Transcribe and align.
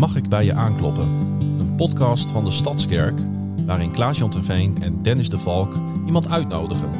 Mag 0.00 0.16
ik 0.16 0.28
bij 0.28 0.44
je 0.44 0.54
aankloppen? 0.54 1.08
Een 1.58 1.74
podcast 1.76 2.30
van 2.30 2.44
de 2.44 2.50
Stadskerk 2.50 3.20
waarin 3.66 3.92
Klaas-Jan 3.92 4.30
Terveen 4.30 4.82
en 4.82 5.02
Dennis 5.02 5.28
de 5.28 5.38
Valk 5.38 5.74
iemand 6.06 6.28
uitnodigen 6.28 6.90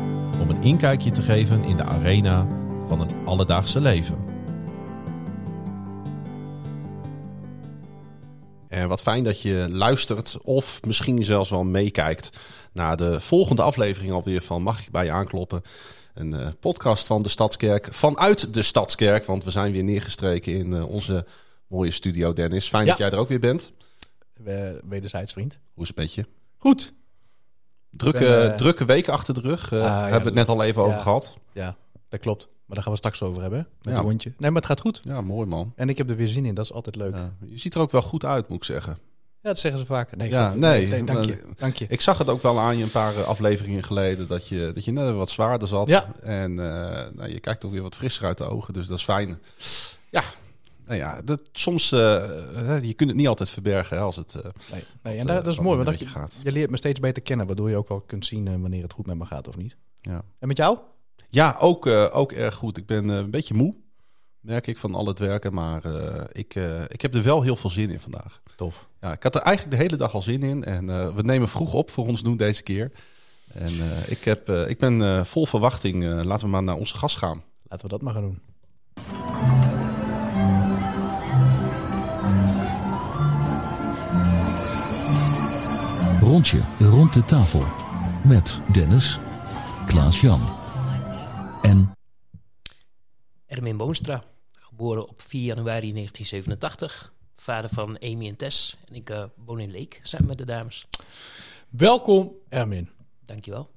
om 0.41 0.51
een 0.51 0.63
inkijkje 0.63 1.11
te 1.11 1.23
geven 1.23 1.65
in 1.65 1.77
de 1.77 1.85
arena 1.85 2.49
van 2.89 3.01
het 3.01 3.15
alledaagse 3.25 3.81
leven. 3.81 4.25
En 8.69 8.89
wat 8.89 9.03
fijn 9.03 9.25
dat 9.25 9.43
je 9.43 9.67
luistert 9.71 10.39
of 10.43 10.81
misschien 10.83 11.25
zelfs 11.25 11.51
wel 11.51 11.65
meekijkt 11.65 12.39
naar 12.73 12.97
de 12.97 13.21
volgende 13.21 13.63
aflevering 13.63 14.13
alweer 14.13 14.43
van 14.43 14.63
Mag 14.63 14.81
ik 14.81 14.91
bij 14.91 15.05
je 15.05 15.13
aankloppen? 15.13 15.63
Een 16.15 16.33
uh, 16.33 16.49
podcast 16.61 17.07
van 17.07 17.23
de 17.23 17.29
Stadskerk, 17.29 17.89
vanuit 17.91 18.55
de 18.55 18.63
Stadskerk, 18.63 19.25
want 19.25 19.45
we 19.45 19.51
zijn 19.51 19.73
weer 19.73 19.85
neergestreken 19.85 20.53
in 20.53 20.73
uh, 20.73 20.89
onze 20.89 21.27
mooie 21.71 21.91
studio, 21.91 22.33
Dennis. 22.33 22.69
Fijn 22.69 22.85
Ja. 22.85 22.89
dat 22.91 22.99
jij 22.99 23.11
er 23.11 23.19
ook 23.19 23.29
weer 23.29 23.41
bent. 23.41 23.73
We, 24.35 24.81
wederzijds 24.89 25.33
vriend. 25.33 25.59
Hoe 25.75 25.83
is 25.83 25.89
het 25.89 25.97
met 25.97 26.15
je? 26.15 26.25
Goed. 26.57 26.93
Drukke, 27.91 28.19
ben, 28.25 28.51
eh, 28.51 28.57
drukke 28.57 28.85
week 28.85 29.09
achter 29.09 29.35
de 29.35 29.41
rug. 29.41 29.73
Ah, 29.73 29.79
ja, 29.79 30.01
hebben 30.03 30.19
we 30.21 30.25
het 30.25 30.35
net 30.35 30.49
al 30.49 30.63
even 30.63 30.83
ja. 30.83 30.89
over 30.89 31.01
gehad. 31.01 31.37
Ja, 31.53 31.77
dat 32.09 32.21
klopt. 32.21 32.45
Maar 32.45 32.75
daar 32.75 32.83
gaan 32.83 32.93
we 32.93 32.99
straks 32.99 33.23
over 33.23 33.43
hebben. 33.43 33.69
Met 33.83 33.93
Ja. 33.95 33.99
een 34.01 34.05
hondje. 34.07 34.33
Nee, 34.39 34.51
maar 34.51 34.61
het 34.61 34.71
gaat 34.71 34.81
goed. 34.81 35.01
Ja, 35.03 35.21
mooi 35.21 35.47
man. 35.47 35.73
En 35.77 35.89
ik 35.89 35.99
heb 35.99 36.11
er 36.11 36.17
weer 36.17 36.29
zin 36.29 36.45
in. 36.47 36.55
Dat 36.55 36.65
is 36.65 36.73
altijd 36.73 36.97
leuk. 36.97 37.15
Ja, 37.15 37.19
Ja, 37.21 37.33
je 37.49 37.59
ziet 37.59 37.75
er 37.75 37.81
ook 37.81 37.91
wel 37.91 38.03
goed 38.03 38.25
uit, 38.25 38.49
moet 38.49 38.59
ik 38.59 38.65
zeggen. 38.65 38.99
dat 39.43 39.59
zeggen 39.59 39.81
ze 39.81 39.87
vaker. 39.87 40.17
Nee, 40.17 40.31
Ja, 40.31 40.55
nee, 40.55 41.05
dank 41.05 41.25
je. 41.25 41.39
Dank 41.57 41.77
je. 41.77 41.87
Ik 41.89 42.01
zag 42.01 42.19
het 42.19 42.29
ook 42.29 42.43
wel 42.43 42.59
aan 42.59 42.77
je 42.77 42.83
een 42.83 42.91
paar 42.91 43.17
eh, 43.17 43.23
afleveringen 43.23 43.83
geleden 43.83 44.29
dat 44.29 44.49
je, 44.49 44.71
dat 44.75 44.85
je 44.85 44.93
net 44.93 45.15
wat 45.15 45.31
zwaarder 45.31 45.69
zat. 45.69 45.89
Ja. 45.89 46.13
En 46.23 46.55
nou, 46.55 47.27
je 47.29 47.41
kijkt 47.41 47.61
toch 47.61 47.71
weer 47.71 47.83
wat 47.83 47.97
frisser 47.97 48.25
uit 48.27 48.39
de 48.39 48.45
ogen, 48.45 48.75
dus 48.75 48.87
dat 48.87 48.99
is 48.99 49.05
fijn. 49.05 49.39
Ja, 50.11 50.23
nou 50.91 51.03
ja, 51.03 51.23
dat, 51.23 51.41
soms, 51.53 51.93
eh, 51.93 52.79
je 52.83 52.95
kunt 52.95 53.11
het 53.11 53.19
niet 53.19 53.29
altijd 53.29 53.51
verbergen 53.51 53.97
hè, 53.97 54.03
als 54.03 54.17
het 54.17 54.35
Nee, 54.73 54.85
nee, 55.03 55.17
en 55.17 55.27
dat, 55.27 55.45
dat 55.45 55.53
is 55.53 55.61
mooi. 55.61 55.85
Want 55.85 55.99
je 55.99 56.07
gaat. 56.07 56.41
je 56.43 56.53
leert 56.53 56.71
me 56.71 56.77
steeds 56.77 57.01
beter 57.01 57.23
kennen. 57.23 57.47
Waardoor 57.47 57.71
je 57.71 57.77
ook 57.77 57.89
wel 57.89 58.01
kunt 58.01 58.27
zien 58.27 58.61
wanneer 58.61 58.83
het 58.83 58.93
goed 58.93 59.07
met 59.07 59.19
me 59.19 59.27
gaat 59.27 59.49
of 59.49 59.57
niet. 59.57 59.77
Ja, 60.01 60.23
En 60.39 60.49
met 60.49 60.57
jou? 60.57 60.79
ja 61.29 61.57
ook, 61.59 61.87
ook 62.13 62.33
erg 62.33 62.55
goed. 62.55 62.77
Ik 62.77 62.87
ben 62.87 63.09
een 63.09 63.31
beetje 63.31 63.55
moe, 63.55 63.75
merk 64.41 64.67
ik, 64.67 64.79
van 64.79 64.95
al 64.95 65.07
het 65.07 65.19
werken. 65.19 65.55
Maar 65.55 65.83
ik, 66.33 66.55
ik 66.87 67.01
heb 67.01 67.15
er 67.15 67.23
wel 67.23 67.43
heel 67.43 67.57
veel 67.57 67.71
zin 67.71 67.91
in 67.91 68.01
vandaag. 68.01 68.41
Tof. 68.57 68.89
Ja, 69.01 69.13
ik 69.13 69.23
had 69.23 69.35
er 69.35 69.43
eigenlijk 69.43 69.77
de 69.77 69.83
hele 69.83 69.97
dag 69.97 70.15
al 70.15 70.23
zin 70.23 70.43
in. 70.43 70.65
En 70.65 71.15
we 71.15 71.23
nemen 71.23 71.49
vroeg 71.49 71.73
op 71.73 71.91
voor 71.91 72.07
ons 72.07 72.23
doen 72.23 72.37
deze 72.37 72.63
keer. 72.63 72.93
En 73.53 73.73
ik, 74.07 74.25
heb, 74.25 74.49
ik 74.49 74.79
ben 74.79 75.27
vol 75.27 75.47
verwachting. 75.47 76.25
Laten 76.25 76.45
we 76.45 76.53
maar 76.53 76.63
naar 76.63 76.77
onze 76.77 76.97
gast 76.97 77.17
gaan. 77.17 77.43
Laten 77.69 77.87
we 77.87 77.93
dat 77.93 78.03
maar 78.03 78.15
gaan 78.15 78.23
doen. 78.23 79.70
Rondje 86.31 86.63
rond 86.79 87.13
de 87.13 87.25
tafel. 87.25 87.65
Met 88.29 88.61
Dennis, 88.73 89.19
Klaas-Jan 89.87 90.41
en 91.63 91.93
Ermin 93.47 93.77
Boonstra, 93.77 94.23
geboren 94.53 95.09
op 95.09 95.23
4 95.23 95.43
januari 95.43 95.93
1987. 95.93 97.13
Vader 97.37 97.71
van 97.71 97.99
Amy 97.99 98.29
en 98.29 98.37
Tess. 98.37 98.77
En 98.89 98.95
ik 98.95 99.11
eh, 99.11 99.25
woon 99.45 99.61
in 99.61 99.71
Leek, 99.71 100.01
samen 100.03 100.27
met 100.27 100.39
de 100.39 100.45
dames. 100.45 100.87
Welkom, 101.69 102.33
Ermin. 102.49 102.89
Dankjewel. 103.25 103.71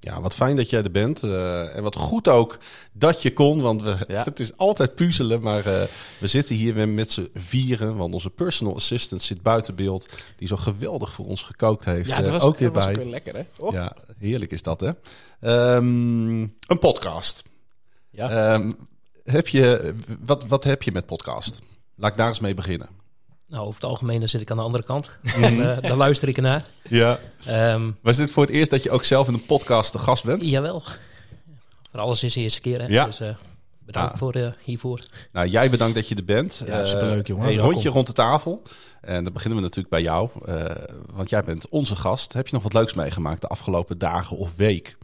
Ja, 0.00 0.20
wat 0.20 0.34
fijn 0.34 0.56
dat 0.56 0.70
jij 0.70 0.82
er 0.82 0.90
bent. 0.90 1.22
Eh, 1.22 1.76
en 1.76 1.82
wat 1.82 1.96
goed 1.96 2.28
ook 2.28 2.58
dat 2.92 3.22
je 3.22 3.32
kon. 3.32 3.60
Want 3.60 3.82
we, 3.82 3.96
Ja. 4.08 4.22
het 4.24 4.40
is 4.40 4.56
altijd 4.56 4.94
puzzelen. 4.94 5.40
Maar 5.40 5.66
eh, 5.66 5.82
we 6.18 6.26
zitten 6.26 6.54
hier 6.54 6.88
met 6.88 7.10
z'n 7.10 7.30
vieren. 7.34 7.96
Want 7.96 8.14
onze 8.14 8.30
personal 8.30 8.74
assistant 8.74 9.22
zit 9.22 9.42
buiten 9.42 9.74
beeld. 9.74 10.08
Die 10.36 10.48
zo 10.48 10.56
geweldig 10.56 11.12
voor 11.12 11.26
ons 11.26 11.42
gekookt 11.42 11.84
heeft. 11.84 12.10
Eh, 12.10 12.44
ook 12.44 12.58
weer 12.58 12.72
dat 12.72 12.76
was 12.76 12.84
bij. 12.84 12.92
ook 12.94 13.00
weer 13.02 13.10
lekker, 13.10 13.34
hè? 13.36 13.42
Oh. 13.58 13.72
Ja, 13.72 13.96
heerlijk 14.18 14.50
is 14.50 14.62
dat, 14.62 14.80
hè? 14.80 14.90
Ehm, 15.40 16.40
een 16.40 16.78
podcast. 16.80 17.42
Ja. 18.10 18.52
Ehm, 18.54 18.72
heb 19.24 19.48
je, 19.48 19.94
wat, 20.24 20.46
wat 20.46 20.64
heb 20.64 20.82
je 20.82 20.92
met 20.92 21.06
podcast? 21.06 21.58
Laat 21.96 22.10
ik 22.10 22.16
daar 22.16 22.28
eens 22.28 22.40
mee 22.40 22.54
beginnen. 22.54 22.88
Nou, 23.48 23.62
over 23.62 23.74
het 23.80 23.90
algemeen 23.90 24.18
dan 24.18 24.28
zit 24.28 24.40
ik 24.40 24.50
aan 24.50 24.56
de 24.56 24.62
andere 24.62 24.84
kant. 24.84 25.18
en 25.22 25.76
eh, 25.76 25.82
daar 25.82 25.96
luister 25.96 26.28
ik 26.28 26.36
ernaar. 26.36 26.64
Ja. 26.88 27.18
Ehm 27.46 27.90
Was 28.02 28.16
dit 28.16 28.30
voor 28.30 28.42
het 28.42 28.52
eerst 28.52 28.70
dat 28.70 28.82
je 28.82 28.90
ook 28.90 29.04
zelf 29.04 29.28
in 29.28 29.34
een 29.34 29.46
podcast 29.46 29.92
te 29.92 29.98
gast 29.98 30.24
bent? 30.24 30.44
jawel. 30.44 30.82
Voor 31.90 32.00
alles 32.00 32.22
is 32.22 32.34
de 32.34 32.40
eerste 32.40 32.60
keer, 32.60 32.80
hè. 32.80 32.86
Ja. 32.86 33.04
Dus 33.04 33.20
eh, 33.20 33.34
bedankt 33.78 34.18
voor, 34.18 34.32
eh, 34.32 34.48
hiervoor. 34.64 35.00
Nou, 35.32 35.46
jij 35.48 35.70
bedankt 35.70 35.94
dat 35.94 36.08
je 36.08 36.14
er 36.14 36.24
bent. 36.24 36.62
Ja, 36.66 36.86
superleuk, 36.86 37.26
jongen. 37.26 37.46
Welkom. 37.46 37.70
rondje 37.70 37.88
rond 37.88 38.06
de 38.06 38.12
tafel. 38.12 38.62
En 39.00 39.24
dan 39.24 39.32
beginnen 39.32 39.58
we 39.58 39.64
natuurlijk 39.64 39.94
bij 39.94 40.02
jou. 40.02 40.30
eh, 40.44 40.64
want 41.14 41.30
jij 41.30 41.42
bent 41.42 41.68
onze 41.68 41.96
gast. 41.96 42.32
Heb 42.32 42.46
je 42.48 42.54
nog 42.54 42.62
wat 42.62 42.72
leuks 42.72 42.94
meegemaakt 42.94 43.40
de 43.40 43.46
afgelopen 43.46 43.98
dagen 43.98 44.36
of 44.36 44.56
week? 44.56 44.96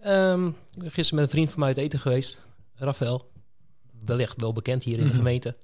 Ehm, 0.00 0.50
gisteren 0.78 1.14
met 1.14 1.24
een 1.24 1.30
vriend 1.30 1.50
van 1.50 1.58
mij 1.58 1.68
uit 1.68 1.76
eten 1.76 1.98
geweest. 2.00 2.38
Rafael. 2.74 3.30
Wellicht 4.04 4.40
wel 4.40 4.52
bekend 4.52 4.82
hier 4.84 4.98
in 4.98 5.04
de 5.04 5.10
gemeente. 5.12 5.56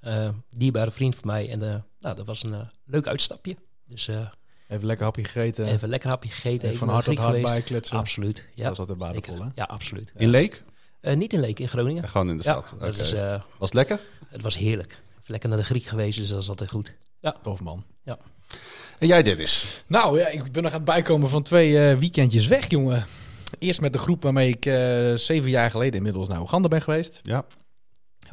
Eh, 0.00 0.28
dierbare 0.50 0.90
vriend 0.90 1.14
van 1.14 1.26
mij. 1.26 1.50
En 1.50 1.62
eh, 1.62 1.80
nou, 2.00 2.16
dat 2.16 2.26
was 2.26 2.42
een 2.42 2.54
eh, 2.54 2.60
leuk 2.84 3.06
uitstapje. 3.06 3.56
Dus 3.86 4.08
eh, 4.08 4.20
Even 4.68 4.86
lekker 4.86 5.04
hapje 5.04 5.24
gegeten. 5.24 5.66
even 5.66 5.88
lekker 5.88 6.08
hapje 6.08 6.30
gegeten. 6.30 6.66
Even 6.68 6.78
van 6.78 6.88
hart 6.88 7.04
tot 7.04 7.18
geweest. 7.18 7.44
bijkletsen. 7.44 7.96
Absoluut. 7.98 8.44
Ja, 8.54 8.62
Dat 8.64 8.72
is 8.72 8.78
altijd 8.78 8.98
waardevol, 8.98 9.42
hè? 9.42 9.48
ja 9.54 9.64
absoluut. 9.64 10.12
In 10.16 10.28
Leek? 10.28 10.62
Eh, 11.00 11.16
niet 11.16 11.32
in 11.32 11.40
Leek, 11.40 11.58
in 11.58 11.68
Groningen. 11.68 12.08
Gewoon 12.08 12.28
in 12.30 12.36
de 12.38 12.44
Ja, 12.44 12.60
stad. 12.60 12.82
is, 12.98 13.12
eh, 13.12 13.30
Was 13.30 13.68
het 13.68 13.74
lekker? 13.74 14.00
het 14.28 14.40
was 14.42 14.56
heerlijk. 14.56 14.90
Even 14.92 15.30
lekker 15.30 15.48
naar 15.48 15.58
de 15.58 15.64
Griek 15.64 15.84
geweest, 15.84 16.18
dus 16.18 16.28
dat 16.28 16.42
is 16.42 16.48
altijd 16.48 16.70
goed. 16.70 16.94
Tof, 17.42 17.60
man. 17.60 17.84
En 18.98 19.06
jij, 19.06 19.22
Dennis? 19.22 19.82
Nou 19.86 20.18
ja, 20.18 20.28
ik 20.28 20.52
ben 20.52 20.62
nog 20.62 20.72
aan 20.72 20.76
het 20.78 20.86
bijkomen 20.86 21.28
van 21.28 21.42
twee 21.42 21.78
eh, 21.90 21.96
weekendjes 21.98 22.46
weg, 22.46 22.70
jongen. 22.70 23.06
Eerst 23.58 23.80
met 23.80 23.92
de 23.92 23.98
groep 23.98 24.22
waarmee 24.22 24.48
ik 24.48 24.66
eh, 24.66 25.14
zeven 25.14 25.50
jaar 25.50 25.70
geleden 25.70 25.94
inmiddels 25.96 26.28
naar 26.28 26.40
Oeganda 26.40 26.68
ben 26.68 26.82
geweest. 26.82 27.20
Ja. 27.22 27.44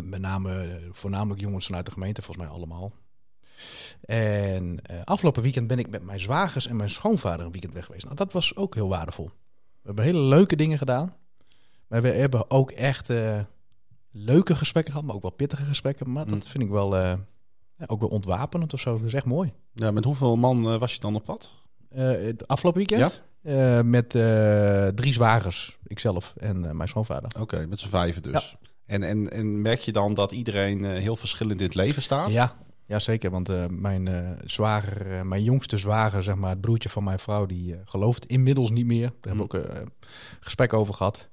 Met 0.04 0.22
name, 0.22 0.62
eh, 0.62 0.76
voornamelijk 0.92 1.42
jongens 1.42 1.66
vanuit 1.66 1.86
de 1.86 1.92
gemeente, 1.92 2.22
volgens 2.22 2.46
mij 2.46 2.56
allemaal. 2.56 2.92
En 4.02 4.80
eh, 4.82 5.02
afgelopen 5.04 5.42
weekend 5.44 5.68
ben 5.68 5.80
ik 5.80 5.90
met 5.90 6.04
mijn 6.04 6.20
zwagers 6.20 6.68
en 6.68 6.76
mijn 6.76 6.90
schoonvader 6.90 7.46
een 7.46 7.52
weekend 7.52 7.74
weg 7.74 7.86
geweest. 7.86 8.04
Nou, 8.04 8.16
dat 8.16 8.34
was 8.34 8.56
ook 8.56 8.76
heel 8.76 8.90
waardevol. 8.90 9.26
We 9.26 9.82
hebben 9.84 10.06
hele 10.06 10.20
leuke 10.20 10.56
dingen 10.56 10.78
gedaan. 10.78 11.16
Maar 11.88 12.02
we 12.02 12.08
hebben 12.08 12.50
ook 12.52 12.72
echt 12.72 13.10
eh, 13.10 13.40
leuke 14.12 14.56
gesprekken 14.56 14.92
gehad, 14.94 15.08
maar 15.08 15.16
ook 15.16 15.22
wel 15.22 15.32
pittige 15.32 15.64
gesprekken. 15.66 16.12
Maar 16.12 16.26
dat 16.26 16.34
Mm. 16.36 16.42
vind 16.44 16.64
ik 16.64 16.70
wel, 16.70 16.96
ja, 16.98 17.18
ook 17.88 18.00
wel 18.00 18.10
ontwapenend 18.10 18.74
of 18.74 18.80
zo. 18.80 18.98
Dat 18.98 19.08
is 19.08 19.14
echt 19.14 19.26
mooi. 19.26 19.54
ja. 19.74 19.92
Met 19.92 20.04
hoeveel 20.04 20.36
man 20.36 20.80
was 20.80 20.94
je 20.94 21.00
dan 21.00 21.16
op 21.16 21.24
pad? 21.24 21.52
Het 21.90 22.48
afgelopen 22.48 22.86
weekend? 22.88 23.24
Met 23.86 24.10
drie 24.98 25.14
zwagers, 25.14 25.78
ikzelf 25.88 26.34
en 26.38 26.78
mijn 26.78 26.90
schoonvader. 26.90 27.32
Oké, 27.40 27.66
met 27.68 27.80
z'n 27.80 27.88
vijven 27.90 28.22
dus. 28.22 28.56
En, 28.86 29.04
en, 29.04 29.32
en 29.32 29.62
merk 29.62 29.80
je 29.80 29.92
dan 29.92 30.14
dat 30.14 30.32
iedereen 30.32 30.86
eh, 30.86 30.92
heel 30.92 31.16
verschillend 31.16 31.60
in 31.60 31.66
het 31.66 31.76
leven 31.76 32.02
staat? 32.02 32.32
Ja, 32.32 32.56
ja 32.86 33.00
zeker. 33.00 33.32
Want 33.32 33.50
eh, 33.50 33.66
mijn 33.70 34.08
eh, 34.08 34.30
zwager, 34.44 35.26
mijn 35.26 35.44
jongste 35.44 35.78
zwager, 35.78 36.24
zeg 36.24 36.36
maar, 36.36 36.50
het 36.50 36.62
broertje 36.62 36.90
van 36.90 37.04
mijn 37.04 37.20
vrouw, 37.20 37.46
die 37.46 37.76
gelooft 37.86 38.26
inmiddels 38.26 38.72
niet 38.72 38.86
meer. 38.86 39.10
Daar 39.22 39.36
hebben 39.36 39.48
we 39.48 39.58
ook 39.58 39.64
eh, 39.64 39.82
gesprek 40.40 40.74
over 40.74 40.94
gehad. 40.94 41.30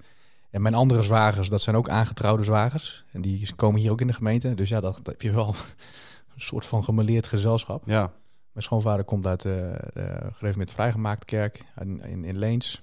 En 0.51 0.63
mijn 0.63 0.75
andere 0.75 1.03
zwagers, 1.03 1.49
dat 1.49 1.63
zijn 1.63 1.77
ook 1.77 1.89
aangetrouwde 1.89 2.43
zwagers. 2.43 3.05
En 3.13 3.21
die 3.21 3.55
komen 3.55 3.81
hier 3.81 3.91
ook 3.91 4.01
in 4.01 4.07
de 4.07 4.13
gemeente. 4.13 4.55
Dus 4.55 4.69
ja, 4.69 4.81
dat, 4.81 4.97
dat 4.97 5.07
heb 5.07 5.23
je 5.23 5.33
wel 5.33 5.49
een 6.35 6.41
soort 6.41 6.67
van 6.67 6.85
gemeleerd 6.85 7.27
gezelschap. 7.27 7.87
Ja. 7.87 8.13
Mijn 8.53 8.65
schoonvader 8.65 9.05
komt 9.05 9.27
uit 9.27 9.43
de 9.43 9.81
uh, 9.95 10.05
gereformeerd 10.33 10.71
vrijgemaakt 10.71 11.25
kerk 11.25 11.65
in, 11.81 12.03
in, 12.03 12.25
in 12.25 12.39
Leens. 12.39 12.83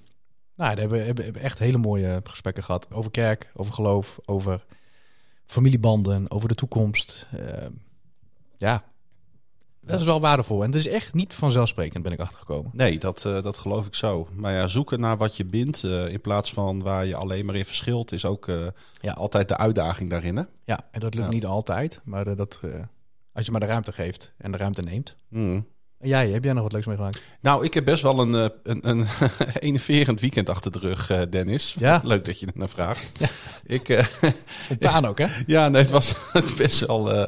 Nou, 0.59 0.75
daar 0.75 0.89
hebben 0.89 1.33
we 1.33 1.39
echt 1.39 1.59
hele 1.59 1.77
mooie 1.77 2.21
gesprekken 2.23 2.63
gehad 2.63 2.93
over 2.93 3.11
kerk, 3.11 3.51
over 3.53 3.73
geloof, 3.73 4.19
over 4.25 4.65
familiebanden, 5.45 6.31
over 6.31 6.47
de 6.47 6.55
toekomst. 6.55 7.27
Uh, 7.35 7.65
ja, 8.57 8.83
dat 9.81 9.99
is 9.99 10.05
wel 10.05 10.19
waardevol. 10.19 10.63
En 10.63 10.71
het 10.71 10.79
is 10.79 10.87
echt 10.87 11.13
niet 11.13 11.33
vanzelfsprekend, 11.33 12.03
ben 12.03 12.11
ik 12.11 12.19
achtergekomen. 12.19 12.71
Nee, 12.73 12.97
dat, 12.97 13.23
uh, 13.27 13.41
dat 13.41 13.57
geloof 13.57 13.85
ik 13.85 13.95
zo. 13.95 14.27
Maar 14.33 14.53
ja, 14.53 14.67
zoeken 14.67 14.99
naar 14.99 15.17
wat 15.17 15.37
je 15.37 15.45
bindt 15.45 15.83
uh, 15.83 16.07
in 16.07 16.21
plaats 16.21 16.53
van 16.53 16.81
waar 16.81 17.05
je 17.05 17.15
alleen 17.15 17.45
maar 17.45 17.55
in 17.55 17.65
verschilt, 17.65 18.11
is 18.11 18.25
ook 18.25 18.47
uh, 18.47 18.67
ja. 19.01 19.13
altijd 19.13 19.47
de 19.47 19.57
uitdaging 19.57 20.09
daarin. 20.09 20.37
Hè? 20.37 20.43
Ja, 20.63 20.79
en 20.91 20.99
dat 20.99 21.13
lukt 21.13 21.27
ja. 21.27 21.33
niet 21.33 21.45
altijd, 21.45 22.01
maar 22.03 22.35
dat, 22.35 22.61
als 23.33 23.45
je 23.45 23.51
maar 23.51 23.61
de 23.61 23.65
ruimte 23.65 23.91
geeft 23.91 24.33
en 24.37 24.51
de 24.51 24.57
ruimte 24.57 24.81
neemt. 24.81 25.15
Mm. 25.29 25.67
En 25.99 26.07
jij, 26.07 26.29
heb 26.29 26.43
jij 26.43 26.53
nog 26.53 26.63
wat 26.63 26.71
leuks 26.71 26.85
meegemaakt? 26.85 27.21
Nou, 27.41 27.65
ik 27.65 27.73
heb 27.73 27.85
best 27.85 28.01
wel 28.03 28.19
een, 28.19 28.33
een, 28.63 28.89
een 28.89 29.07
enerverend 29.59 30.19
weekend 30.19 30.49
achter 30.49 30.71
de 30.71 30.79
rug, 30.79 31.11
uh, 31.11 31.21
Dennis. 31.29 31.75
Ja. 31.79 32.01
Leuk 32.03 32.25
dat 32.25 32.39
je 32.39 32.45
er 32.45 32.51
naar 32.55 32.69
vraagt. 32.69 33.19
Ja. 33.19 33.27
Ik, 33.63 34.09
Spontaan 34.63 35.05
ook, 35.05 35.17
hè? 35.17 35.25
ja, 35.47 35.69
nee, 35.69 35.81
het 35.81 35.91
was 35.91 36.13
best 36.57 36.85
wel, 36.85 37.11
uh, 37.11 37.21
eh, 37.21 37.27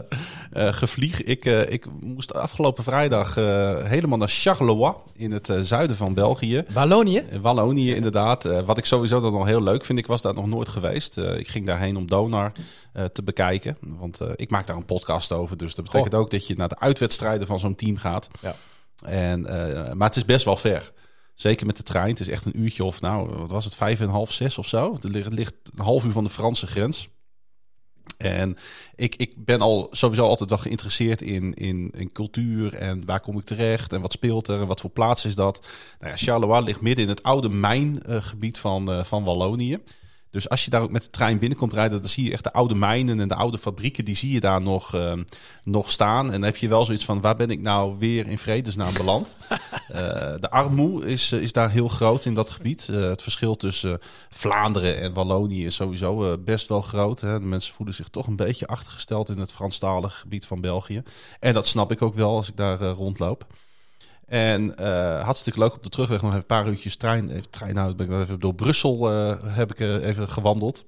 gevlieg. 0.54 1.24
Ik, 1.24 1.46
eh, 1.46 1.70
ik 1.72 1.86
moest 2.00 2.34
afgelopen 2.34 2.84
vrijdag 2.84 3.38
eh, 3.38 3.84
helemaal 3.84 4.18
naar 4.18 4.28
Charleroi 4.30 4.94
in 5.16 5.32
het 5.32 5.50
eh, 5.50 5.60
zuiden 5.60 5.96
van 5.96 6.14
België. 6.14 6.64
Wallonië? 6.74 7.24
Wallonië 7.42 7.96
inderdaad. 7.96 8.46
Eh, 8.46 8.62
wat 8.62 8.78
ik 8.78 8.86
sowieso 8.86 9.20
dan 9.20 9.32
nog 9.34 9.46
heel 9.46 9.64
leuk 9.64 9.86
vind. 9.86 10.00
Ik 10.00 10.08
was 10.08 10.22
daar 10.22 10.34
nog 10.34 10.48
nooit 10.48 10.70
geweest. 10.70 11.18
Eh, 11.18 11.38
ik 11.38 11.48
ging 11.48 11.66
daarheen 11.66 11.98
om 11.98 12.08
Donar 12.08 12.52
eh, 12.94 13.04
te 13.06 13.24
bekijken. 13.24 13.78
Want 13.82 14.22
eh, 14.22 14.28
ik 14.36 14.50
maak 14.50 14.68
daar 14.68 14.76
een 14.76 14.86
podcast 14.86 15.32
over. 15.32 15.58
Dus 15.58 15.76
dat 15.76 15.86
betekent 15.86 16.14
ook 16.16 16.32
dat 16.32 16.48
je 16.48 16.56
naar 16.56 16.70
de 16.70 16.80
uitwedstrijden 16.80 17.48
van 17.48 17.60
zo'n 17.60 17.76
team 17.76 17.98
gaat. 17.98 18.28
Ja. 18.42 18.56
En, 19.06 19.46
eh, 19.46 19.94
maar 19.94 20.08
het 20.08 20.18
is 20.18 20.26
best 20.26 20.46
wel 20.46 20.58
ver. 20.58 20.92
Zeker 21.36 21.66
met 21.66 21.78
de 21.78 21.84
trein. 21.84 22.10
Het 22.10 22.20
is 22.20 22.28
echt 22.30 22.46
een 22.46 22.60
uurtje 22.62 22.84
of 22.84 23.02
nou, 23.02 23.36
wat 23.38 23.52
was 23.52 23.66
het? 23.66 23.76
Vijf 23.76 24.00
en 24.00 24.06
een 24.06 24.12
half, 24.12 24.32
zes 24.32 24.58
of 24.58 24.68
zo. 24.68 24.94
Het 24.94 25.04
ligt, 25.04 25.26
het 25.26 25.34
ligt 25.34 25.54
een 25.76 25.84
half 25.84 26.04
uur 26.06 26.12
van 26.12 26.24
de 26.24 26.30
Franse 26.30 26.68
grens. 26.68 27.10
En 28.18 28.58
ik, 28.96 29.16
ik 29.16 29.34
ben 29.46 29.62
al 29.62 29.88
sowieso 29.92 30.28
altijd 30.28 30.50
wel 30.50 30.60
geïnteresseerd 30.60 31.22
in, 31.22 31.54
in, 31.54 31.92
in 31.94 32.12
cultuur 32.12 32.74
en 32.74 33.06
waar 33.06 33.20
kom 33.20 33.38
ik 33.38 33.44
terecht 33.44 33.94
en 33.94 34.02
wat 34.02 34.12
speelt 34.12 34.48
er 34.48 34.62
en 34.62 34.68
wat 34.68 34.82
voor 34.82 34.90
plaats 34.90 35.26
is 35.26 35.36
dat. 35.36 35.68
Nou 36.00 36.12
ja, 36.12 36.18
Charleroi 36.18 36.64
ligt 36.64 36.82
midden 36.82 37.04
in 37.04 37.10
het 37.10 37.24
oude 37.24 37.50
mijngebied 37.50 38.58
van, 38.58 38.92
eh, 38.92 39.04
van 39.04 39.24
Wallonië. 39.24 39.78
Dus 40.32 40.50
als 40.50 40.66
je 40.66 40.70
daar 40.70 40.82
ook 40.82 40.92
met 40.92 41.04
de 41.04 41.10
trein 41.10 41.40
binnenkomt 41.40 41.74
rijden, 41.74 42.02
dan 42.02 42.10
zie 42.10 42.24
je 42.24 42.32
echt 42.32 42.44
de 42.44 42.54
oude 42.54 42.76
mijnen 42.76 43.20
en 43.20 43.28
de 43.28 43.36
oude 43.36 43.58
fabrieken, 43.58 44.06
die 44.06 44.16
zie 44.16 44.32
je 44.32 44.40
daar 44.40 44.62
nog, 44.62 44.96
eh, 44.96 45.14
nog 45.64 45.92
staan. 45.92 46.26
En 46.26 46.32
dan 46.32 46.44
heb 46.44 46.58
je 46.58 46.68
wel 46.68 46.86
zoiets 46.86 47.06
van, 47.06 47.22
waar 47.22 47.36
ben 47.36 47.50
ik 47.50 47.62
nou 47.62 47.96
weer 48.00 48.28
in 48.28 48.38
vredesnaam 48.38 48.94
beland? 48.94 49.36
Eh, 49.92 50.34
de 50.40 50.50
armoe 50.50 51.06
is, 51.06 51.32
eh, 51.32 51.42
is 51.42 51.52
daar 51.52 51.70
heel 51.70 51.88
groot 51.88 52.26
in 52.26 52.34
dat 52.34 52.50
gebied. 52.50 52.88
Eh, 52.90 52.96
het 52.96 53.22
verschil 53.22 53.56
tussen 53.56 54.00
Vlaanderen 54.30 55.02
en 55.02 55.14
Wallonië 55.14 55.66
is 55.66 55.76
sowieso 55.76 56.38
best 56.38 56.68
wel 56.68 56.82
groot. 56.82 57.22
Hè. 57.22 57.40
De 57.40 57.46
mensen 57.46 57.74
voelen 57.74 57.96
zich 57.96 58.08
toch 58.08 58.28
een 58.28 58.36
beetje 58.36 58.68
achtergesteld 58.68 59.30
in 59.30 59.40
het 59.40 59.52
Franstalige 59.52 60.20
gebied 60.20 60.46
van 60.46 60.62
België. 60.62 61.04
En 61.40 61.54
dat 61.54 61.68
snap 61.68 61.92
ik 61.92 62.02
ook 62.02 62.16
wel 62.16 62.36
als 62.36 62.50
ik 62.50 62.58
daar 62.58 62.80
rondloop. 62.80 63.46
En 64.32 64.78
eh, 64.78 65.24
hartstikke 65.24 65.60
leuk 65.60 65.74
op 65.74 65.84
de 65.84 65.90
terugweg 65.90 66.22
nog 66.22 66.30
even 66.30 66.42
een 66.42 66.46
paar 66.46 66.68
uurtjes 66.68 66.96
trein. 66.96 67.30
Even 67.30 67.50
trein 67.50 67.74
nou, 67.74 67.96
ben 67.96 68.06
ik 68.06 68.12
nog 68.12 68.22
even 68.22 68.40
door 68.40 68.54
Brussel 68.56 69.12
eh, 69.12 69.36
heb 69.44 69.72
ik 69.72 69.80
eh, 69.80 70.08
even 70.08 70.30
gewandeld. 70.30 70.84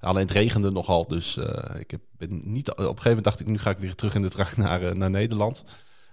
Alleen 0.00 0.22
het 0.22 0.30
regende 0.30 0.70
nogal, 0.70 1.06
dus 1.08 1.36
eh, 1.36 1.80
ik 1.80 1.90
heb, 1.90 2.00
ben 2.18 2.40
niet. 2.44 2.70
Op 2.70 2.78
een 2.78 2.84
gegeven 2.84 3.02
moment 3.08 3.24
dacht 3.24 3.40
ik, 3.40 3.46
nu 3.46 3.58
ga 3.58 3.70
ik 3.70 3.78
weer 3.78 3.94
terug 3.94 4.14
in 4.14 4.22
de 4.22 4.28
trein 4.28 4.48
naar, 4.66 4.82
eh, 4.82 4.94
naar 4.94 5.10
Nederland. 5.10 5.64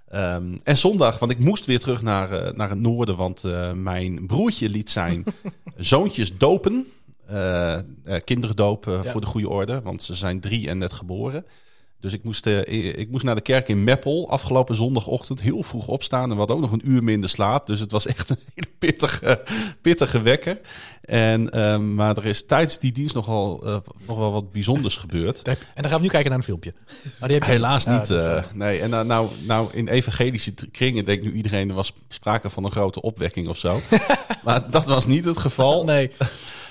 Ehm, 0.10 0.58
en 0.64 0.78
zondag, 0.78 1.20
want 1.20 1.32
ik 1.32 1.40
moest 1.40 1.66
weer 1.66 1.80
terug 1.80 2.02
naar, 2.02 2.32
eh, 2.32 2.54
naar 2.54 2.70
het 2.70 2.80
noorden, 2.80 3.16
want 3.16 3.44
eh, 3.44 3.72
mijn 3.72 4.26
broertje 4.26 4.70
liet 4.70 4.90
zijn 4.90 5.24
zoontjes 5.76 6.38
dopen. 6.38 6.88
Eh, 7.26 7.74
eh, 8.04 8.52
dopen 8.56 9.04
Ja. 9.04 9.12
voor 9.12 9.22
de 9.22 9.28
goede 9.28 9.50
orde, 9.50 9.82
want 9.82 10.04
ze 10.04 10.16
zijn 10.16 10.40
drie 10.40 10.70
en 10.70 10.78
net 10.78 10.94
geboren. 10.94 11.46
Dus 12.04 12.14
ik 12.14 12.24
moest, 12.24 12.46
eh, 12.48 12.98
ik 13.00 13.12
moest 13.12 13.24
naar 13.24 13.36
de 13.36 13.42
kerk 13.42 13.68
in 13.68 13.84
Meppel 13.84 14.30
afgelopen 14.30 14.76
zondagochtend 14.76 15.42
heel 15.42 15.64
vroeg 15.64 15.88
opstaan. 15.88 16.32
En 16.32 16.38
hadden 16.38 16.56
ook 16.56 16.62
nog 16.62 16.72
een 16.72 16.90
uur 16.90 17.04
minder 17.04 17.30
slaap. 17.30 17.68
Dus 17.68 17.80
het 17.80 17.92
was 17.92 18.06
echt 18.08 18.30
een 18.30 18.38
hele 18.56 18.68
pittige, 18.80 19.42
pittige 19.82 20.22
wekker. 20.22 20.60
En, 21.02 21.50
ehm, 21.50 21.94
maar 21.96 22.18
er 22.18 22.26
is 22.26 22.46
tijdens 22.46 22.80
die 22.80 22.92
dienst 22.92 23.14
nogal, 23.16 23.62
eh, 23.66 23.78
nog 24.08 24.18
wel 24.18 24.32
wat 24.32 24.52
bijzonders 24.52 24.98
gebeurd. 24.98 25.42
En 25.74 25.82
dan 25.82 25.86
gaan 25.92 25.98
we 25.98 26.04
nu 26.04 26.10
kijken 26.10 26.30
naar 26.30 26.40
een 26.40 26.46
filmpje. 26.46 26.74
Maar 27.20 27.30
die 27.30 27.38
heb 27.38 27.48
je- 27.48 27.52
Helaas 27.54 27.86
niet. 27.86 28.10
eh, 28.10 28.44
nee, 28.54 28.80
en 28.80 28.90
nou, 28.90 29.06
nou, 29.06 29.28
nou, 29.46 29.70
in 29.74 29.88
evangelische 29.88 30.54
kringen 30.72 31.06
denkt 31.06 31.24
nu 31.26 31.32
iedereen 31.34 31.70
er 31.70 31.76
was 31.76 31.94
sprake 32.10 32.50
van 32.50 32.64
een 32.64 32.72
grote 32.72 33.02
opwekking 33.02 33.48
of 33.48 33.58
zo. 33.58 33.80
maar 34.46 34.72
dat 34.72 34.86
was 34.86 35.06
niet 35.06 35.26
het 35.26 35.38
geval. 35.38 35.84
nee. 35.86 36.12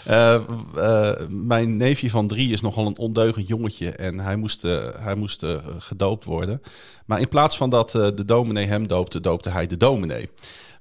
Eh, 0.06 0.34
eh, 0.76 1.28
mijn 1.28 1.76
neefje 1.76 2.10
van 2.10 2.26
drie 2.26 2.52
is 2.52 2.60
nogal 2.60 2.87
een 2.87 2.99
ondeugend 2.99 3.49
jongetje 3.49 3.90
en 3.90 4.19
hij 4.19 4.37
moest, 4.37 4.64
eh, 4.64 4.88
hij 4.99 5.14
moest 5.14 5.46
gedoopt 5.78 6.25
worden. 6.25 6.62
Maar 7.06 7.20
in 7.20 7.28
plaats 7.28 7.56
van 7.56 7.70
dat 7.70 7.90
de 7.90 8.25
dominee 8.25 8.66
hem 8.66 8.88
doopte, 8.88 9.20
doopte 9.20 9.50
hij 9.50 9.66
de 9.66 9.76
dominee. 9.76 10.31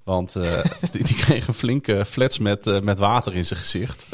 Want 0.03 0.33
die, 0.91 1.03
die 1.03 1.15
kreeg 1.15 1.47
een 1.47 1.53
flinke 1.53 2.05
flats 2.05 2.39
met, 2.39 2.83
met 2.83 2.99
water 2.99 3.33
in 3.33 3.45
zijn 3.45 3.59
gezicht. 3.59 4.07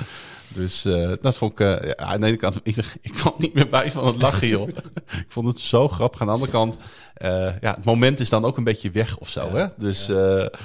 Dus 0.54 0.86
eh, 0.86 1.12
dat 1.22 1.38
vond 1.38 1.52
ik... 1.52 1.60
eh, 1.60 1.88
ja, 1.88 1.96
aan 1.96 2.22
de 2.22 2.28
ene 2.28 2.36
kant, 2.38 2.60
ik, 2.64 2.76
ik 3.02 3.12
kwam 3.14 3.34
niet 3.38 3.54
meer 3.54 3.68
bij 3.70 3.92
van 3.92 4.06
het 4.08 4.22
lachen, 4.22 4.48
joh. 4.48 4.68
ik 5.26 5.26
vond 5.28 5.48
het 5.48 5.60
zo 5.60 5.88
grappig. 5.88 6.22
Aan 6.22 6.28
de 6.28 6.34
andere 6.34 6.52
kant, 6.52 6.78
eh, 7.14 7.30
ja, 7.62 7.74
het 7.74 7.84
moment 7.84 8.20
is 8.20 8.30
dan 8.30 8.46
ook 8.46 8.58
een 8.58 8.64
beetje 8.64 8.92
weg 8.92 9.18
of 9.18 9.30
zo, 9.30 9.50
hè. 9.56 9.66
Dus... 9.78 10.06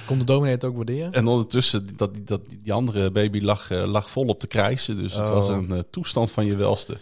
Kon 0.06 0.19
de 0.19 0.25
dominee 0.25 0.55
het 0.55 0.64
ook 0.64 0.76
waarderen? 0.76 1.12
en 1.12 1.26
ondertussen, 1.26 1.88
dat, 1.96 2.11
dat, 2.25 2.40
die 2.62 2.73
andere 2.73 3.11
baby 3.11 3.40
lag, 3.40 3.70
lag 3.70 4.11
vol 4.11 4.26
op 4.26 4.40
te 4.40 4.46
krijsen. 4.46 4.96
Dus 4.96 5.14
het 5.14 5.29
Oh. 5.29 5.34
was 5.34 5.49
een 5.49 5.73
eh, 5.73 5.79
toestand 5.90 6.31
van 6.31 6.44
je 6.46 6.56
welste. 6.56 6.96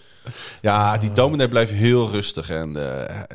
Ja, 0.62 0.99
die 0.99 1.12
dominee 1.12 1.49
bleef 1.49 1.71
heel 1.71 2.11
rustig. 2.11 2.50
En, 2.50 2.76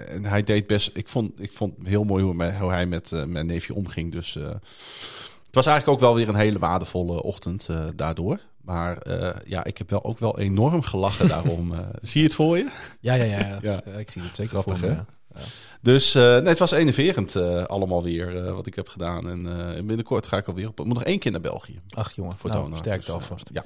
en 0.07 0.25
hij 0.25 0.43
deed 0.43 0.67
best... 0.67 0.89
Ik 0.93 1.09
vond, 1.09 1.41
ik 1.41 1.53
vond 1.53 1.73
heel 1.83 2.03
mooi 2.03 2.23
hoe, 2.23 2.53
hoe 2.59 2.71
hij 2.71 2.85
met 2.85 3.11
mijn 3.27 3.45
neefje 3.45 3.73
omging. 3.75 4.11
Dus 4.11 4.33
het 4.33 5.63
was 5.63 5.65
eigenlijk 5.65 5.87
ook 5.87 5.99
wel 6.07 6.15
weer 6.15 6.29
een 6.29 6.35
hele 6.35 6.59
waardevolle 6.59 7.23
ochtend 7.23 7.69
daardoor. 7.95 8.39
Maar 8.65 8.97
eh, 8.97 9.35
ja, 9.45 9.63
ik 9.63 9.77
heb 9.77 9.89
wel 9.89 10.03
ook 10.03 10.19
wel 10.19 10.39
enorm 10.39 10.81
gelachen 10.81 11.27
daarom. 11.27 11.73
Eh, 11.73 11.79
zie 12.01 12.21
je 12.21 12.27
het 12.27 12.35
voor 12.35 12.57
je? 12.57 12.69
Ja, 13.01 13.13
ja, 13.13 13.23
ja. 13.23 13.39
ja. 13.39 13.59
Ja. 13.61 13.81
Ja, 13.85 13.91
ik 13.91 14.09
zie 14.11 14.21
het 14.21 14.35
zeker 14.35 14.51
Grappig, 14.61 14.77
voor 14.79 14.89
me. 14.89 14.95
ja. 14.95 15.05
Dus 15.81 16.15
eh, 16.15 16.21
nee, 16.21 16.47
het 16.47 16.59
was 16.59 16.71
enerverend 16.71 17.35
eh, 17.35 17.63
allemaal 17.63 18.03
weer 18.03 18.45
eh, 18.45 18.53
wat 18.53 18.67
ik 18.67 18.75
heb 18.75 18.87
gedaan. 18.87 19.29
En 19.29 19.69
eh, 19.75 19.83
binnenkort 19.83 20.27
ga 20.27 20.37
ik 20.37 20.47
alweer 20.47 20.67
op... 20.67 20.79
Ik 20.79 20.85
moet 20.85 20.93
nog 20.93 21.03
één 21.03 21.19
keer 21.19 21.31
naar 21.31 21.41
België. 21.41 21.79
Ach 21.89 22.11
jongen, 22.11 22.37
Voor 22.37 22.49
nou, 22.49 22.77
sterkte 22.77 22.97
Dus, 22.97 23.07
eh, 23.07 23.13
alvast. 23.13 23.49
ja. 23.53 23.65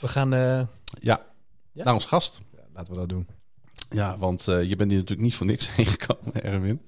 We 0.00 0.08
gaan... 0.08 0.32
eh, 0.34 0.60
Ja, 1.00 1.22
naar 1.72 1.94
ons 1.94 2.04
gast. 2.04 2.38
laten 2.74 2.92
we 2.92 2.98
dat 2.98 3.08
doen. 3.08 3.26
Ja, 3.90 4.18
want 4.18 4.48
eh, 4.48 4.62
je 4.62 4.76
bent 4.76 4.90
hier 4.90 4.98
natuurlijk 4.98 5.20
niet 5.28 5.34
voor 5.34 5.46
niks 5.46 5.70
heen 5.76 5.86
gekomen, 5.86 6.42
Erwin. 6.42 6.82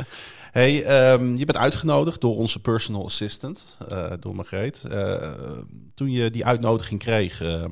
Hey, 0.54 0.84
ehm, 0.84 1.36
je 1.36 1.44
bent 1.44 1.58
uitgenodigd 1.58 2.20
door 2.20 2.36
onze 2.36 2.60
personal 2.60 3.04
assistant, 3.04 3.78
eh, 3.88 4.12
door 4.20 4.34
Margreet. 4.34 4.84
Eh, 4.84 5.32
toen 5.94 6.10
je 6.10 6.30
die 6.30 6.44
uitnodiging 6.44 7.00
kreeg, 7.00 7.40
eh, 7.40 7.64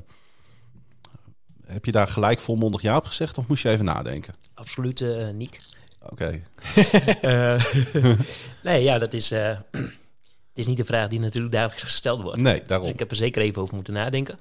heb 1.66 1.84
je 1.84 1.92
daar 1.92 2.08
gelijk 2.08 2.40
volmondig 2.40 2.82
ja 2.82 2.96
op 2.96 3.04
gezegd 3.04 3.38
of 3.38 3.46
moest 3.48 3.62
je 3.62 3.68
even 3.68 3.84
nadenken? 3.84 4.34
Absoluut 4.54 5.04
niet. 5.32 5.74
Oké, 6.08 6.42
nee, 8.62 8.82
ja, 8.82 8.98
dat 8.98 9.12
is, 9.12 9.30
het 10.50 10.54
is 10.54 10.66
niet 10.66 10.76
de 10.76 10.84
vraag 10.84 11.08
die 11.08 11.20
natuurlijk 11.20 11.52
dagelijks 11.52 11.82
gesteld 11.82 12.22
wordt. 12.22 12.40
nee, 12.40 12.58
Dus 12.58 12.68
daarom. 12.68 12.88
ik 12.88 12.98
heb 12.98 13.10
er 13.10 13.16
zeker 13.16 13.42
even 13.42 13.62
over 13.62 13.74
moeten 13.74 13.94
nadenken. 13.94 14.38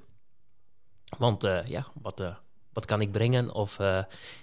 Want 1.18 1.44
ja, 1.66 1.88
wat, 2.02 2.24
wat 2.74 2.86
kan 2.86 3.02
ik 3.02 3.12
brengen 3.12 3.54
of 3.54 3.78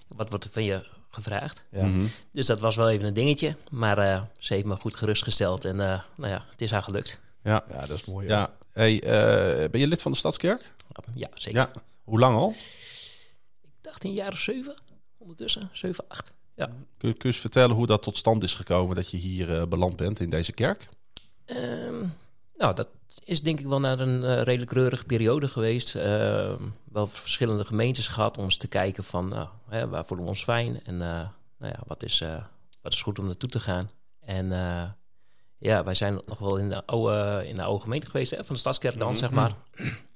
wat 0.09 0.29
wordt 0.29 0.45
er 0.45 0.51
van 0.51 0.65
je 0.65 0.97
gevraagd? 1.23 1.65
Ja. 1.71 1.85
Mhm. 1.85 2.07
Dus 2.33 2.47
dat 2.47 2.59
was 2.61 2.77
wel 2.77 2.91
even 2.91 3.07
een 3.07 3.15
dingetje. 3.15 3.53
Maar 3.71 3.99
eh, 3.99 4.23
ze 4.39 4.55
heeft 4.55 4.67
me 4.67 4.77
goed 4.77 4.95
gerustgesteld 4.95 5.65
en 5.65 5.81
eh, 5.81 6.01
nou 6.17 6.33
ja, 6.33 6.45
het 6.51 6.63
is 6.63 6.71
haar 6.71 6.83
gelukt. 6.83 7.19
Ja, 7.43 7.65
Ja, 7.71 7.81
dat 7.87 7.97
is 7.97 8.05
mooi. 8.05 8.27
ja. 8.27 8.53
Hey, 8.73 9.03
eh, 9.03 9.71
ben 9.71 9.81
je 9.81 9.87
lid 9.87 10.03
van 10.03 10.13
de 10.13 10.19
Stadskerk? 10.19 10.73
Ja, 11.15 11.29
zeker. 11.35 11.59
Ja. 11.61 11.71
Hoe 12.05 12.19
lang 12.19 12.37
al? 12.37 12.51
Ik 13.63 13.71
dacht 13.81 14.05
een 14.05 14.13
jaar 14.13 14.33
of 14.33 14.39
zeven, 14.39 14.75
ondertussen, 15.19 15.69
zeven, 15.73 16.05
acht. 16.09 16.33
Ja. 16.55 16.67
Kun 16.67 17.09
je, 17.09 17.15
kun 17.15 17.15
je 17.19 17.27
eens 17.35 17.37
vertellen 17.39 17.77
hoe 17.77 17.87
dat 17.87 18.03
tot 18.03 18.17
stand 18.17 18.43
is 18.43 18.55
gekomen 18.55 18.97
dat 18.97 19.11
je 19.11 19.17
hier 19.17 19.69
beland 19.69 19.97
bent 19.97 20.21
in 20.21 20.31
deze 20.31 20.53
kerk? 20.53 20.89
Ehm, 21.45 22.05
nou, 22.59 22.75
dat 22.75 22.89
is 23.25 23.43
denk 23.43 23.61
ik 23.61 23.67
wel 23.67 23.81
naar 23.81 24.01
een 24.01 24.25
eh, 24.25 24.43
redelijk 24.43 24.73
reurige 24.73 25.05
periode 25.05 25.49
geweest. 25.49 25.95
Ehm, 25.95 26.63
wel 26.93 27.07
verschillende 27.07 27.65
gemeentes 27.65 28.09
gehad 28.09 28.39
om 28.39 28.45
eens 28.45 28.57
te 28.57 28.69
kijken 28.69 29.05
van 29.05 29.29
nou, 29.29 29.49
hè, 29.69 29.89
waar 29.89 30.05
voelen 30.05 30.27
we 30.27 30.33
ons 30.33 30.45
fijn 30.45 30.81
en 30.85 30.95
eh, 31.03 31.09
nou 31.59 31.73
ja, 31.73 31.79
wat, 31.87 32.03
is, 32.03 32.21
eh, 32.21 32.43
wat 32.83 32.93
is 32.93 33.03
goed 33.03 33.19
om 33.19 33.27
naartoe 33.27 33.49
te 33.49 33.61
gaan. 33.61 33.91
En 34.21 34.53
eh, 34.53 34.83
ja, 35.59 35.85
wij 35.85 35.95
zijn 35.95 36.21
nog 36.27 36.39
wel 36.39 36.57
in 36.57 36.69
de 36.69 36.87
oude, 36.87 37.45
in 37.49 37.55
de 37.55 37.63
oude 37.63 37.83
gemeente 37.83 38.07
geweest, 38.11 38.31
hè, 38.31 38.45
van 38.45 38.55
de 38.55 38.61
Stadskerk 38.61 38.99
dan, 38.99 39.09
Mhm. 39.09 39.17
zeg 39.19 39.31
maar. 39.31 39.53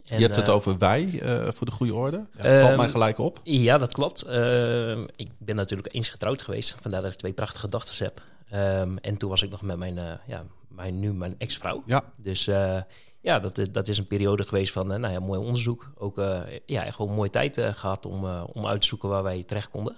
En, 0.07 0.19
je 0.19 0.25
hebt 0.25 0.37
het 0.37 0.49
over 0.49 0.79
wij, 0.79 1.21
eh, 1.21 1.53
voor 1.53 1.67
de 1.67 1.73
goede 1.73 1.95
orde. 1.95 2.17
Ja. 2.37 2.43
Valt 2.59 2.69
Ehm, 2.69 2.77
mij 2.77 2.89
gelijk 2.89 3.19
op. 3.19 3.41
Ja, 3.45 3.79
dat 3.79 3.93
klopt. 3.93 4.23
Ehm, 4.23 5.03
ik 5.17 5.29
ben 5.39 5.57
natuurlijk 5.57 5.95
eens 5.95 6.09
getrouwd 6.09 6.43
geweest, 6.43 6.77
vandaar 6.81 7.03
dat 7.03 7.13
ik 7.13 7.19
twee 7.19 7.33
prachtige 7.33 7.69
dochters 7.69 7.99
heb. 7.99 8.23
Ehm, 8.51 8.97
en 8.97 9.17
toen 9.17 9.31
was 9.31 9.43
ik 9.43 9.51
nog 9.51 9.63
met 9.63 9.77
mijn, 9.77 9.99
eh, 9.99 10.13
ja, 10.27 10.45
mijn 10.75 11.01
nu 11.01 11.13
mijn 11.13 11.35
ex-vrouw. 11.39 11.83
Ja. 11.87 12.03
Dus 12.17 12.47
eh, 12.47 12.79
ja, 13.21 13.39
dat, 13.39 13.59
is- 13.59 13.71
dat 13.71 13.89
is 13.89 13.99
een 13.99 14.07
periode 14.07 14.45
geweest 14.47 14.73
van 14.73 14.93
eh, 14.93 14.99
nou 14.99 15.13
ja, 15.13 15.21
mooi 15.21 15.41
onderzoek. 15.41 15.93
Ook 15.95 16.19
eh, 16.19 16.41
ja, 16.67 16.85
echt 16.85 16.99
wel 16.99 17.09
een 17.09 17.15
mooie 17.15 17.31
tijd 17.31 17.59
eh, 17.59 17.75
gehad 17.75 18.07
om, 18.07 18.25
eh, 18.27 18.45
om 18.53 18.67
uit 18.67 18.81
te 18.81 18.87
zoeken 18.87 19.09
waar 19.09 19.23
wij 19.23 19.43
terecht 19.43 19.71
konden. 19.71 19.97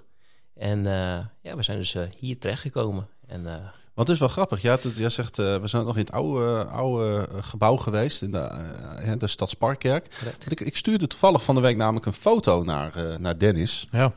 En 0.54 0.86
eh, 0.86 1.18
ja, 1.42 1.56
we 1.56 1.62
zijn 1.62 1.78
dus 1.78 1.94
eh, 1.94 2.02
hier 2.18 2.38
terechtgekomen. 2.38 3.08
En 3.26 3.46
eh, 3.46 3.52
Want 3.94 4.08
het 4.08 4.16
is 4.16 4.18
wel 4.18 4.28
grappig. 4.28 4.62
Ja, 4.62 4.72
het- 4.80 4.96
jij 4.96 5.08
zegt, 5.08 5.38
eh, 5.38 5.56
we 5.56 5.66
zijn 5.68 5.84
nog 5.84 5.94
in 5.96 6.00
het 6.00 6.12
oude, 6.12 6.64
oude 6.64 7.28
eh, 7.32 7.42
gebouw 7.42 7.76
geweest, 7.76 8.22
in 8.22 8.30
de, 8.30 8.38
eh, 8.38 9.12
de 9.18 9.26
Stadsparkkerk. 9.26 10.14
Ik, 10.48 10.60
ik 10.60 10.76
stuurde 10.76 11.06
toevallig 11.06 11.44
van 11.44 11.54
de 11.54 11.60
week 11.60 11.76
namelijk 11.76 12.06
een 12.06 12.12
foto 12.12 12.62
naar, 12.62 12.94
eh, 12.96 13.16
naar 13.18 13.38
Dennis. 13.38 13.86
Ja. 13.90 14.12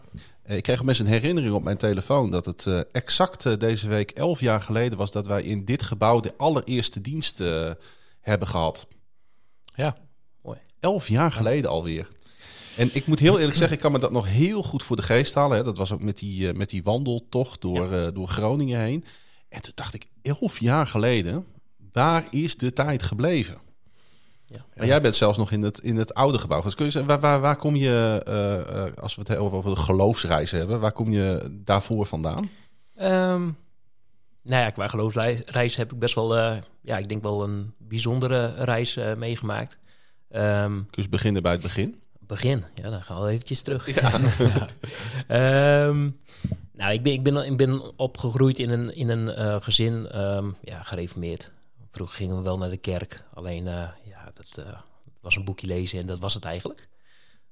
Ik 0.47 0.63
kreeg 0.63 0.81
opeens 0.81 0.99
een 0.99 1.05
herinnering 1.05 1.53
op 1.53 1.63
mijn 1.63 1.77
telefoon 1.77 2.31
dat 2.31 2.45
het 2.45 2.67
eh, 2.67 2.79
exact 2.91 3.45
eh, 3.45 3.57
deze 3.57 3.87
week 3.87 4.11
elf 4.11 4.39
jaar 4.39 4.61
geleden 4.61 4.97
was 4.97 5.11
dat 5.11 5.27
wij 5.27 5.43
in 5.43 5.65
dit 5.65 5.83
gebouw 5.83 6.19
de 6.19 6.33
allereerste 6.37 7.01
dienst 7.01 7.41
eh, 7.41 7.71
hebben 8.21 8.47
gehad. 8.47 8.87
Ja. 9.75 9.97
Elf 10.79 11.07
jaar 11.07 11.31
geleden 11.31 11.69
alweer. 11.69 12.07
En 12.77 12.89
ik 12.93 13.07
moet 13.07 13.19
heel 13.19 13.39
eerlijk 13.39 13.57
zeggen, 13.57 13.75
ik 13.75 13.81
kan 13.81 13.91
me 13.91 13.99
dat 13.99 14.11
nog 14.11 14.27
heel 14.27 14.63
goed 14.63 14.83
voor 14.83 14.95
de 14.95 15.01
geest 15.01 15.33
halen. 15.33 15.57
Hè. 15.57 15.63
Dat 15.63 15.77
was 15.77 15.91
ook 15.91 16.01
met 16.01 16.17
die, 16.17 16.53
met 16.53 16.69
die 16.69 16.83
wandeltocht 16.83 17.61
door, 17.61 17.93
eh, 17.93 18.07
door 18.13 18.27
Groningen 18.27 18.79
heen. 18.79 19.05
En 19.49 19.61
toen 19.61 19.71
dacht 19.75 19.93
ik, 19.93 20.07
elf 20.21 20.59
jaar 20.59 20.87
geleden, 20.87 21.45
waar 21.91 22.27
is 22.29 22.57
de 22.57 22.73
tijd 22.73 23.03
gebleven? 23.03 23.57
Ja. 24.49 24.65
Maar 24.75 24.85
jij 24.85 25.01
bent 25.01 25.15
zelfs 25.15 25.37
nog 25.37 25.51
in 25.51 25.61
het, 25.61 25.79
in 25.79 25.97
het 25.97 26.13
oude 26.13 26.39
gebouw. 26.39 26.61
Dus 26.61 26.75
kun 26.75 26.85
je 26.85 26.91
zeggen, 26.91 27.11
waar, 27.11 27.19
waar, 27.19 27.39
waar 27.39 27.55
kom 27.55 27.75
je, 27.75 28.21
eh, 28.25 28.85
eh, 28.85 28.93
als 28.95 29.15
we 29.15 29.21
het 29.21 29.37
over, 29.37 29.57
over 29.57 29.75
de 29.75 29.81
geloofsreizen 29.81 30.57
hebben, 30.57 30.79
waar 30.79 30.91
kom 30.91 31.11
je 31.11 31.59
daarvoor 31.63 32.05
vandaan? 32.05 32.49
Ehm, 32.95 33.41
nou 34.41 34.63
ja, 34.63 34.69
qua 34.69 34.87
geloofsreis 34.87 35.75
heb 35.75 35.91
ik 35.91 35.99
best 35.99 36.15
wel, 36.15 36.37
eh, 36.37 36.57
ja, 36.81 36.97
ik 36.97 37.09
denk 37.09 37.21
wel 37.21 37.43
een 37.43 37.73
bijzondere 37.77 38.53
reis 38.57 38.99
meegemaakt. 39.17 39.77
Kun 40.29 40.87
je 40.89 41.09
beginnen 41.09 41.41
bij 41.41 41.51
het 41.51 41.61
begin? 41.61 42.01
begin, 42.19 42.63
ja, 42.75 42.89
dan 42.89 43.03
gaan 43.03 43.21
we 43.21 43.29
eventjes 43.29 43.61
terug. 43.61 43.87
Ehm, 45.27 46.09
nou, 46.71 46.93
ik 46.93 47.03
ben, 47.03 47.13
ik, 47.13 47.23
ben, 47.23 47.45
ik 47.45 47.57
ben 47.57 47.97
opgegroeid 47.97 48.57
in 48.57 48.69
een, 48.69 48.95
in 48.95 49.09
een 49.09 49.61
gezin, 49.63 50.07
ja, 50.61 50.83
gereformeerd. 50.83 51.51
Vroeger 51.91 52.15
gingen 52.15 52.35
we 52.35 52.41
wel 52.41 52.57
naar 52.57 52.69
de 52.69 52.77
kerk, 52.77 53.23
alleen, 53.33 53.63
ja, 53.63 53.97
dat 54.37 54.65
eh, 54.65 54.79
was 55.21 55.35
een 55.35 55.45
boekje 55.45 55.67
lezen 55.67 55.99
en 55.99 56.07
dat 56.07 56.19
was 56.19 56.33
het 56.33 56.45
eigenlijk. 56.45 56.87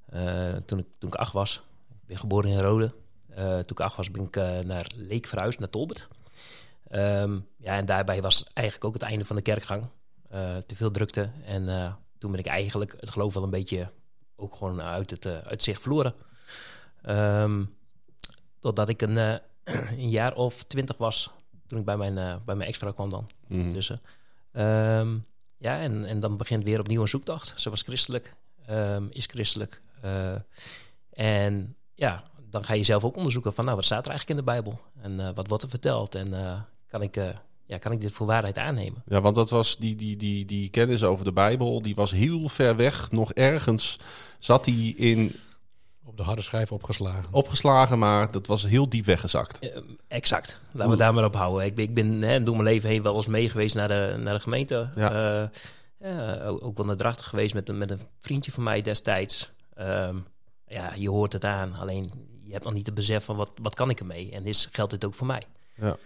Eh, 0.05 0.55
toen, 0.55 0.79
ik, 0.79 0.85
toen 0.97 1.09
ik 1.09 1.15
acht 1.15 1.33
was, 1.33 1.61
ik 1.89 2.07
ben 2.07 2.17
geboren 2.17 2.49
in 2.49 2.59
Rode. 2.59 2.93
Eh, 3.27 3.53
toen 3.53 3.77
ik 3.77 3.79
acht 3.79 3.95
was, 3.95 4.11
ben 4.11 4.23
ik 4.23 4.35
naar 4.65 4.91
Leek 4.95 5.25
verhuisd, 5.25 5.59
naar 5.59 5.69
Tolbert. 5.69 6.07
Ehm, 6.87 7.39
ja, 7.57 7.77
en 7.77 7.85
daarbij 7.85 8.21
was 8.21 8.43
eigenlijk 8.53 8.87
ook 8.87 8.93
het 8.93 9.09
einde 9.09 9.25
van 9.25 9.35
de 9.35 9.41
kerkgang. 9.41 9.87
Te 10.65 10.75
veel 10.75 10.91
drukte. 10.91 11.29
En 11.45 11.95
toen 12.17 12.31
ben 12.31 12.39
ik 12.39 12.45
eigenlijk 12.45 12.95
het 12.99 13.09
geloof 13.09 13.33
wel 13.33 13.43
een 13.43 13.49
beetje 13.49 13.91
ook 14.35 14.55
gewoon 14.55 14.81
uit 14.81 15.09
het 15.09 15.25
uit 15.25 15.63
zicht 15.63 15.81
verloren. 15.81 16.13
Ehm, 17.01 17.65
totdat 18.59 18.89
ik 18.89 19.01
een, 19.01 19.17
een 19.97 20.09
jaar 20.09 20.35
of 20.35 20.63
twintig 20.63 20.97
was, 20.97 21.31
toen 21.67 21.79
ik 21.79 21.85
bij 21.85 21.97
mijn, 21.97 22.41
bij 22.45 22.55
mijn 22.55 22.69
ex-vrouw 22.69 22.93
kwam 22.93 23.09
dan 23.09 23.27
tussen. 23.73 24.01
Ehm, 24.51 25.17
ja, 25.57 25.79
en, 25.79 26.05
en 26.05 26.19
dan 26.19 26.37
begint 26.37 26.63
weer 26.63 26.79
opnieuw 26.79 27.01
een 27.01 27.07
zoektocht. 27.07 27.53
Ze 27.55 27.69
was 27.69 27.81
christelijk, 27.81 28.33
ehm, 28.65 29.05
is 29.09 29.25
christelijk. 29.25 29.81
Eh, 30.01 30.35
en 31.13 31.75
ja, 31.95 32.23
dan 32.49 32.63
ga 32.63 32.73
je 32.73 32.83
zelf 32.83 33.03
ook 33.03 33.15
onderzoeken 33.15 33.53
van, 33.53 33.63
nou, 33.63 33.75
wat 33.75 33.85
staat 33.85 34.05
er 34.05 34.11
eigenlijk 34.11 34.39
in 34.39 34.45
de 34.45 34.51
Bijbel? 34.51 34.79
En 35.01 35.19
eh, 35.19 35.35
wat 35.35 35.47
wordt 35.47 35.63
er 35.63 35.69
verteld? 35.69 36.15
En 36.15 36.47
eh, 36.47 36.59
kan, 36.87 37.01
ik, 37.01 37.15
ja, 37.65 37.77
kan 37.77 37.91
ik 37.91 38.01
dit 38.01 38.11
voor 38.11 38.27
waarheid 38.27 38.57
aannemen? 38.57 39.03
Ja, 39.05 39.21
want 39.21 39.35
dat 39.35 39.49
was 39.49 39.77
die, 39.77 39.95
die, 39.95 40.15
die, 40.15 40.45
die 40.45 40.69
kennis 40.69 41.03
over 41.03 41.25
de 41.25 41.33
Bijbel, 41.33 41.81
die 41.81 41.95
was 41.95 42.11
heel 42.11 42.49
ver 42.49 42.75
weg. 42.75 43.11
Nog 43.11 43.33
ergens 43.33 43.99
zat 44.39 44.65
hij 44.65 44.93
in 44.97 45.35
Op 46.05 46.17
de 46.17 46.23
harde 46.23 46.41
schijf 46.41 46.71
opgeslagen. 46.71 47.33
opgeslagen, 47.33 47.99
maar 47.99 48.31
dat 48.31 48.47
was 48.47 48.63
heel 48.67 48.89
diep 48.89 49.05
weggezakt. 49.05 49.59
Eh, 49.59 49.77
exact. 50.07 50.59
Laten 50.71 50.91
we 50.91 50.97
daar 50.97 51.13
maar 51.13 51.25
op 51.25 51.35
houden. 51.35 51.65
Ik 51.65 51.75
ben, 51.75 51.83
ik 51.85 51.93
ben 51.93 52.21
hè, 52.21 52.43
door 52.43 52.53
mijn 52.55 52.67
leven 52.67 52.89
heen 52.89 53.01
wel 53.03 53.15
eens 53.15 53.25
mee 53.25 53.49
geweest 53.49 53.75
naar 53.75 53.87
de, 53.87 54.15
naar 54.19 54.33
de 54.33 54.39
gemeente. 54.39 54.89
Ja. 54.95 55.41
Eh, 55.41 55.47
ja, 55.99 56.43
ook, 56.45 56.63
ook 56.65 56.77
wel 56.77 56.85
naar 56.85 56.95
Drachten 56.95 57.25
geweest 57.25 57.53
met, 57.53 57.69
een- 57.69 57.77
met 57.77 57.91
een 57.91 57.99
vriendje 58.19 58.51
van 58.51 58.63
mij 58.63 58.81
destijds. 58.81 59.51
Ehm, 59.73 60.15
ja, 60.67 60.93
je 60.95 61.09
hoort 61.09 61.33
het 61.33 61.45
aan. 61.45 61.75
Alleen 61.79 62.11
je 62.43 62.51
hebt 62.51 62.63
nog 62.63 62.73
niet 62.73 62.85
het 62.85 62.95
besef 62.95 63.23
van 63.23 63.35
wat, 63.35 63.51
wat 63.61 63.73
kan 63.75 63.89
ik 63.89 63.99
ermee. 63.99 64.31
En 64.31 64.45
is, 64.45 64.67
geldt 64.71 64.91
dit 64.91 65.05
ook 65.05 65.13
voor 65.15 65.27
mij. 65.27 65.41
Ja. 65.75 65.97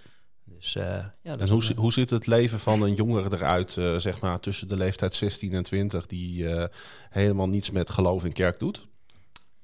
Dus 0.45 0.75
eh, 0.75 1.05
ja, 1.21 1.37
En 1.37 1.49
hoe, 1.49 1.63
hoe 1.75 1.93
zit 1.93 2.09
het 2.09 2.27
leven 2.27 2.59
van 2.59 2.81
een 2.81 2.93
jongere 2.93 3.35
eruit, 3.35 3.77
eh, 3.77 3.95
zeg 3.95 4.21
maar, 4.21 4.39
tussen 4.39 4.67
de 4.67 4.77
leeftijd 4.77 5.13
16 5.13 5.53
en 5.53 5.63
20, 5.63 6.05
die 6.05 6.47
eh, 6.49 6.67
helemaal 7.09 7.47
niets 7.49 7.71
met 7.71 7.89
geloof 7.89 8.23
in 8.25 8.33
kerk 8.33 8.59
doet? 8.59 8.87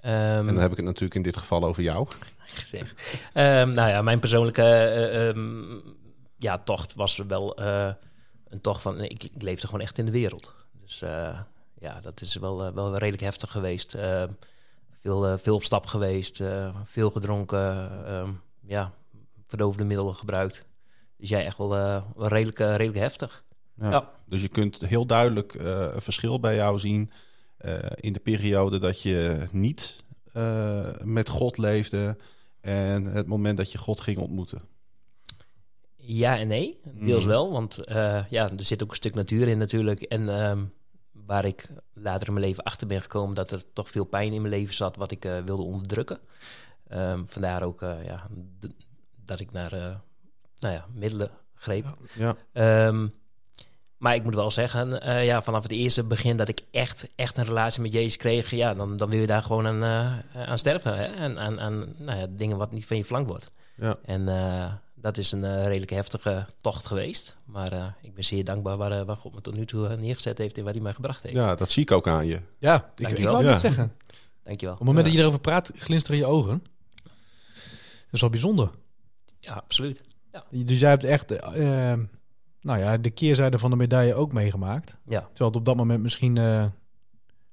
Ehm, 0.05 0.47
En 0.47 0.53
dan 0.53 0.57
heb 0.57 0.71
ik 0.71 0.77
het 0.77 0.85
natuurlijk 0.85 1.15
in 1.15 1.21
dit 1.21 1.37
geval 1.37 1.63
over 1.63 1.83
jou. 1.83 2.07
gezegd. 2.37 3.19
Ehm, 3.33 3.69
nou 3.69 3.89
ja, 3.89 4.01
mijn 4.01 4.19
persoonlijke 4.19 4.61
eh, 4.61 5.27
ehm, 5.27 5.79
ja, 6.37 6.57
tocht 6.57 6.93
was 6.93 7.17
wel 7.27 7.57
eh, 7.57 7.93
een 8.47 8.61
tocht 8.61 8.81
van... 8.81 9.01
Ik, 9.01 9.23
ik 9.23 9.41
leefde 9.41 9.67
gewoon 9.67 9.81
echt 9.81 9.97
in 9.97 10.05
de 10.05 10.11
wereld. 10.11 10.53
Dus 10.81 11.01
eh, 11.01 11.39
ja, 11.79 11.99
dat 12.01 12.21
is 12.21 12.35
wel, 12.35 12.73
wel 12.73 12.97
redelijk 12.97 13.23
heftig 13.23 13.51
geweest. 13.51 13.93
Ehm, 13.93 14.29
veel, 15.05 15.37
veel 15.37 15.55
op 15.55 15.63
stap 15.63 15.85
geweest, 15.85 16.41
eh, 16.41 16.75
veel 16.85 17.11
gedronken, 17.11 17.89
ehm, 18.05 18.31
ja, 18.61 18.91
verdovende 19.47 19.85
middelen 19.85 20.15
gebruikt. 20.15 20.65
Dus 21.17 21.29
jij 21.29 21.45
echt 21.45 21.57
wel, 21.57 21.75
eh, 21.75 22.01
wel 22.15 22.27
redelijk, 22.27 22.57
redelijk 22.57 22.97
heftig. 22.97 23.43
Ja. 23.73 23.89
Ja. 23.89 24.11
Dus 24.25 24.41
je 24.41 24.47
kunt 24.47 24.81
heel 24.81 25.05
duidelijk 25.05 25.55
eh, 25.55 25.93
een 25.93 26.01
verschil 26.01 26.39
bij 26.39 26.55
jou 26.55 26.79
zien 26.79 27.11
in 27.95 28.13
de 28.13 28.19
periode 28.23 28.77
dat 28.77 29.01
je 29.01 29.47
niet 29.51 30.03
eh, 30.33 30.89
met 31.03 31.29
God 31.29 31.57
leefde 31.57 32.17
en 32.61 33.05
het 33.05 33.27
moment 33.27 33.57
dat 33.57 33.71
je 33.71 33.77
God 33.77 34.01
ging 34.01 34.17
ontmoeten. 34.17 34.61
Ja 35.95 36.37
en 36.37 36.47
nee, 36.47 36.79
deels 36.93 37.19
Mhm. 37.23 37.29
wel. 37.31 37.51
Want 37.51 37.77
eh, 37.77 38.23
ja, 38.29 38.49
er 38.51 38.63
zit 38.65 38.83
ook 38.83 38.89
een 38.89 38.95
stuk 38.95 39.15
natuur 39.15 39.47
in 39.47 39.57
natuurlijk. 39.57 40.01
En 40.01 40.29
ehm, 40.29 40.65
waar 41.11 41.45
ik 41.45 41.67
later 41.93 42.27
in 42.27 42.33
mijn 42.33 42.45
leven 42.45 42.63
achter 42.63 42.87
ben 42.87 43.01
gekomen... 43.01 43.35
dat 43.35 43.51
er 43.51 43.73
toch 43.73 43.89
veel 43.89 44.03
pijn 44.05 44.33
in 44.33 44.41
mijn 44.41 44.53
leven 44.53 44.73
zat 44.75 44.95
wat 44.95 45.11
ik 45.11 45.25
eh, 45.25 45.37
wilde 45.45 45.63
onderdrukken. 45.63 46.19
Ehm, 46.87 47.23
vandaar 47.25 47.65
ook 47.65 47.81
eh, 47.81 48.05
ja, 48.05 48.27
dat 49.25 49.39
ik 49.39 49.51
naar 49.51 49.71
eh, 49.73 49.95
nou 50.59 50.73
ja, 50.73 50.85
middelen 50.93 51.31
greep. 51.53 51.97
Ja, 52.17 52.35
Ehm, 52.51 53.07
maar 53.97 54.15
ik 54.15 54.23
moet 54.23 54.35
wel 54.35 54.51
zeggen, 54.51 55.01
eh, 55.01 55.25
ja, 55.25 55.41
vanaf 55.43 55.63
het 55.63 55.71
eerste 55.71 56.03
begin 56.03 56.37
dat 56.37 56.47
ik 56.47 56.61
echt, 56.71 57.07
echt 57.15 57.37
een 57.37 57.45
relatie 57.45 57.81
met 57.81 57.93
Jezus 57.93 58.17
kreeg... 58.17 58.51
Ja, 58.51 58.73
dan, 58.73 58.97
dan 58.97 59.09
wil 59.09 59.19
je 59.19 59.27
daar 59.27 59.43
gewoon 59.43 59.67
aan, 59.67 59.83
eh, 60.33 60.45
aan 60.47 60.57
sterven. 60.59 60.97
Hè? 60.97 61.03
En 61.03 61.39
aan, 61.39 61.59
aan 61.59 61.93
nou 61.97 62.19
ja, 62.19 62.27
dingen 62.29 62.57
wat 62.57 62.71
niet 62.71 62.85
van 62.85 62.97
je 62.97 63.05
flank 63.05 63.27
wordt. 63.27 63.51
ja. 63.75 63.97
En 64.05 64.29
eh, 64.29 64.73
dat 64.95 65.17
is 65.17 65.31
een 65.31 65.63
redelijk 65.63 65.91
heftige 65.91 66.45
tocht 66.61 66.85
geweest. 66.85 67.35
Maar 67.45 67.71
eh, 67.71 67.85
ik 68.01 68.13
ben 68.13 68.23
zeer 68.23 68.43
dankbaar 68.43 68.77
waar, 68.77 69.05
waar 69.05 69.17
God 69.17 69.33
me 69.35 69.41
tot 69.41 69.53
nu 69.55 69.65
toe 69.65 69.95
neergezet 69.95 70.37
heeft 70.37 70.57
en 70.57 70.63
waar 70.63 70.73
hij 70.73 70.81
mij 70.81 70.93
gebracht 70.93 71.23
heeft. 71.23 71.35
ja, 71.35 71.55
dat 71.55 71.69
zie 71.69 71.81
ik 71.83 71.91
ook 71.91 72.07
aan 72.07 72.25
je. 72.25 72.41
Ja, 72.59 72.75
ik, 72.75 72.81
ik 72.95 73.03
Dankjewel. 73.05 73.31
wou 73.33 73.45
Ja. 73.45 73.57
zeggen. 73.57 73.93
Dankjewel. 74.43 74.73
Op 74.73 74.79
het 74.79 74.87
moment 74.87 75.05
Ja. 75.05 75.11
dat 75.11 75.13
je 75.13 75.19
erover 75.27 75.41
praat, 75.41 75.71
glinsteren 75.75 76.17
je 76.19 76.25
ogen. 76.25 76.63
Dat 77.03 78.13
is 78.13 78.21
wel 78.21 78.29
bijzonder. 78.29 78.69
Ja, 79.39 79.53
absoluut. 79.53 80.01
Dus 80.49 80.79
jij 80.79 80.89
hebt 80.89 81.03
echt 81.03 81.31
nou 82.65 82.79
ja, 82.79 82.97
de 82.97 83.09
keerzijde 83.09 83.59
van 83.59 83.69
de 83.69 83.75
medaille 83.75 84.13
ook 84.13 84.33
meegemaakt. 84.33 84.97
Ja. 85.07 85.19
Terwijl 85.19 85.49
het 85.49 85.55
op 85.55 85.65
dat 85.65 85.75
moment 85.75 86.01
misschien 86.01 86.37
eh, 86.37 86.65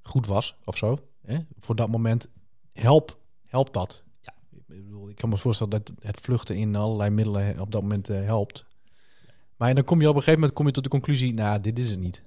goed 0.02 0.26
was 0.26 0.56
of 0.64 0.76
zo. 0.76 0.98
Hè? 1.22 1.38
Voor 1.60 1.76
dat 1.76 1.88
moment 1.88 2.28
help, 2.72 3.18
helpt 3.46 3.72
dat. 3.72 4.02
Ja. 4.20 4.34
Ik, 4.50 4.62
bedoel, 4.66 5.08
ik 5.08 5.16
kan 5.16 5.28
me 5.28 5.36
voorstellen 5.36 5.72
dat 5.72 5.92
het 6.00 6.20
vluchten 6.20 6.56
in 6.56 6.76
allerlei 6.76 7.10
middelen 7.10 7.60
op 7.60 7.70
dat 7.70 7.82
moment 7.82 8.08
eh, 8.08 8.22
helpt. 8.24 8.64
Maar 9.56 9.74
dan 9.74 9.84
kom 9.84 10.00
je 10.00 10.08
op 10.08 10.14
een 10.14 10.18
gegeven 10.18 10.40
moment 10.40 10.56
kom 10.58 10.66
je 10.66 10.72
tot 10.72 10.84
de 10.84 10.90
conclusie, 10.90 11.34
nou, 11.34 11.60
dit 11.60 11.78
is 11.78 11.90
het 11.90 11.98
niet. 11.98 12.22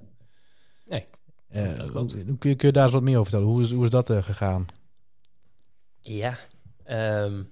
Nee. 0.86 1.04
Hoe- 1.48 2.38
kun, 2.38 2.50
je, 2.50 2.56
kun 2.56 2.68
je 2.68 2.72
daar 2.72 2.84
eens 2.84 2.94
wat 2.94 3.02
meer 3.02 3.18
over 3.18 3.30
vertellen? 3.30 3.54
Hoe 3.54 3.64
is, 3.64 3.72
hoe 3.72 3.84
is 3.84 3.90
dat 3.90 4.12
gegaan? 4.12 4.66
Ja, 6.00 6.38
ehm, 6.84 7.44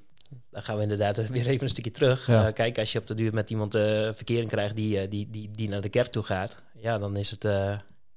dan 0.50 0.64
gaan 0.64 0.76
we 0.76 0.82
inderdaad 0.82 1.28
weer 1.28 1.48
even 1.48 1.64
een 1.64 1.70
stukje 1.70 1.92
terug. 1.92 2.28
Ja. 2.28 2.48
Eh, 2.48 2.54
kijk, 2.54 2.78
als 2.78 2.92
je 2.92 3.00
op 3.00 3.06
de 3.06 3.14
duur 3.14 3.34
met 3.34 3.50
iemand 3.50 3.76
eh, 3.76 3.84
verkering 4.14 4.50
krijgt 4.50 4.76
die, 4.76 5.00
eh, 5.00 5.10
die, 5.10 5.30
die, 5.30 5.50
die 5.52 5.70
naar 5.70 5.82
de 5.82 5.90
kerk 5.90 6.08
toe 6.08 6.24
gaat, 6.24 6.62
ja, 6.74 6.98
dan 6.98 7.16
is 7.16 7.30
het 7.30 7.44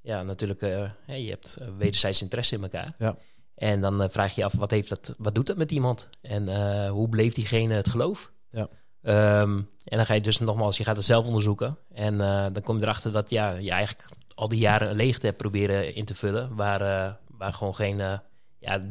ja, 0.00 0.22
natuurlijk, 0.22 0.60
je 1.06 1.28
hebt 1.28 1.58
wederzijds 1.78 2.22
interesse 2.22 2.54
in 2.54 2.62
elkaar. 2.62 2.92
Ja. 2.98 3.16
En 3.54 3.80
dan 3.80 4.10
vraag 4.10 4.34
je 4.34 4.40
je 4.40 4.46
af, 4.46 4.54
wat, 4.56 4.70
heeft 4.70 4.88
dat, 4.88 5.14
wat 5.18 5.34
doet 5.34 5.46
dat 5.46 5.56
met 5.56 5.72
iemand? 5.72 6.08
En 6.20 6.88
hoe 6.88 7.08
beleeft 7.08 7.34
diegene 7.34 7.74
het 7.74 7.88
geloof? 7.88 8.32
Ja. 8.50 8.68
Ehm, 9.02 9.56
en 9.84 9.96
dan 9.96 10.06
ga 10.06 10.14
je 10.14 10.20
dus 10.20 10.38
nogmaals, 10.38 10.76
je 10.76 10.84
gaat 10.84 10.96
het 10.96 11.04
zelf 11.04 11.26
onderzoeken. 11.26 11.78
En 11.92 12.18
dan 12.52 12.62
kom 12.62 12.76
je 12.76 12.82
erachter 12.82 13.12
dat 13.12 13.30
ja, 13.30 13.50
je 13.52 13.70
eigenlijk 13.70 14.08
al 14.34 14.48
die 14.48 14.58
jaren 14.58 14.90
een 14.90 14.96
leegte 14.96 15.26
hebt 15.26 15.38
proberen 15.38 15.94
in 15.94 16.04
te 16.04 16.14
vullen, 16.14 16.54
waar, 16.54 17.16
waar 17.28 17.52
gewoon 17.52 17.74
geen, 17.74 17.96
ja, 18.58 18.82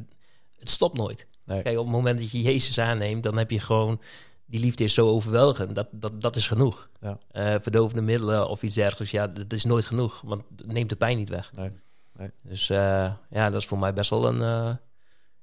het 0.57 0.69
stopt 0.69 0.97
nooit. 0.97 1.27
Nee. 1.45 1.61
Kijk, 1.61 1.77
op 1.77 1.83
het 1.83 1.93
moment 1.93 2.19
dat 2.19 2.31
je 2.31 2.41
Jezus 2.41 2.79
aanneemt, 2.79 3.23
dan 3.23 3.37
heb 3.37 3.51
je 3.51 3.59
gewoon... 3.59 4.01
Die 4.47 4.59
liefde 4.59 4.83
is 4.83 4.93
zo 4.93 5.07
overweldigend, 5.07 5.75
dat, 5.75 5.87
dat, 5.91 6.21
dat 6.21 6.35
is 6.35 6.47
genoeg. 6.47 6.89
Ja. 7.01 7.17
Eh, 7.31 7.55
verdovende 7.61 8.01
middelen 8.01 8.49
of 8.49 8.63
iets 8.63 8.75
dergelijks, 8.75 9.11
ja, 9.11 9.27
dat 9.27 9.53
is 9.53 9.63
nooit 9.63 9.85
genoeg. 9.85 10.21
Want 10.25 10.43
het 10.55 10.73
neemt 10.73 10.89
de 10.89 10.95
pijn 10.95 11.17
niet 11.17 11.29
weg. 11.29 11.51
Nee, 11.55 11.71
nee. 12.17 12.29
Dus 12.41 12.69
eh, 12.69 13.11
ja, 13.29 13.49
dat 13.49 13.61
is 13.61 13.67
voor 13.67 13.79
mij 13.79 13.93
best 13.93 14.09
wel 14.09 14.25
een, 14.25 14.41
eh, 14.41 14.75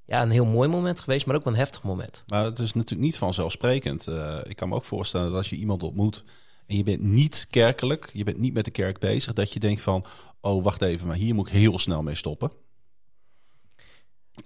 ja, 0.04 0.23
een 0.23 0.30
heel 0.30 0.47
mooi 0.47 0.68
moment 0.68 1.00
geweest, 1.00 1.26
maar 1.26 1.37
ook 1.37 1.44
wel 1.44 1.52
een 1.52 1.59
heftig 1.59 1.82
moment. 1.82 2.25
Maar 2.26 2.44
het 2.44 2.59
is 2.59 2.73
natuurlijk 2.73 3.00
niet 3.02 3.18
vanzelfsprekend. 3.18 4.06
Eh, 4.06 4.38
ik 4.42 4.56
kan 4.56 4.68
me 4.68 4.75
ook 4.75 4.85
voorstellen 4.85 5.26
dat 5.26 5.37
als 5.37 5.50
je 5.50 5.56
iemand 5.56 5.82
ontmoet 5.82 6.25
en 6.66 6.76
je 6.76 6.82
bent 6.82 7.02
niet 7.02 7.47
kerkelijk, 7.50 8.11
je 8.12 8.25
bent 8.25 8.38
niet 8.38 8.54
met 8.54 8.64
de 8.64 8.71
kerk 8.71 8.99
bezig, 8.99 9.32
dat 9.32 9.52
je 9.52 9.61
denkt 9.61 9.80
van, 9.80 10.04
oh 10.40 10.64
wacht 10.64 10.82
even, 10.82 11.06
maar 11.06 11.16
hier 11.16 11.35
moet 11.35 11.47
ik 11.47 11.52
heel 11.52 11.78
snel 11.78 12.02
mee 12.02 12.14
stoppen. 12.14 12.50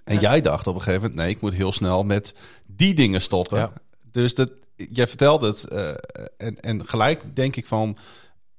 En 0.06 0.18
jij 0.20 0.40
dacht 0.40 0.66
op 0.66 0.74
een 0.74 0.80
gegeven 0.80 1.00
moment, 1.00 1.20
nee, 1.20 1.30
ik 1.30 1.40
moet 1.40 1.52
heel 1.52 1.72
snel 1.72 2.04
met 2.04 2.34
die 2.66 2.94
dingen 2.94 3.20
stoppen. 3.20 3.70
Dus 4.10 4.34
dat, 4.34 4.50
jij 4.76 5.08
vertelt 5.08 5.40
het 5.40 5.68
eh, 5.68 5.88
en, 6.36 6.60
en 6.60 6.88
gelijk 6.88 7.36
denk 7.36 7.56
ik 7.56 7.66
van, 7.66 7.96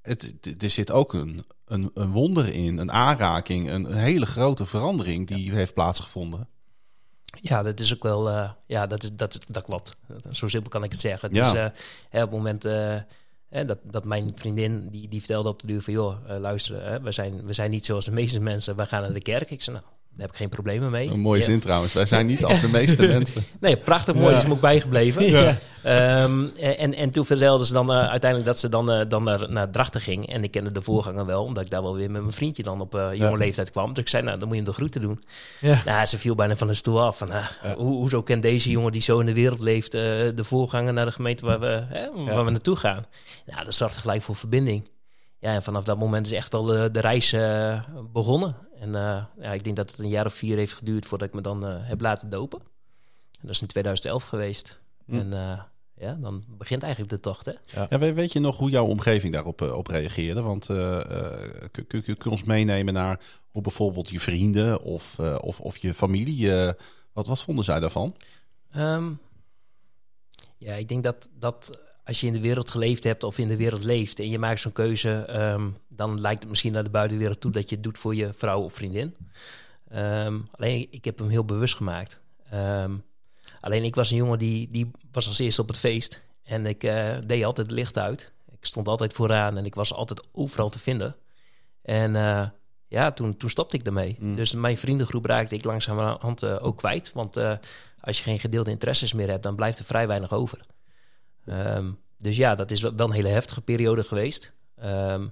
het, 0.02 0.34
er 0.60 0.70
zit 0.70 0.92
ook 0.92 1.14
een, 1.14 1.46
een, 1.66 1.92
een 1.94 2.12
wonder 2.12 2.54
in, 2.54 2.78
een 2.78 2.92
aanraking, 2.92 3.70
een, 3.70 3.86
een 3.86 3.98
hele 3.98 4.26
grote 4.26 4.66
verandering 4.66 5.28
die 5.28 5.52
heeft 5.52 5.74
plaatsgevonden. 5.74 6.48
Ja, 7.42 7.64
dat 7.64 7.80
is 7.80 7.94
ook 7.94 8.04
wel. 8.04 8.30
eh, 8.30 8.50
ja, 8.66 8.88
dat, 8.88 9.04
is, 9.04 9.12
dat, 9.12 9.40
dat 9.48 9.64
klopt. 9.64 9.96
Zo 10.32 10.48
simpel 10.48 10.70
kan 10.70 10.84
ik 10.84 10.92
het 10.92 11.00
zeggen. 11.00 11.34
Ja. 11.34 11.52
Dus 11.52 11.72
hè, 12.10 12.24
op 12.24 12.30
het 12.30 12.38
moment 12.38 12.64
hè, 13.50 13.66
dat, 13.66 13.80
dat 13.84 14.06
mijn 14.06 14.32
vriendin 14.36 14.90
die, 14.90 15.08
die 15.08 15.20
vertelde 15.20 15.50
op 15.50 15.60
de 15.60 15.68
duur 15.68 15.82
van 15.82 15.94
joh, 15.94 16.40
luister, 16.40 16.84
hè, 16.84 17.02
we, 17.02 17.12
zijn, 17.12 17.46
we 17.46 17.54
zijn 17.54 17.72
niet 17.72 17.86
zoals 17.86 18.06
de 18.06 18.12
meeste 18.12 18.40
mensen. 18.40 18.76
We 18.76 18.86
gaan 18.86 19.02
naar 19.02 19.14
de 19.14 19.22
kerk. 19.22 19.50
Ik 19.50 19.62
zei, 19.62 19.76
nou, 19.76 19.88
daar 20.10 20.26
heb 20.26 20.30
ik 20.36 20.36
geen 20.42 20.50
problemen 20.50 20.92
mee. 20.92 21.10
Een 21.10 21.20
mooie 21.20 21.40
Ja. 21.40 21.46
zin 21.46 21.60
trouwens. 21.60 21.94
Wij 21.94 22.06
zijn 22.06 22.26
niet 22.26 22.44
als 22.46 22.62
de 22.62 22.68
meeste 22.68 23.08
mensen. 23.18 23.44
Nee, 23.60 23.78
prachtig 23.78 24.16
mooi. 24.16 24.32
Ja. 24.34 24.38
is 24.38 24.46
me 24.46 24.52
ook 24.54 24.62
bijgebleven. 24.62 25.26
Ja. 25.26 25.58
Ehm, 25.84 26.48
en, 26.60 26.94
en 26.94 27.10
toen 27.10 27.26
vertelde 27.26 27.66
ze 27.66 27.74
dan 27.74 27.92
eh, 27.92 27.98
uiteindelijk 27.98 28.46
dat 28.46 28.60
ze 28.60 28.70
dan, 28.70 28.92
eh, 28.92 29.10
dan 29.10 29.24
naar, 29.24 29.52
naar 29.52 29.70
Drachten 29.70 30.02
ging. 30.02 30.28
En 30.34 30.44
ik 30.44 30.52
kende 30.52 30.72
de 30.72 30.82
voorganger 30.82 31.26
wel, 31.26 31.44
omdat 31.44 31.64
ik 31.64 31.70
daar 31.70 31.82
wel 31.82 31.96
weer 31.96 32.12
met 32.12 32.22
mijn 32.22 32.34
vriendje 32.34 32.64
dan 32.64 32.82
op 32.82 32.96
eh, 32.96 33.02
jonge 33.14 33.30
Ja. 33.32 33.36
leeftijd 33.38 33.72
kwam. 33.72 33.90
Dus 33.94 34.04
ik 34.04 34.10
zei, 34.10 34.24
nou, 34.24 34.38
dan 34.40 34.48
moet 34.48 34.58
je 34.58 34.64
hem 34.64 34.72
de 34.72 34.78
groeten 34.78 35.02
doen. 35.02 35.24
Ja. 35.62 35.82
Nou, 35.86 36.06
ze 36.06 36.18
viel 36.18 36.36
bijna 36.36 36.56
van 36.56 36.68
de 36.68 36.74
stoel 36.74 37.02
af. 37.02 37.18
Van, 37.18 37.32
ah, 37.32 37.46
hoe, 37.76 37.96
hoezo 37.96 38.22
kent 38.24 38.42
deze 38.42 38.70
jongen 38.70 38.92
die 38.92 39.02
zo 39.02 39.20
in 39.20 39.26
de 39.26 39.34
wereld 39.34 39.60
leeft, 39.60 39.94
eh, 39.94 40.02
de 40.36 40.44
voorganger 40.44 40.94
naar 40.94 41.06
de 41.06 41.12
gemeente 41.12 41.46
waar 41.46 41.60
we, 41.60 41.84
hè, 41.88 42.24
waar 42.26 42.46
we 42.46 42.52
naartoe 42.52 42.76
gaan? 42.76 43.06
Nou, 43.46 43.66
dat 43.66 43.76
zorgde 43.76 44.00
gelijk 44.00 44.22
voor 44.22 44.36
verbinding. 44.36 44.90
Ja, 45.40 45.54
en 45.54 45.64
vanaf 45.64 45.84
dat 45.84 45.98
moment 46.00 46.26
is 46.26 46.32
echt 46.32 46.52
wel 46.52 46.64
de, 46.64 46.90
de 46.92 47.00
reis 47.00 47.34
eh, 47.34 47.80
begonnen. 48.14 48.56
En 48.80 48.96
eh, 48.96 49.24
ja, 49.40 49.54
ik 49.54 49.64
denk 49.64 49.76
dat 49.76 49.90
het 49.92 50.00
een 50.00 50.10
jaar 50.10 50.26
of 50.26 50.34
vier 50.34 50.58
heeft 50.58 50.74
geduurd 50.74 51.06
voordat 51.06 51.28
ik 51.28 51.34
me 51.34 51.42
dan 51.42 51.66
eh, 51.66 51.76
heb 51.80 52.02
laten 52.02 52.30
dopen. 52.30 52.60
En 52.60 53.42
dat 53.42 53.50
is 53.52 53.62
in 53.62 53.68
2011 53.68 54.24
geweest. 54.24 54.80
Hm. 55.06 55.14
En 55.20 55.34
eh, 55.34 55.62
ja, 55.96 56.14
dan 56.14 56.44
begint 56.48 56.84
eigenlijk 56.84 57.12
de 57.14 57.20
tocht, 57.20 57.46
hè? 57.46 57.52
Ja, 57.90 58.00
we- 58.00 58.14
weet 58.14 58.34
je 58.34 58.40
nog 58.40 58.58
hoe 58.58 58.70
jouw 58.70 58.86
omgeving 58.86 59.34
daarop 59.34 59.62
op 59.62 59.88
reageerde? 59.88 60.42
Want 60.42 60.70
eh, 60.70 61.00
eh, 61.00 61.70
kun, 61.72 61.88
kun, 61.88 62.04
kun 62.04 62.16
je 62.24 62.30
ons 62.30 62.44
meenemen 62.44 62.94
naar 62.94 63.20
hoe 63.52 63.62
bijvoorbeeld 63.62 64.10
je 64.10 64.20
vrienden 64.20 64.82
of, 64.82 65.20
eh, 65.20 65.38
of, 65.42 65.60
of 65.60 65.78
je 65.78 65.94
familie, 65.94 66.52
wat, 67.14 67.28
wat 67.28 67.42
vonden 67.42 67.66
zij 67.66 67.80
daarvan? 67.80 68.16
Ehm, 68.72 69.12
ja, 70.58 70.74
ik 70.74 70.88
denk 70.88 71.04
dat, 71.04 71.30
dat 71.40 71.80
als 72.08 72.20
je 72.20 72.28
in 72.28 72.34
de 72.34 72.40
wereld 72.40 72.70
geleefd 72.70 73.04
hebt 73.04 73.24
of 73.24 73.38
in 73.38 73.48
de 73.48 73.58
wereld 73.58 73.84
leeft 73.84 74.20
en 74.20 74.30
je 74.30 74.40
maakt 74.40 74.62
zo'n 74.62 74.72
keuze, 74.72 75.12
ehm, 75.12 75.70
dan 75.88 76.22
lijkt 76.22 76.40
het 76.40 76.50
misschien 76.50 76.72
naar 76.72 76.84
de 76.84 76.90
buitenwereld 76.90 77.42
toe 77.42 77.52
dat 77.52 77.70
je 77.70 77.76
het 77.76 77.84
doet 77.84 77.98
voor 77.98 78.16
je 78.16 78.34
vrouw 78.34 78.62
of 78.62 78.74
vriendin. 78.74 79.16
Ehm, 79.90 80.40
alleen 80.52 80.88
ik 80.90 81.06
heb 81.06 81.18
hem 81.18 81.30
heel 81.30 81.46
bewust 81.46 81.76
gemaakt. 81.76 82.22
Ehm, 82.50 82.96
alleen 83.62 83.84
ik 83.84 83.96
was 83.96 84.12
een 84.12 84.18
jongen 84.18 84.38
die, 84.38 84.72
die 84.72 84.92
was 85.12 85.28
als 85.28 85.40
eerste 85.40 85.62
op 85.62 85.68
het 85.68 85.78
feest 85.78 86.22
en 86.44 86.66
ik 86.66 86.84
eh, 86.84 87.18
deed 87.26 87.44
altijd 87.44 87.68
het 87.68 87.76
licht 87.76 87.98
uit. 87.98 88.32
Ik 88.52 88.66
stond 88.66 88.88
altijd 88.88 89.14
vooraan 89.14 89.58
en 89.58 89.66
ik 89.66 89.76
was 89.76 89.94
altijd 89.94 90.28
overal 90.32 90.70
te 90.70 90.80
vinden. 90.80 91.16
En 91.82 92.16
eh, 92.16 92.48
ja, 92.88 93.12
toen, 93.12 93.38
toen 93.38 93.50
stopte 93.50 93.76
ik 93.76 93.84
daarmee. 93.84 94.16
Mm. 94.20 94.36
Dus 94.36 94.54
mijn 94.54 94.78
vriendengroep 94.78 95.26
raakte 95.26 95.56
ik 95.56 95.64
langzamerhand 95.64 96.44
eh, 96.44 96.56
ook 96.60 96.78
kwijt. 96.78 97.12
Want 97.14 97.38
als 98.00 98.18
je 98.18 98.24
geen 98.24 98.40
gedeelde 98.40 98.72
interesses 98.72 99.14
meer 99.14 99.30
hebt, 99.30 99.44
dan 99.44 99.56
blijft 99.56 99.80
er 99.80 99.86
vrij 99.86 100.08
weinig 100.08 100.34
over. 100.34 100.60
Ehm, 101.48 101.92
dus 102.18 102.38
ja, 102.38 102.56
dat 102.56 102.72
is 102.72 102.82
wel 102.82 102.94
een 102.98 103.12
hele 103.12 103.28
heftige 103.28 103.62
periode 103.62 104.04
geweest. 104.04 104.52
Ehm, 104.76 105.28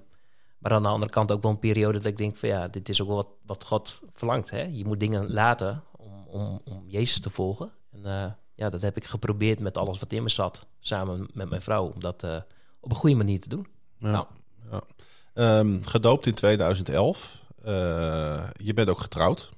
maar 0.58 0.72
aan 0.72 0.82
de 0.82 0.88
andere 0.88 1.12
kant 1.12 1.32
ook 1.32 1.42
wel 1.42 1.50
een 1.50 1.58
periode 1.58 1.98
dat 1.98 2.06
ik 2.06 2.16
denk 2.16 2.36
van 2.36 2.48
ja, 2.48 2.68
dit 2.68 2.88
is 2.88 3.00
ook 3.00 3.06
wel 3.06 3.16
wat, 3.16 3.28
wat 3.46 3.64
God 3.64 4.00
verlangt. 4.12 4.50
Hè? 4.50 4.62
Je 4.62 4.84
moet 4.84 5.00
dingen 5.00 5.32
laten 5.32 5.82
om, 5.96 6.26
om, 6.26 6.60
om 6.64 6.84
Jezus 6.88 7.20
te 7.20 7.30
volgen. 7.30 7.70
En 7.92 8.04
eh, 8.04 8.32
ja, 8.54 8.70
dat 8.70 8.82
heb 8.82 8.96
ik 8.96 9.04
geprobeerd 9.04 9.60
met 9.60 9.76
alles 9.76 9.98
wat 9.98 10.12
in 10.12 10.22
me 10.22 10.28
zat, 10.28 10.66
samen 10.80 11.28
met 11.32 11.48
mijn 11.48 11.62
vrouw, 11.62 11.84
om 11.84 12.00
dat 12.00 12.22
eh, 12.22 12.36
op 12.80 12.90
een 12.90 12.96
goede 12.96 13.16
manier 13.16 13.40
te 13.40 13.48
doen. 13.48 13.66
Ja. 13.98 14.10
Nou. 14.10 14.26
Ja. 14.70 14.80
Ehm, 15.34 15.82
gedoopt 15.82 16.26
in 16.26 16.34
2011. 16.34 17.44
Eh, 17.62 18.48
je 18.56 18.74
bent 18.74 18.88
ook 18.88 19.00
getrouwd. 19.00 19.48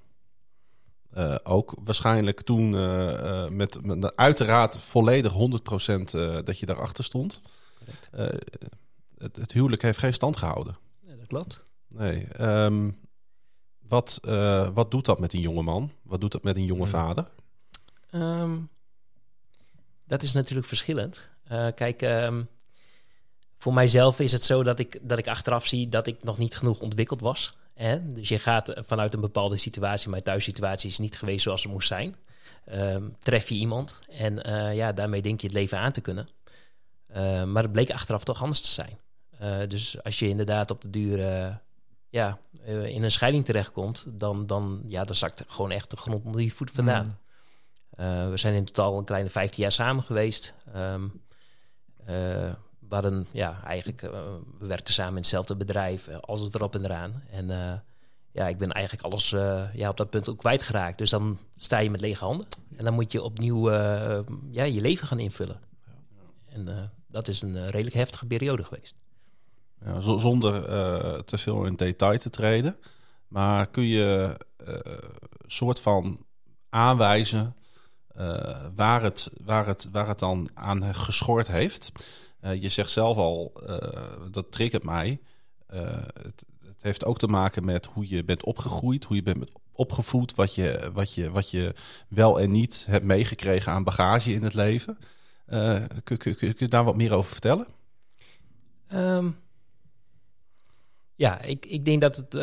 Eh, 1.18 1.34
ook 1.42 1.74
waarschijnlijk 1.84 2.42
toen 2.42 2.74
eh, 2.74 3.44
eh, 3.44 3.50
met, 3.50 3.84
met 3.84 4.16
uiteraard 4.16 4.76
volledig 4.76 5.32
100% 5.32 5.36
eh, 6.14 6.38
dat 6.44 6.58
je 6.58 6.66
daarachter 6.66 7.04
stond. 7.04 7.40
Het, 9.18 9.36
het 9.36 9.52
huwelijk 9.52 9.82
heeft 9.82 9.98
geen 9.98 10.12
stand 10.12 10.36
gehouden. 10.36 10.76
Ja, 11.00 11.16
dat 11.16 11.26
klopt. 11.26 11.64
Nee. 11.88 12.26
ehm, 12.26 12.90
wat, 13.78 14.20
wat 14.74 14.90
doet 14.90 15.04
dat 15.04 15.18
met 15.18 15.32
een 15.32 15.40
jonge 15.40 15.62
man? 15.62 15.92
Wat 16.02 16.20
doet 16.20 16.32
dat 16.32 16.42
met 16.42 16.56
een 16.56 16.64
jonge 16.64 16.82
Hmm. 16.82 16.90
vader? 16.90 17.28
Ehm, 18.10 18.56
dat 20.04 20.22
is 20.22 20.32
natuurlijk 20.32 20.68
verschillend. 20.68 21.28
Kijk, 21.74 22.02
ehm, 22.02 22.42
voor 23.56 23.74
mijzelf 23.74 24.20
is 24.20 24.32
het 24.32 24.42
zo 24.42 24.62
dat 24.62 24.78
ik, 24.78 25.00
dat 25.02 25.18
ik 25.18 25.28
achteraf 25.28 25.66
zie 25.66 25.88
dat 25.88 26.06
ik 26.06 26.22
nog 26.22 26.38
niet 26.38 26.56
genoeg 26.56 26.80
ontwikkeld 26.80 27.20
was. 27.20 27.56
Hè? 27.78 28.12
Dus 28.12 28.28
je 28.28 28.38
gaat 28.38 28.72
vanuit 28.76 29.14
een 29.14 29.20
bepaalde 29.20 29.56
situatie, 29.56 30.10
mijn 30.10 30.22
thuissituatie 30.22 30.90
is 30.90 30.98
niet 30.98 31.18
geweest 31.18 31.42
zoals 31.42 31.62
ze 31.62 31.68
moest 31.68 31.88
zijn. 31.88 32.16
Ehm, 32.64 33.02
tref 33.18 33.48
je 33.48 33.54
iemand 33.54 34.00
en 34.08 34.42
eh, 34.44 34.74
ja, 34.74 34.92
daarmee 34.92 35.22
denk 35.22 35.40
je 35.40 35.46
het 35.46 35.56
leven 35.56 35.78
aan 35.78 35.92
te 35.92 36.00
kunnen. 36.00 36.28
Eh, 37.06 37.44
maar 37.44 37.62
het 37.62 37.72
bleek 37.72 37.90
achteraf 37.90 38.24
toch 38.24 38.42
anders 38.42 38.60
te 38.60 38.70
zijn. 38.70 38.98
Eh, 39.38 39.68
dus 39.68 40.02
als 40.02 40.18
je 40.18 40.28
inderdaad 40.28 40.70
op 40.70 40.80
de 40.80 40.90
duur 40.90 41.22
eh, 41.22 41.54
ja, 42.08 42.38
in 42.64 43.02
een 43.02 43.10
scheiding 43.10 43.44
terechtkomt, 43.44 44.06
dan, 44.08 44.46
dan, 44.46 44.82
ja, 44.86 45.04
dan 45.04 45.14
zakt 45.14 45.38
er 45.38 45.44
gewoon 45.48 45.70
echt 45.70 45.90
de 45.90 45.96
grond 45.96 46.24
onder 46.24 46.40
je 46.40 46.50
voet 46.50 46.70
vandaan. 46.70 47.06
Mm. 47.06 47.18
Eh, 47.98 48.28
we 48.28 48.36
zijn 48.36 48.54
in 48.54 48.64
totaal 48.64 48.98
een 48.98 49.04
kleine 49.04 49.28
15 49.28 49.62
jaar 49.62 49.72
samen 49.72 50.02
geweest. 50.02 50.54
Ehm, 50.74 51.08
eh, 52.04 52.52
we 52.88 52.94
hadden, 52.94 53.26
ja, 53.32 53.62
eigenlijk, 53.64 54.02
eh, 54.02 54.10
we 54.58 54.66
werkten 54.66 54.94
samen 54.94 55.12
in 55.12 55.18
hetzelfde 55.18 55.56
bedrijf, 55.56 56.08
eh, 56.08 56.16
alles 56.16 56.40
het 56.40 56.54
erop 56.54 56.74
en 56.74 56.84
eraan. 56.84 57.22
En 57.30 57.50
eh, 57.50 57.78
ja, 58.32 58.48
ik 58.48 58.58
ben 58.58 58.72
eigenlijk 58.72 59.04
alles 59.06 59.30
ja, 59.74 59.88
op 59.88 59.96
dat 59.96 60.10
punt 60.10 60.28
ook 60.28 60.38
kwijtgeraakt. 60.38 60.98
Dus 60.98 61.10
dan 61.10 61.38
sta 61.56 61.78
je 61.78 61.90
met 61.90 62.00
lege 62.00 62.24
handen. 62.24 62.46
En 62.76 62.84
dan 62.84 62.94
moet 62.94 63.12
je 63.12 63.22
opnieuw 63.22 63.70
ja, 64.50 64.64
je 64.64 64.80
leven 64.80 65.06
gaan 65.06 65.18
invullen. 65.18 65.60
En 66.48 66.90
dat 67.06 67.28
is 67.28 67.42
een 67.42 67.68
redelijk 67.68 67.96
heftige 67.96 68.26
periode 68.26 68.64
geweest. 68.64 68.96
Ja, 69.84 70.00
zo- 70.00 70.18
zonder 70.18 70.62
te 71.24 71.38
veel 71.38 71.64
in 71.64 71.74
detail 71.76 72.18
te 72.18 72.30
treden. 72.30 72.76
Maar 73.28 73.66
kun 73.66 73.84
je 73.86 74.36
soort 75.46 75.80
van 75.80 76.24
aanwijzen 76.68 77.56
waar, 78.74 79.02
het, 79.02 79.30
waar, 79.44 79.66
het, 79.66 79.88
waar 79.92 80.08
het 80.08 80.18
dan 80.18 80.50
aan 80.54 80.94
geschort 80.94 81.46
heeft? 81.46 81.92
Eh, 82.40 82.60
je 82.60 82.68
zegt 82.68 82.90
zelf 82.90 83.16
al, 83.16 83.52
eh, 83.66 84.30
dat 84.30 84.52
triggert 84.52 84.84
mij. 84.84 85.20
Eh, 85.66 85.80
het, 86.22 86.44
het 86.64 86.82
heeft 86.82 87.04
ook 87.04 87.18
te 87.18 87.26
maken 87.26 87.64
met 87.64 87.86
hoe 87.86 88.08
je 88.08 88.24
bent 88.24 88.44
opgegroeid, 88.44 89.04
hoe 89.04 89.16
je 89.16 89.22
bent 89.22 89.48
opgevoed, 89.72 90.34
wat 90.34 90.54
je, 90.54 90.90
wat 90.92 91.14
je, 91.14 91.30
wat 91.30 91.50
je 91.50 91.74
wel 92.08 92.40
en 92.40 92.50
niet 92.50 92.84
hebt 92.88 93.04
meegekregen 93.04 93.72
aan 93.72 93.84
bagage 93.84 94.32
in 94.32 94.42
het 94.42 94.54
leven. 94.54 94.98
Kun, 96.04 96.16
kun, 96.16 96.36
kun 96.36 96.54
je 96.56 96.68
daar 96.68 96.84
wat 96.84 96.96
meer 96.96 97.12
over 97.12 97.30
vertellen? 97.30 97.66
Ehm, 98.88 99.30
ja, 101.14 101.40
ik, 101.40 101.66
ik 101.66 101.84
denk 101.84 102.00
dat 102.00 102.16
het 102.16 102.36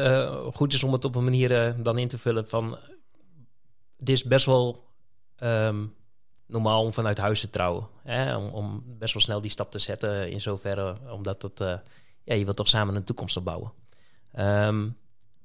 goed 0.55 0.73
is 0.73 0.83
om 0.83 0.91
het 0.91 1.05
op 1.05 1.15
een 1.15 1.23
manier 1.23 1.83
dan 1.83 1.97
in 1.97 2.07
te 2.07 2.17
vullen 2.17 2.47
van... 2.47 2.77
Het 3.97 4.09
is 4.09 4.23
best 4.23 4.45
wel 4.45 4.87
ehm, 5.35 5.85
normaal 6.45 6.83
om 6.83 6.93
vanuit 6.93 7.17
huis 7.17 7.39
te 7.39 7.49
trouwen. 7.49 7.87
Hè? 8.03 8.35
Om, 8.37 8.47
om 8.47 8.83
best 8.85 9.13
wel 9.13 9.21
snel 9.21 9.41
die 9.41 9.51
stap 9.51 9.71
te 9.71 9.79
zetten 9.79 10.31
in 10.31 10.41
zoverre, 10.41 10.95
omdat 11.11 11.41
het, 11.41 11.59
eh, 11.59 11.77
ja, 12.23 12.33
je 12.33 12.43
wilt 12.43 12.57
toch 12.57 12.67
samen 12.67 12.95
een 12.95 13.03
toekomst 13.03 13.37
opbouwen. 13.37 13.71
Ehm, 14.31 14.87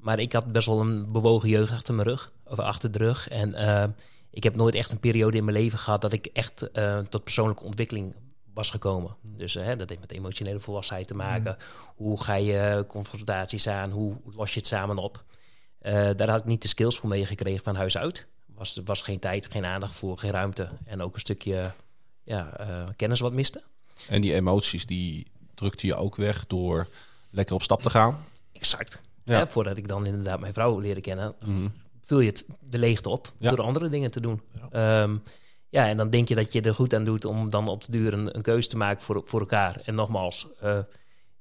maar 0.00 0.18
ik 0.18 0.32
had 0.32 0.52
best 0.52 0.66
wel 0.66 0.80
een 0.80 1.12
bewogen 1.12 1.48
jeugd 1.48 1.72
achter 1.72 1.94
mijn 1.94 2.08
rug, 2.08 2.32
of 2.44 2.58
achter 2.58 2.90
de 2.90 2.98
rug. 2.98 3.28
En 3.28 3.54
eh, 3.54 3.84
ik 4.30 4.42
heb 4.42 4.56
nooit 4.56 4.74
echt 4.74 4.90
een 4.90 5.00
periode 5.00 5.36
in 5.36 5.44
mijn 5.44 5.56
leven 5.56 5.78
gehad 5.78 6.00
dat 6.00 6.12
ik 6.12 6.26
echt 6.26 6.70
eh, 6.70 6.98
tot 6.98 7.24
persoonlijke 7.24 7.64
ontwikkeling 7.64 8.14
was 8.54 8.70
gekomen. 8.70 9.16
Dus 9.22 9.56
eh, 9.56 9.78
dat 9.78 9.88
heeft 9.88 10.00
met 10.00 10.12
emotionele 10.12 10.60
volwassenheid 10.60 11.06
te 11.06 11.14
maken. 11.14 11.56
Hoe 11.96 12.22
ga 12.22 12.34
je 12.34 12.84
confrontaties 12.88 13.66
aan? 13.68 13.90
Hoe 13.90 14.16
los 14.34 14.52
je 14.52 14.58
het 14.58 14.68
samen 14.68 14.98
op? 14.98 15.24
Daar 16.16 16.28
had 16.28 16.40
ik 16.40 16.44
niet 16.44 16.62
de 16.62 16.68
skills 16.68 16.98
voor 16.98 17.08
meegekregen 17.08 17.64
van 17.64 17.76
huis 17.76 17.96
uit. 17.96 18.26
Was, 18.60 18.76
er 18.76 18.82
was 18.84 19.02
geen 19.02 19.18
tijd, 19.18 19.46
geen 19.50 19.64
aandacht 19.64 19.94
voor, 19.94 20.18
geen 20.18 20.30
ruimte. 20.30 20.68
En 20.84 21.00
ook 21.02 21.14
een 21.14 21.20
stukje 21.20 21.72
ja, 22.22 22.56
eh, 22.56 22.88
kennis 22.96 23.20
wat 23.20 23.32
miste. 23.32 23.62
En 24.08 24.20
die 24.20 24.34
emoties 24.34 24.86
die 24.86 25.26
drukte 25.54 25.86
je 25.86 25.94
ook 25.94 26.16
weg 26.16 26.46
door 26.46 26.88
lekker 27.30 27.54
op 27.54 27.62
stap 27.62 27.82
te 27.82 27.90
gaan. 27.90 28.24
Exact. 28.52 29.02
Ja. 29.24 29.36
Hè, 29.38 29.46
voordat 29.46 29.76
ik 29.76 29.88
dan 29.88 30.06
inderdaad 30.06 30.40
mijn 30.40 30.52
vrouw 30.52 30.78
leerde 30.78 31.00
kennen, 31.00 31.34
Mhm. 31.44 31.68
vul 32.04 32.20
je 32.20 32.28
het, 32.30 32.44
de 32.60 32.78
leegte 32.78 33.08
op 33.08 33.32
Ja. 33.38 33.50
door 33.50 33.62
andere 33.62 33.88
dingen 33.88 34.10
te 34.10 34.20
doen. 34.20 34.40
Ja. 34.72 35.08
ja, 35.68 35.88
en 35.88 35.96
dan 35.96 36.10
denk 36.10 36.28
je 36.28 36.34
dat 36.34 36.52
je 36.52 36.60
er 36.60 36.74
goed 36.74 36.94
aan 36.94 37.04
doet 37.04 37.24
om 37.24 37.50
dan 37.50 37.68
op 37.68 37.84
de 37.84 37.92
duur 37.92 38.12
een, 38.12 38.36
een 38.36 38.42
keuze 38.42 38.68
te 38.68 38.76
maken 38.76 39.02
voor, 39.02 39.22
voor 39.24 39.40
elkaar. 39.40 39.80
En 39.84 39.94
nogmaals, 39.94 40.46
eh, 40.60 40.78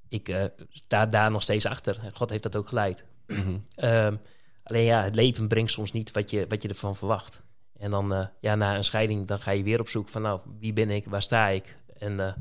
ik 0.10 0.29
eh, 0.29 0.43
sta 0.71 1.05
daar 1.05 1.32
nog 1.32 1.41
steeds 1.41 1.65
achter. 1.65 1.99
God 2.13 2.29
heeft 2.29 2.43
dat 2.43 2.55
ook 2.55 2.67
geleid. 2.67 3.03
Ehm, 3.75 4.15
alleen 4.69 4.84
ja, 4.84 5.03
het 5.03 5.15
leven 5.15 5.47
brengt 5.47 5.71
soms 5.71 5.91
niet 5.91 6.12
wat 6.12 6.29
je, 6.29 6.45
wat 6.47 6.62
je 6.62 6.67
ervan 6.67 6.95
verwacht. 6.95 7.43
En 7.77 7.91
dan 7.91 8.13
eh, 8.13 8.25
ja, 8.39 8.55
na 8.55 8.77
een 8.77 8.84
scheiding, 8.84 9.27
dan 9.27 9.39
ga 9.39 9.51
je 9.51 9.63
weer 9.63 9.79
op 9.79 9.89
zoek 9.89 10.10
van 10.10 10.21
nou, 10.21 10.39
wie 10.60 10.73
ben 10.73 10.89
ik, 10.89 11.05
waar 11.05 11.21
sta 11.21 11.47
ik? 11.47 11.77
En 11.97 12.19
eh, 12.19 12.34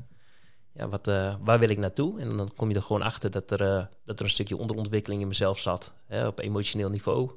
ja, 0.73 0.89
wat, 0.89 1.09
eh, 1.09 1.35
waar 1.41 1.59
wil 1.59 1.69
ik 1.69 1.79
naartoe? 1.79 2.21
En 2.21 2.37
dan 2.37 2.53
kom 2.57 2.69
je 2.69 2.75
er 2.75 2.83
gewoon 2.83 3.03
achter 3.03 3.31
dat 3.31 3.51
er, 3.51 3.89
dat 4.05 4.19
er 4.19 4.25
een 4.25 4.31
stukje 4.31 4.57
onderontwikkeling 4.57 5.23
in 5.23 5.29
mezelf 5.29 5.59
zat, 5.59 5.93
hè, 6.07 6.27
op 6.27 6.39
emotioneel 6.39 6.91
niveau. 6.91 7.31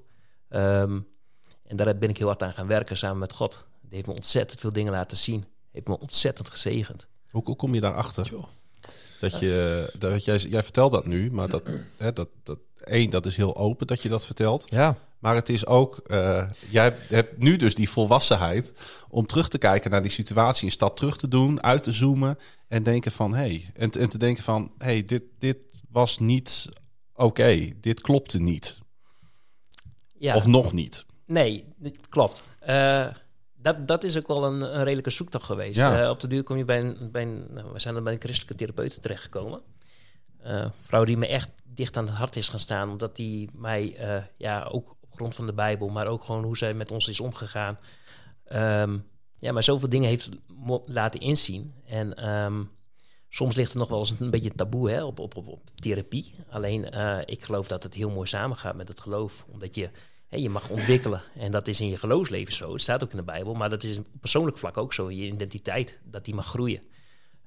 Ehm, 0.50 1.00
En 1.64 1.78
daar 1.78 1.98
ben 1.98 2.10
ik 2.10 2.18
heel 2.18 2.28
hard 2.28 2.44
aan 2.44 2.54
gaan 2.54 2.68
werken 2.68 2.98
samen 2.98 3.18
met 3.18 3.34
God. 3.34 3.66
Die 3.82 3.96
heeft 3.96 4.08
me 4.08 4.14
ontzettend 4.14 4.60
veel 4.60 4.74
dingen 4.74 4.92
laten 4.92 5.18
zien. 5.18 5.46
Heeft 5.72 5.88
me 5.88 6.00
ontzettend 6.00 6.50
gezegend. 6.50 7.08
Hoe, 7.30 7.42
hoe 7.44 7.56
kom 7.56 7.74
je 7.74 7.82
daarachter? 7.82 8.26
Joh. 8.26 8.44
Dat 9.20 9.40
je, 9.40 9.94
dat 9.98 10.26
jij, 10.26 10.38
jij 10.38 10.64
vertelt 10.64 10.92
dat 10.92 11.06
nu, 11.06 11.32
maar 11.32 11.50
dat, 11.50 11.70
hè, 11.98 12.14
dat, 12.14 12.30
dat, 12.44 12.60
één, 12.84 13.10
dat 13.10 13.26
is 13.26 13.36
heel 13.36 13.56
open 13.56 13.88
dat 13.88 14.02
je 14.02 14.10
dat 14.10 14.26
vertelt. 14.26 14.66
Ja, 14.70 14.96
Maar 15.20 15.36
het 15.36 15.50
is 15.50 15.66
ook, 15.66 15.98
eh, 16.08 16.50
jij 16.70 16.96
hebt 17.08 17.38
nu 17.38 17.56
dus 17.56 17.76
die 17.76 17.90
volwassenheid 17.90 18.74
om 19.10 19.26
terug 19.26 19.48
te 19.50 19.58
kijken 19.58 19.92
naar 19.92 20.02
die 20.02 20.12
situatie, 20.12 20.66
een 20.66 20.72
stap 20.72 20.98
terug 20.98 21.18
te 21.18 21.28
doen, 21.28 21.64
uit 21.64 21.84
te 21.84 21.92
zoomen 21.92 22.38
en 22.68 22.84
denken 22.84 23.12
van, 23.12 23.32
hé, 23.34 23.38
hey, 23.40 23.70
en, 23.74 23.92
en 23.92 24.10
te 24.10 24.18
denken 24.18 24.44
van, 24.44 24.72
hé, 24.78 24.86
hey, 24.86 25.06
dit, 25.06 25.24
dit 25.40 25.58
was 25.90 26.20
niet 26.20 26.66
oké, 27.16 27.70
dit 27.82 28.02
klopte 28.02 28.40
niet, 28.42 28.80
Ja, 30.18 30.36
of 30.36 30.46
nog 30.46 30.74
niet. 30.74 31.06
nee, 31.26 31.66
dit 31.78 32.08
klopt. 32.10 32.42
Eh, 32.60 33.08
dat, 33.56 33.88
dat 33.88 34.04
is 34.04 34.18
ook 34.18 34.28
wel 34.28 34.46
een, 34.46 34.62
een 34.62 34.84
redelijke 34.84 35.10
zoektocht 35.10 35.46
geweest. 35.46 35.78
Ja. 35.78 36.04
Eh, 36.04 36.10
op 36.10 36.20
de 36.20 36.28
duur 36.28 36.44
kom 36.44 36.58
je 36.58 36.66
bij 36.66 36.84
een, 36.84 37.10
bij 37.12 37.22
een 37.22 37.46
nou, 37.54 37.74
we 37.74 37.80
zijn 37.80 37.94
dan 37.94 38.04
bij 38.04 38.14
een 38.14 38.20
christelijke 38.22 38.56
therapeut 38.56 39.02
terechtgekomen. 39.02 39.62
Eh, 40.44 40.54
Een 40.54 40.72
vrouw 40.82 41.04
die 41.04 41.18
me 41.18 41.28
echt 41.28 41.50
dicht 41.82 41.98
aan 41.98 42.08
het 42.08 42.18
hart 42.18 42.36
is 42.36 42.48
gaan 42.48 42.60
staan, 42.60 42.90
omdat 42.90 43.16
die 43.16 43.50
mij, 43.54 43.96
eh, 43.96 44.24
ja, 44.38 44.64
ook 44.64 44.96
op 45.00 45.14
grond 45.14 45.36
van 45.36 45.46
de 45.46 45.54
Bijbel, 45.54 45.90
maar 45.90 46.08
ook 46.08 46.24
gewoon 46.24 46.44
hoe 46.44 46.58
zij 46.58 46.74
met 46.74 46.92
ons 46.92 47.08
is 47.08 47.20
omgegaan, 47.20 47.80
ehm, 48.44 48.98
ja, 49.40 49.52
maar 49.52 49.64
zoveel 49.64 49.90
dingen 49.90 50.10
heeft 50.10 50.30
laten 50.86 51.20
inzien. 51.20 51.74
En 51.86 52.16
ehm, 52.16 52.64
soms 53.30 53.56
ligt 53.56 53.72
er 53.72 53.78
nog 53.78 53.90
wel 53.90 54.00
eens 54.00 54.14
een 54.20 54.30
beetje 54.30 54.56
taboe 54.56 54.90
hè, 54.90 55.04
op, 55.04 55.20
op, 55.20 55.36
op, 55.36 55.70
therapie. 55.76 56.34
Alleen 56.50 56.92
eh, 56.92 57.20
ik 57.26 57.44
geloof 57.44 57.68
dat 57.68 57.84
het 57.84 57.94
heel 57.94 58.10
mooi 58.10 58.28
samengaat 58.28 58.76
met 58.76 58.88
het 58.88 59.00
geloof, 59.00 59.46
omdat 59.52 59.76
je 59.76 59.90
je 60.30 60.50
mag 60.50 60.70
ontwikkelen. 60.70 61.22
En 61.36 61.52
dat 61.52 61.68
is 61.68 61.82
in 61.82 61.90
je 61.90 61.98
geloofsleven 61.98 62.54
zo. 62.54 62.74
Het 62.74 62.82
staat 62.82 63.04
ook 63.04 63.12
in 63.12 63.18
de 63.18 63.24
Bijbel, 63.24 63.54
maar 63.54 63.70
dat 63.70 63.84
is 63.84 63.98
op 63.98 64.08
persoonlijk 64.20 64.58
vlak 64.58 64.78
ook 64.78 64.94
zo. 64.94 65.12
Je 65.12 65.28
identiteit, 65.28 66.00
dat 66.04 66.26
die 66.26 66.36
mag 66.36 66.46
groeien. 66.46 66.82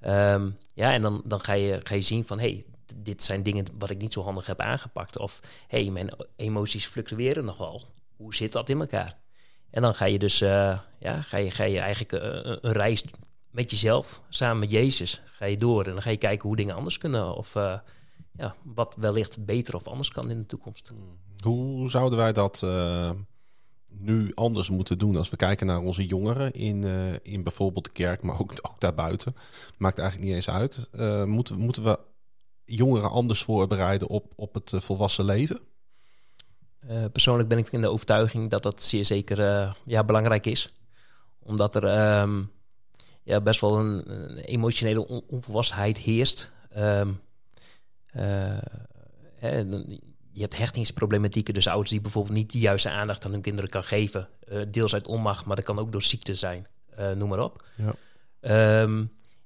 Ehm, 0.01 0.51
ja, 0.75 0.92
en 0.92 1.03
dan, 1.03 1.23
dan 1.25 1.40
ga, 1.40 1.53
je, 1.53 1.81
ga 1.83 1.94
je 1.94 2.01
zien 2.01 2.25
van, 2.25 2.38
hé, 2.38 2.49
hey, 2.49 2.64
dit 2.97 3.23
zijn 3.23 3.42
dingen 3.42 3.66
wat 3.79 3.90
ik 3.90 3.99
niet 3.99 4.12
zo 4.12 4.23
handig 4.23 4.47
heb 4.47 4.61
aangepakt. 4.61 5.18
Of, 5.18 5.40
hé, 5.66 5.83
hey, 5.83 5.90
mijn 5.90 6.11
emoties 6.37 6.87
fluctueren 6.87 7.44
nogal. 7.44 7.83
Hoe 8.16 8.35
zit 8.35 8.53
dat 8.53 8.68
in 8.68 8.81
elkaar? 8.81 9.23
En 9.75 9.83
dan 9.83 9.94
ga 9.94 10.05
je 10.05 10.18
dus, 10.18 10.40
eh, 10.40 10.79
ja, 10.99 11.23
ga 11.23 11.37
je, 11.37 11.51
ga 11.51 11.64
je 11.64 11.79
eigenlijk 11.79 12.12
eh, 12.12 12.57
een, 12.61 12.73
reis 12.73 13.05
met 13.51 13.70
jezelf, 13.70 14.23
samen 14.29 14.59
met 14.59 14.70
Jezus, 14.70 15.23
ga 15.25 15.44
je 15.44 15.57
door. 15.57 15.85
En 15.85 15.92
dan 15.92 16.03
ga 16.03 16.11
je 16.11 16.16
kijken 16.16 16.49
hoe 16.49 16.57
dingen 16.57 16.75
anders 16.75 16.99
kunnen. 16.99 17.37
Of 17.37 17.57
eh, 17.57 17.79
ja, 18.33 18.55
wat 18.62 18.94
wellicht 18.99 19.44
beter 19.44 19.75
of 19.75 19.87
anders 19.87 20.09
kan 20.09 20.31
in 20.31 20.38
de 20.38 20.47
toekomst. 20.47 20.92
Hoe 21.40 21.90
zouden 21.90 22.18
wij 22.18 22.33
dat 22.33 22.66
nu 23.88 24.33
anders 24.35 24.70
moeten 24.70 24.99
doen 24.99 25.16
als 25.16 25.31
we 25.31 25.37
kijken 25.37 25.66
naar 25.66 25.81
onze 25.81 26.07
jongeren 26.07 26.53
in, 26.53 26.85
in 27.23 27.42
bijvoorbeeld 27.42 27.85
de 27.85 27.90
kerk, 27.90 28.23
maar 28.23 28.40
ook, 28.40 28.53
ook 28.62 28.81
daarbuiten? 28.81 29.37
Maakt 29.79 29.99
eigenlijk 29.99 30.29
niet 30.29 30.37
eens 30.37 30.51
uit. 30.51 30.88
Moeten, 31.27 31.59
moeten 31.59 31.85
we 31.85 31.99
jongeren 32.64 33.11
anders 33.11 33.42
voorbereiden 33.42 34.09
op, 34.09 34.33
op 34.37 34.55
het 34.55 34.72
eh, 34.72 34.81
volwassen 34.81 35.24
leven? 35.24 35.61
Eh, 36.79 37.05
persoonlijk 37.12 37.48
ben 37.48 37.59
ik 37.59 37.72
in 37.72 37.81
de 37.81 37.88
overtuiging 37.88 38.50
dat 38.50 38.62
dat 38.62 38.83
zeer 38.83 39.05
zeker 39.05 39.38
eh, 39.38 39.72
ja, 39.85 40.05
belangrijk 40.05 40.46
is. 40.46 40.68
Omdat 41.38 41.74
er 41.74 41.85
ehm, 41.85 42.42
ja, 43.22 43.40
best 43.40 43.61
wel 43.61 43.79
een, 43.79 44.12
een 44.12 44.37
emotionele 44.38 45.09
on- 45.09 45.24
onvolwassenheid 45.29 45.98
heerst. 45.98 46.50
Dan- 46.70 47.18
je 50.33 50.40
hebt 50.40 50.57
hechtingsproblematieken, 50.59 51.55
dus 51.55 51.66
ouders 51.66 51.90
die 51.90 52.00
bijvoorbeeld 52.00 52.37
niet 52.37 52.53
de 52.53 52.59
juiste 52.59 52.90
aandacht 52.90 53.24
aan 53.24 53.33
hun 53.33 53.40
kinderen 53.40 53.70
kan 53.70 53.85
geven. 53.85 54.29
Deels 54.68 54.92
uit 54.94 55.07
onmacht, 55.07 55.44
maar 55.46 55.57
dat 55.57 55.64
kan 55.64 55.79
ook 55.79 55.92
door 55.92 56.03
ziekte 56.03 56.35
zijn, 56.35 56.66
noem 57.16 57.29
maar 57.29 57.42
op. 57.42 57.64
Ja. 57.77 57.94
Ehm, 58.40 59.05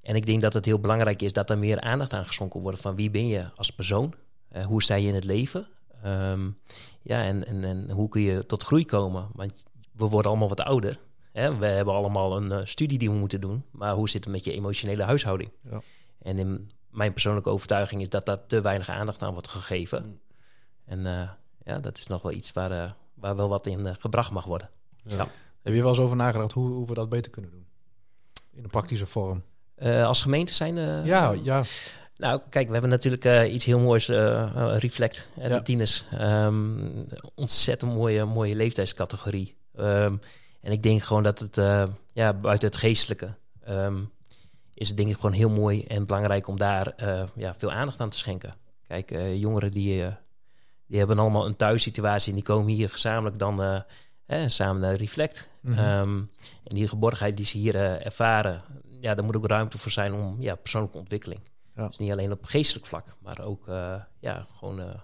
en 0.09 0.15
ik 0.15 0.27
denk 0.27 0.41
dat 0.41 0.55
het 0.55 0.65
heel 0.65 0.79
belangrijk 0.79 1.23
is 1.23 1.33
dat 1.33 1.51
er 1.51 1.59
meer 1.59 1.81
aandacht 1.81 2.15
aan 2.15 2.25
geschonken 2.25 2.61
wordt 2.61 2.81
van 2.81 2.95
wie 2.95 3.11
ben 3.11 3.27
je 3.27 3.51
als 3.55 3.71
persoon? 3.71 4.15
Eh, 4.49 4.65
hoe 4.65 4.83
sta 4.83 4.95
je 4.95 5.09
in 5.09 5.15
het 5.15 5.25
leven? 5.25 5.67
Ehm, 6.03 6.51
ja, 7.03 7.23
en, 7.23 7.47
en, 7.47 7.65
en 7.65 7.91
hoe 7.91 8.09
kun 8.09 8.21
je 8.21 8.47
tot 8.47 8.63
groei 8.63 8.85
komen? 8.85 9.29
Want 9.33 9.65
we 9.93 10.07
worden 10.07 10.31
allemaal 10.31 10.49
wat 10.49 10.61
ouder. 10.61 10.99
Hè? 11.33 11.57
We 11.57 11.67
hebben 11.67 11.95
allemaal 11.95 12.37
een 12.37 12.53
eh, 12.53 12.65
studie 12.65 12.99
die 12.99 13.11
we 13.11 13.17
moeten 13.17 13.41
doen. 13.41 13.65
Maar 13.71 13.95
hoe 13.95 14.09
zit 14.09 14.25
het 14.25 14.33
met 14.33 14.45
je 14.45 14.53
emotionele 14.53 15.03
huishouding? 15.03 15.51
Ja. 15.71 15.83
En 16.23 16.39
in 16.39 16.71
mijn 16.91 17.13
persoonlijke 17.13 17.51
overtuiging 17.51 18.03
is 18.03 18.09
dat 18.09 18.27
daar 18.27 18.47
te 18.47 18.61
weinig 18.61 18.89
aandacht 18.89 19.23
aan 19.23 19.33
wordt 19.33 19.49
gegeven. 19.49 20.21
En 20.85 21.07
eh, 21.07 21.31
ja, 21.65 21.79
dat 21.79 21.99
is 21.99 22.07
nog 22.07 22.23
wel 22.23 22.33
iets 22.33 22.53
waar, 22.53 22.97
waar 23.15 23.37
wel 23.37 23.49
wat 23.49 23.67
in 23.67 23.97
gebracht 23.99 24.31
mag 24.31 24.45
worden. 24.45 24.71
Ja. 25.03 25.29
heb 25.63 25.75
je 25.75 25.81
wel 25.81 25.91
eens 25.91 26.01
over 26.01 26.17
nagedacht 26.17 26.53
hoe, 26.53 26.69
hoe 26.69 26.87
we 26.87 26.95
dat 26.95 27.09
beter 27.09 27.31
kunnen 27.31 27.51
doen? 27.51 27.67
In 28.53 28.65
een 28.65 28.71
praktische 28.71 29.07
vorm. 29.07 29.43
Eh, 29.79 30.07
als 30.07 30.23
gemeente 30.23 30.55
zijn... 30.55 30.79
eh, 30.79 31.07
ja, 31.07 31.35
ja, 31.43 31.63
Nou, 32.17 32.41
kijk, 32.49 32.67
we 32.67 32.73
hebben 32.73 32.91
natuurlijk 32.91 33.25
eh, 33.25 33.53
iets 33.53 33.65
heel 33.65 33.79
moois, 33.79 34.07
Reflect 34.79 35.29
en 35.37 35.51
Ja. 35.51 35.87
Ehm, 36.11 37.05
ontzettend 37.35 37.95
mooie, 37.95 38.25
mooie 38.25 38.57
leeftijdscategorie. 38.57 39.57
Ehm, 39.75 40.17
en 40.61 40.73
ik 40.73 40.83
denk 40.83 41.03
gewoon 41.03 41.23
dat 41.23 41.39
het, 41.39 41.57
ja, 42.13 42.33
buiten 42.33 42.69
het 42.69 42.77
geestelijke, 42.77 43.35
ehm, 43.65 43.99
is 44.75 44.89
het 44.89 44.97
denk 44.97 45.09
ik 45.09 45.15
gewoon 45.15 45.33
heel 45.33 45.51
mooi 45.51 45.85
en 45.85 46.07
belangrijk 46.07 46.49
om 46.49 46.59
daar 46.59 46.95
ja, 47.35 47.55
veel 47.59 47.73
aandacht 47.73 48.01
aan 48.01 48.11
te 48.11 48.19
schenken. 48.19 48.55
Kijk, 48.87 49.11
jongeren 49.35 49.71
die, 49.71 50.05
die 50.87 50.99
hebben 50.99 51.19
allemaal 51.19 51.47
een 51.47 51.57
thuissituatie 51.57 52.29
en 52.29 52.39
die 52.39 52.47
komen 52.47 52.73
hier 52.73 52.91
gezamenlijk 52.91 53.39
dan 53.39 53.85
eh, 54.29 54.43
samen 54.47 54.81
naar 54.81 54.95
Reflect. 54.95 55.51
Mhm. 55.61 55.79
En 55.79 56.29
die 56.75 56.89
geborgenheid 56.89 57.37
die 57.37 57.47
ze 57.47 57.59
hier 57.59 57.75
ervaren, 58.05 58.63
ja, 59.01 59.15
daar 59.15 59.25
moet 59.25 59.37
ook 59.37 59.47
ruimte 59.47 59.79
voor 59.79 59.91
zijn 59.91 60.13
om 60.13 60.41
ja, 60.41 60.55
persoonlijke 60.55 60.99
ontwikkeling. 60.99 61.41
Ja. 61.75 61.87
Dus 61.87 61.99
niet 61.99 62.11
alleen 62.11 62.33
op 62.33 62.45
geestelijk 62.45 62.87
vlak, 62.87 63.17
maar 63.23 63.45
ook 63.45 63.69
eh, 63.69 63.95
ja, 64.21 64.47
gewoon 64.59 64.81
eh, 64.81 65.01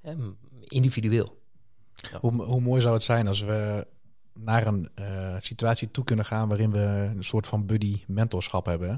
hè, 0.00 0.14
individueel. 0.60 1.36
Hoe, 2.20 2.42
hoe 2.42 2.60
mooi 2.60 2.80
zou 2.80 2.94
het 2.94 3.04
zijn 3.04 3.26
als 3.26 3.40
we 3.40 3.86
naar 4.34 4.66
een 4.66 4.88
eh, 4.94 5.36
situatie 5.40 5.90
toe 5.90 6.04
kunnen 6.04 6.24
gaan 6.24 6.48
waarin 6.48 6.70
we 6.70 6.78
een 7.16 7.24
soort 7.24 7.46
van 7.46 7.66
buddy 7.66 8.02
mentorschap 8.06 8.66
hebben. 8.66 8.88
hè? 8.90 8.96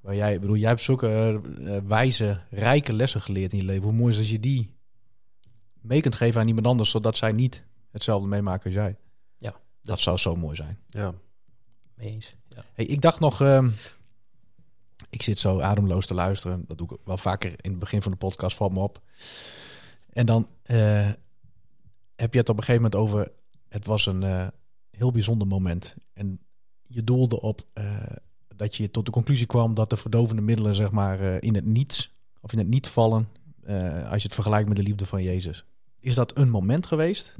Waar 0.00 0.14
jij, 0.14 0.34
ik 0.34 0.40
bedoel, 0.40 0.56
jij 0.56 0.68
hebt 0.68 0.82
zulke 0.82 1.40
wijze, 1.86 2.40
rijke 2.50 2.92
lessen 2.92 3.20
geleerd 3.20 3.52
in 3.52 3.58
je 3.58 3.64
leven. 3.64 3.82
Hoe 3.84 3.92
mooi 3.92 4.12
is 4.12 4.18
als 4.18 4.30
je 4.30 4.40
die 4.40 4.74
mee 5.80 6.00
kunt 6.00 6.14
geven 6.14 6.40
aan 6.40 6.48
iemand 6.48 6.66
anders, 6.66 6.90
zodat 6.90 7.16
zij 7.16 7.32
niet 7.32 7.64
hetzelfde 7.90 8.28
meemaken 8.28 8.64
als 8.64 8.74
jij. 8.74 8.96
Ja, 9.38 9.50
Dat, 9.50 9.60
dat- 9.82 10.00
zou 10.00 10.16
zo 10.16 10.36
mooi 10.36 10.56
zijn. 10.56 10.78
Ja. 10.86 11.14
Mee 11.94 12.08
eens. 12.12 12.34
Hey, 12.72 12.84
ik 12.84 13.00
dacht 13.00 13.20
nog, 13.20 13.40
ehm, 13.40 13.70
ik 15.10 15.22
zit 15.22 15.38
zo 15.38 15.60
ademloos 15.60 16.06
te 16.06 16.14
luisteren. 16.14 16.64
Dat 16.66 16.78
doe 16.78 16.92
ik 16.92 16.98
wel 17.04 17.16
vaker 17.16 17.50
in 17.60 17.70
het 17.70 17.78
begin 17.78 18.02
van 18.02 18.12
de 18.12 18.18
podcast, 18.18 18.56
valt 18.56 18.72
me 18.72 18.80
op. 18.80 19.00
En 20.12 20.26
dan 20.26 20.48
eh, 20.62 21.08
heb 22.16 22.32
je 22.32 22.38
het 22.38 22.48
op 22.48 22.56
een 22.56 22.64
gegeven 22.64 22.82
moment 22.82 22.94
over, 22.94 23.32
het 23.68 23.86
was 23.86 24.06
een 24.06 24.22
eh, 24.22 24.46
heel 24.90 25.10
bijzonder 25.10 25.46
moment. 25.46 25.96
En 26.12 26.40
je 26.86 27.04
doelde 27.04 27.40
op 27.40 27.60
eh, 27.72 27.84
dat 28.56 28.76
je 28.76 28.90
tot 28.90 29.06
de 29.06 29.12
conclusie 29.12 29.46
kwam 29.46 29.74
dat 29.74 29.90
de 29.90 29.96
verdovende 29.96 30.42
middelen, 30.42 30.74
zeg 30.74 30.90
maar, 30.90 31.20
in 31.42 31.54
het 31.54 31.64
niets, 31.64 32.14
of 32.40 32.52
in 32.52 32.58
het 32.58 32.68
niet 32.68 32.88
vallen, 32.88 33.28
als 34.10 34.22
je 34.22 34.28
het 34.28 34.34
vergelijkt 34.34 34.68
met 34.68 34.76
de 34.76 34.82
liefde 34.82 35.06
van 35.06 35.22
Jezus. 35.22 35.64
Is 36.00 36.14
dat 36.14 36.36
een 36.36 36.50
moment 36.50 36.86
geweest? 36.86 37.36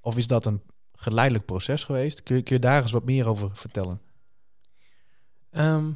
Of 0.00 0.16
is 0.16 0.26
dat 0.26 0.46
een 0.46 0.62
geleidelijk 0.94 1.44
proces 1.44 1.84
geweest? 1.84 2.22
Kun 2.22 2.42
kun 2.42 2.54
je 2.54 2.60
daar 2.60 2.82
eens 2.82 2.92
wat 2.92 3.04
meer 3.04 3.28
over 3.28 3.50
vertellen? 3.56 4.00
Ehm, 5.52 5.90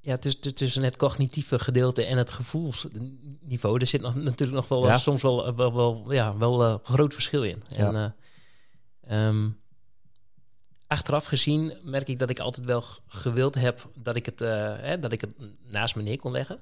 ja, 0.00 0.16
tussen, 0.16 0.54
tussen 0.54 0.82
het 0.82 0.96
cognitieve 0.96 1.58
gedeelte 1.58 2.04
en 2.04 2.18
het 2.18 2.30
gevoelsniveau, 2.30 3.80
er 3.80 3.86
zit 3.86 4.00
nog, 4.00 4.14
natuurlijk 4.14 4.50
nog 4.58 4.68
wel, 4.68 4.86
Ja. 4.86 4.98
soms 4.98 5.22
wel, 5.22 5.54
wel, 5.54 5.74
wel, 5.74 6.12
ja, 6.12 6.36
wel 6.36 6.64
eh, 6.64 6.74
groot 6.82 7.14
verschil 7.14 7.44
in. 7.44 7.62
En, 7.76 7.96
eh, 7.96 9.26
ehm, 9.26 9.48
achteraf 10.86 11.24
gezien 11.24 11.78
merk 11.82 12.08
ik 12.08 12.18
dat 12.18 12.30
ik 12.30 12.38
altijd 12.38 12.66
wel 12.66 12.84
gewild 13.06 13.54
heb 13.54 13.88
dat 13.94 14.16
ik 14.16 14.26
het, 14.26 14.40
eh, 14.40 14.48
hè, 14.78 14.98
dat 14.98 15.12
ik 15.12 15.20
het 15.20 15.34
naast 15.68 15.96
me 15.96 16.02
neer 16.02 16.18
kon 16.18 16.32
leggen. 16.32 16.58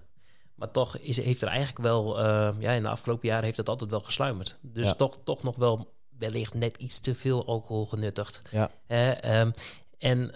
Maar 0.54 0.70
toch 0.70 0.96
is, 0.98 1.16
heeft 1.16 1.42
er 1.42 1.48
eigenlijk 1.48 1.78
wel, 1.78 2.20
ja, 2.60 2.72
in 2.72 2.82
de 2.82 2.88
afgelopen 2.88 3.28
jaren 3.28 3.44
heeft 3.44 3.56
het 3.56 3.68
altijd 3.68 3.90
wel 3.90 4.00
gesluimerd. 4.00 4.56
Dus 4.62 4.86
Ja. 4.86 4.94
toch, 4.94 5.18
toch 5.24 5.42
nog 5.42 5.56
wel 5.56 5.94
wellicht 6.08 6.54
net 6.54 6.76
iets 6.76 7.00
te 7.00 7.14
veel 7.14 7.46
alcohol 7.46 7.86
genuttigd. 7.86 8.42
Ja. 8.50 8.70
Ehm, 8.86 9.50
en 9.98 10.34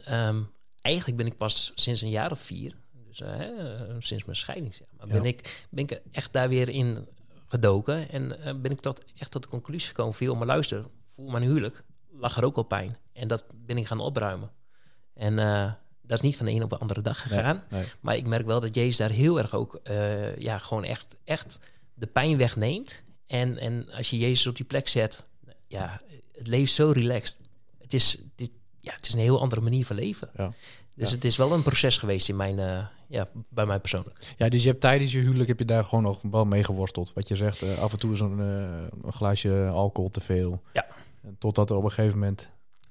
eigenlijk 0.83 1.17
ben 1.17 1.27
ik 1.27 1.37
pas 1.37 1.73
sinds 1.75 2.01
een 2.01 2.11
jaar 2.11 2.31
of 2.31 2.41
vier, 2.41 2.75
dus 3.09 3.21
eh, 3.21 3.37
hè, 3.37 3.77
eh, 3.87 3.95
sinds 3.99 4.25
mijn 4.25 4.37
scheiding, 4.37 4.75
zeg 4.75 4.87
maar, 4.97 5.07
Ja. 5.07 5.13
ben, 5.13 5.25
ik, 5.25 5.67
ben 5.71 5.85
ik 5.85 6.01
echt 6.11 6.33
daar 6.33 6.49
weer 6.49 6.69
in 6.69 7.09
gedoken. 7.47 8.09
En 8.09 8.43
eh, 8.45 8.55
ben 8.61 8.71
ik 8.71 8.81
tot, 8.81 9.05
echt 9.19 9.31
tot 9.31 9.43
de 9.43 9.49
conclusie 9.49 9.89
gekomen, 9.89 10.15
veel 10.15 10.35
maar 10.35 10.47
luister, 10.47 10.85
voor 11.15 11.31
mijn 11.31 11.43
huwelijk 11.45 11.85
lag 12.11 12.37
er 12.37 12.45
ook 12.45 12.57
al 12.57 12.63
pijn. 12.63 12.97
En 13.13 13.29
dat 13.29 13.47
ben 13.55 13.79
ik 13.79 13.87
gaan 13.87 14.01
opruimen. 14.01 14.51
En 15.15 15.37
dat 16.03 16.19
is 16.19 16.21
niet 16.21 16.37
van 16.37 16.47
de 16.47 16.53
een 16.53 16.63
op 16.63 16.71
de 16.71 16.79
andere 16.79 17.03
dag 17.03 17.23
gegaan. 17.23 17.65
Nee. 17.71 17.85
Maar 18.01 18.17
ik 18.17 18.27
merk 18.27 18.47
wel 18.47 18.61
dat 18.61 18.75
Jezus 18.75 18.97
daar 18.97 19.11
heel 19.11 19.39
erg 19.39 19.55
ook, 19.55 19.81
ja, 20.39 20.59
gewoon 20.59 20.85
echt, 20.85 21.17
echt 21.25 21.59
de 21.95 22.07
pijn 22.07 22.37
wegneemt. 22.37 23.03
En, 23.27 23.59
en 23.59 23.91
als 23.93 24.11
je 24.11 24.19
Jezus 24.19 24.47
op 24.47 24.57
die 24.57 24.65
plek 24.65 24.89
zet, 24.89 25.27
ja, 25.67 26.01
het 26.33 26.47
leeft 26.47 26.73
zo 26.73 26.91
relaxed. 26.91 27.39
Het 27.79 27.95
is, 27.95 28.23
dit, 28.35 28.51
ja, 28.83 28.93
het 28.95 29.07
is 29.07 29.13
een 29.13 29.21
heel 29.21 29.41
andere 29.41 29.61
manier 29.61 29.87
van 29.87 29.97
leven. 29.97 30.31
Ja. 30.37 30.53
Dus 30.95 31.09
Ja. 31.09 31.15
het 31.15 31.25
is 31.25 31.37
wel 31.37 31.53
een 31.53 31.63
proces 31.63 31.99
geweest 31.99 32.29
in 32.29 32.37
mijn, 32.37 32.59
eh, 32.59 32.87
ja, 33.09 33.29
bij 33.51 33.67
mij 33.67 33.81
persoonlijk. 33.81 34.35
Ja, 34.37 34.49
dus 34.49 34.63
je 34.63 34.69
hebt 34.69 34.81
tijdens 34.81 35.13
je 35.13 35.19
huwelijk 35.19 35.49
heb 35.49 35.59
je 35.59 35.65
daar 35.65 35.85
gewoon 35.85 36.05
nog 36.05 36.21
wel 36.23 36.45
mee 36.45 36.65
geworsteld. 36.65 37.13
Wat 37.13 37.29
je 37.29 37.37
zegt, 37.37 37.63
eh, 37.63 37.79
af 37.79 37.93
en 37.93 37.99
toe 37.99 38.17
zo'n 38.17 38.41
eh, 38.41 38.47
een 39.03 39.13
glaasje 39.13 39.69
alcohol 39.73 40.11
te 40.11 40.21
veel. 40.21 40.63
Ja. 40.73 40.87
En 41.23 41.37
Totdat 41.39 41.71
er 41.71 41.77
op 41.77 41.85
een 41.85 41.91
gegeven 41.91 42.19
moment 42.19 42.51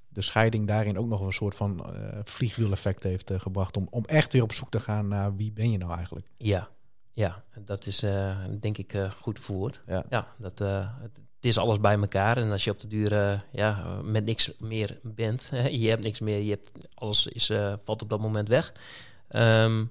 de 0.09 0.21
scheiding 0.21 0.67
daarin 0.67 0.97
ook 0.97 1.07
nog 1.07 1.21
een 1.21 1.31
soort 1.33 1.55
van 1.55 1.85
eh 1.95 2.19
vliegwiel-effect 2.23 3.03
heeft 3.03 3.31
gebracht. 3.35 3.77
Om, 3.77 3.87
om 3.89 4.05
echt 4.05 4.33
weer 4.33 4.43
op 4.43 4.51
zoek 4.53 4.69
te 4.71 4.79
gaan 4.79 5.07
naar 5.07 5.35
wie 5.35 5.51
ben 5.51 5.71
je 5.71 5.77
nou 5.77 5.95
eigenlijk. 5.95 6.27
Ja, 6.37 6.69
ja 7.13 7.43
dat 7.65 7.85
is 7.85 8.03
eh, 8.03 8.37
denk 8.59 8.77
ik 8.77 8.93
eh, 8.93 9.11
goed 9.11 9.39
verwoord. 9.39 9.81
Ja. 9.87 10.05
Ja, 10.09 10.27
dat, 10.37 10.61
eh, 10.61 10.87
het, 11.01 11.19
het 11.41 11.49
is 11.49 11.57
alles 11.57 11.79
bij 11.79 11.97
elkaar. 11.97 12.37
En 12.37 12.51
als 12.51 12.63
je 12.63 12.71
op 12.71 12.79
de 12.79 12.87
duur 12.87 13.13
eh, 13.13 13.39
ja, 13.51 13.99
met 14.03 14.25
niks 14.25 14.51
meer 14.59 14.99
bent, 15.01 15.49
hè, 15.49 15.67
je 15.67 15.89
hebt 15.89 16.03
niks 16.03 16.19
meer, 16.19 16.39
je 16.39 16.49
hebt, 16.49 16.71
alles 16.93 17.27
is, 17.27 17.49
eh, 17.49 17.73
valt 17.83 18.01
op 18.01 18.09
dat 18.09 18.19
moment 18.19 18.47
weg. 18.47 18.73
Ehm, 19.27 19.85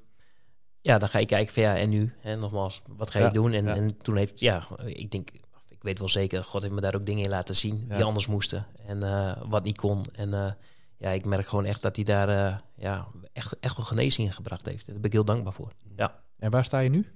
ja, 0.80 0.98
dan 0.98 1.08
ga 1.08 1.18
je 1.18 1.26
kijken 1.26 1.54
van 1.54 1.62
ja, 1.62 1.76
en 1.76 1.88
nu? 1.88 2.14
Hè, 2.18 2.36
nogmaals, 2.36 2.82
wat 2.86 3.10
ga 3.10 3.18
je 3.18 3.24
Ja, 3.24 3.30
doen? 3.30 3.52
En, 3.52 3.64
ja. 3.64 3.74
en 3.74 3.96
toen 4.02 4.16
heeft, 4.16 4.40
ja, 4.40 4.66
ik 4.84 5.10
denk, 5.10 5.30
ik 5.68 5.82
weet 5.82 5.98
wel 5.98 6.08
zeker, 6.08 6.44
God 6.44 6.62
heeft 6.62 6.74
me 6.74 6.80
daar 6.80 6.94
ook 6.94 7.06
dingen 7.06 7.24
in 7.24 7.30
laten 7.30 7.56
zien 7.56 7.88
die 7.88 8.04
anders 8.04 8.26
moesten. 8.26 8.66
En 8.86 9.02
eh, 9.02 9.42
wat 9.44 9.62
niet 9.62 9.78
kon. 9.78 10.04
En 10.14 10.56
ja, 10.96 11.10
ik 11.10 11.24
merk 11.24 11.46
gewoon 11.46 11.64
echt 11.64 11.82
dat 11.82 11.96
hij 11.96 12.04
daar 12.04 12.62
ja, 12.76 13.08
echt, 13.32 13.58
echt 13.60 13.76
wel 13.76 13.86
genezing 13.86 14.26
in 14.26 14.32
gebracht 14.32 14.66
heeft. 14.66 14.86
Daar 14.86 14.94
ben 14.94 15.04
ik 15.04 15.12
heel 15.12 15.24
dankbaar 15.24 15.52
voor. 15.52 15.72
Ja. 15.96 16.22
En 16.38 16.50
waar 16.50 16.64
sta 16.64 16.78
je 16.78 16.90
nu? 16.90 17.06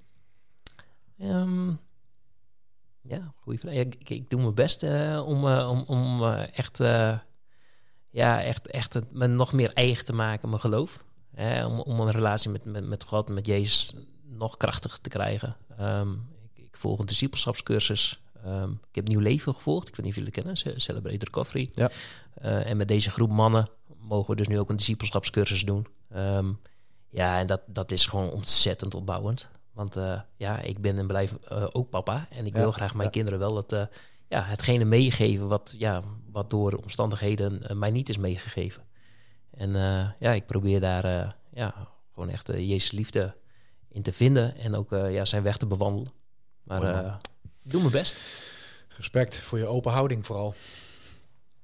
Ehm, 1.18 1.72
ja, 3.08 3.32
goede 3.36 3.58
vraag. 3.58 3.74
Ja, 3.74 3.80
ik, 3.80 3.94
ik, 3.94 4.10
ik 4.10 4.30
doe 4.30 4.40
mijn 4.40 4.54
best 4.54 4.82
eh, 4.82 5.22
om, 5.26 5.48
eh, 5.48 5.68
om, 5.70 5.84
om 5.86 6.22
eh, 6.24 6.58
echt, 6.58 6.78
ja, 8.10 8.42
echt, 8.42 8.66
echt 8.66 8.94
het 8.94 9.12
me 9.12 9.26
nog 9.26 9.52
meer 9.52 9.72
eigen 9.72 10.04
te 10.04 10.12
maken, 10.12 10.48
mijn 10.48 10.60
geloof. 10.60 11.04
Hè, 11.34 11.66
om, 11.66 11.80
om 11.80 12.00
een 12.00 12.10
relatie 12.10 12.50
met, 12.50 12.64
met, 12.64 12.86
met 12.86 13.04
God, 13.04 13.28
met 13.28 13.46
Jezus, 13.46 13.94
nog 14.22 14.56
krachtiger 14.56 15.00
te 15.00 15.08
krijgen. 15.08 15.56
Ehm, 15.78 16.12
ik, 16.12 16.64
ik 16.64 16.76
volg 16.76 16.98
een 16.98 17.06
discipelschapscursus. 17.06 18.20
Ehm, 18.44 18.70
ik 18.70 18.94
heb 18.94 19.08
Nieuw 19.08 19.20
Leven 19.20 19.54
gevolgd. 19.54 19.88
Ik 19.88 19.96
weet 19.96 20.04
niet 20.06 20.14
of 20.14 20.18
jullie 20.18 20.32
kennen, 20.32 20.56
Ce- 20.56 20.78
Celebrate 20.80 21.24
Recovery. 21.24 21.70
Ja. 21.74 21.90
En 22.40 22.76
met 22.76 22.88
deze 22.88 23.10
groep 23.10 23.30
mannen 23.30 23.68
mogen 23.98 24.30
we 24.30 24.36
dus 24.36 24.48
nu 24.48 24.58
ook 24.58 24.70
een 24.70 24.76
discipelschapscursus 24.76 25.62
doen. 25.64 25.86
Ehm, 26.10 26.52
ja, 27.10 27.38
en 27.38 27.46
dat, 27.46 27.60
dat 27.66 27.90
is 27.92 28.06
gewoon 28.06 28.30
ontzettend 28.30 28.94
opbouwend. 28.94 29.48
Want 29.74 29.96
eh, 29.96 30.20
ja, 30.36 30.60
ik 30.60 30.78
ben 30.80 30.98
en 30.98 31.06
blijf 31.06 31.34
eh, 31.34 31.66
ook 31.72 31.90
papa. 31.90 32.26
En 32.30 32.46
ik 32.46 32.54
Ja, 32.54 32.60
wil 32.60 32.72
graag 32.72 32.94
mijn 32.94 33.04
ja. 33.04 33.10
kinderen 33.14 33.38
wel 33.38 33.56
het, 33.56 33.72
eh, 33.72 33.86
ja, 34.28 34.42
hetgene 34.42 34.84
meegeven 34.84 35.48
wat, 35.48 35.74
ja, 35.78 36.02
wat 36.30 36.50
door 36.50 36.72
omstandigheden 36.72 37.78
mij 37.78 37.90
niet 37.90 38.08
is 38.08 38.16
meegegeven. 38.16 38.82
En 39.50 39.76
eh, 39.76 40.08
ja, 40.18 40.32
ik 40.32 40.46
probeer 40.46 40.80
daar 40.80 41.04
eh, 41.04 41.30
ja, 41.52 41.74
gewoon 42.12 42.28
echt 42.28 42.46
Jezus 42.46 42.90
liefde 42.90 43.34
in 43.88 44.02
te 44.02 44.12
vinden. 44.12 44.56
En 44.56 44.74
ook 44.74 44.92
eh, 44.92 45.12
ja, 45.12 45.24
zijn 45.24 45.42
weg 45.42 45.56
te 45.56 45.66
bewandelen. 45.66 46.12
Maar 46.62 46.82
eh, 46.82 47.14
ik 47.62 47.70
doe 47.70 47.80
mijn 47.80 47.92
best. 47.92 48.16
Respect 48.88 49.36
voor 49.36 49.58
je 49.58 49.66
open 49.66 49.92
houding 49.92 50.26
vooral. 50.26 50.54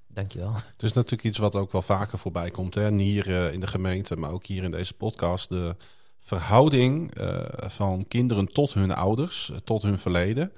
Dankjewel. 0.06 0.54
Het 0.72 0.82
is 0.82 0.92
natuurlijk 0.92 1.24
iets 1.24 1.38
wat 1.38 1.54
ook 1.56 1.72
wel 1.72 1.82
vaker 1.82 2.18
voorbij 2.18 2.50
komt. 2.50 2.74
Hè? 2.74 2.90
Niet 2.90 3.24
hier 3.24 3.52
in 3.52 3.60
de 3.60 3.66
gemeente, 3.66 4.16
maar 4.16 4.30
ook 4.30 4.46
hier 4.46 4.62
in 4.62 4.70
deze 4.70 4.94
podcast. 4.94 5.48
De 5.48 5.76
verhouding 6.20 7.14
eh, 7.14 7.44
van 7.70 8.04
kinderen 8.08 8.46
tot 8.46 8.74
hun 8.74 8.94
ouders, 8.94 9.50
eh, 9.50 9.56
tot 9.56 9.82
hun 9.82 9.98
verleden. 9.98 10.52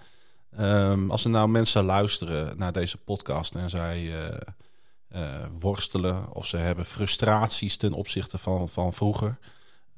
Ehm, 0.50 1.10
als 1.10 1.24
er 1.24 1.30
nou 1.30 1.48
mensen 1.48 1.84
luisteren 1.84 2.56
naar 2.56 2.72
deze 2.72 2.98
podcast 2.98 3.54
en 3.54 3.70
zij 3.70 4.26
eh, 5.08 5.46
worstelen 5.58 6.34
of 6.34 6.46
ze 6.46 6.56
hebben 6.56 6.84
frustraties 6.84 7.76
ten 7.76 7.92
opzichte 7.92 8.38
van, 8.38 8.68
van 8.68 8.92
vroeger. 8.92 9.38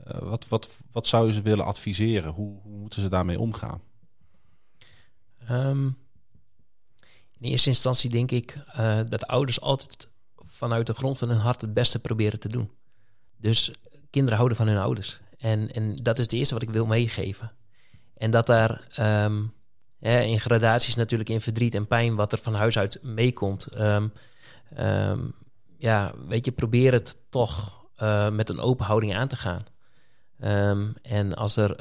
wat, 0.05 0.48
wat, 0.48 0.68
wat 0.92 1.07
zou 1.07 1.27
je 1.27 1.33
ze 1.33 1.42
willen 1.42 1.64
adviseren? 1.64 2.33
Hoe, 2.33 2.61
hoe 2.62 2.79
moeten 2.79 3.03
ze 3.03 3.09
daarmee 3.09 3.40
omgaan? 3.40 3.81
Ehm, 5.46 5.87
in 7.38 7.50
eerste 7.50 7.68
instantie 7.68 8.11
denk 8.11 8.31
ik 8.31 8.59
dat 9.09 9.27
ouders 9.27 9.61
altijd 9.61 10.09
vanuit 10.37 10.87
de 10.87 10.94
grond 10.94 11.18
van 11.18 11.29
hun 11.29 11.38
hart 11.38 11.61
het 11.61 11.74
beste 11.74 11.98
proberen 11.98 12.40
te 12.40 12.48
doen. 12.48 12.70
Dus 13.37 13.70
kinderen 14.11 14.37
houden 14.37 14.57
van 14.57 14.66
hun 14.66 14.79
ouders. 14.79 15.20
En, 15.44 15.72
en 15.74 15.96
dat 16.02 16.18
is 16.18 16.24
het 16.24 16.33
eerste 16.33 16.54
wat 16.54 16.62
ik 16.62 16.70
wil 16.70 16.87
meegeven. 16.87 17.52
En 18.16 18.30
dat 18.30 18.46
daar 18.46 18.87
ehm, 18.94 19.42
in 20.00 20.40
gradaties 20.40 20.94
natuurlijk 20.94 21.30
in 21.30 21.40
verdriet 21.40 21.74
en 21.74 21.87
pijn 21.87 22.14
wat 22.14 22.33
er 22.33 22.38
van 22.38 22.54
huis 22.54 22.78
uit 22.78 22.98
meekomt. 23.02 23.66
ehm, 23.66 24.09
ehm, 24.74 25.20
ja, 25.78 26.12
weet 26.28 26.44
je, 26.44 26.52
probeer 26.52 26.92
het 26.92 27.18
toch 27.30 27.85
eh, 27.96 28.30
met 28.30 28.48
een 28.48 28.61
open 28.61 28.87
houding 28.87 29.16
aan 29.16 29.28
te 29.28 29.37
gaan. 29.37 29.64
En 31.02 31.35
als 31.35 31.57
er 31.57 31.76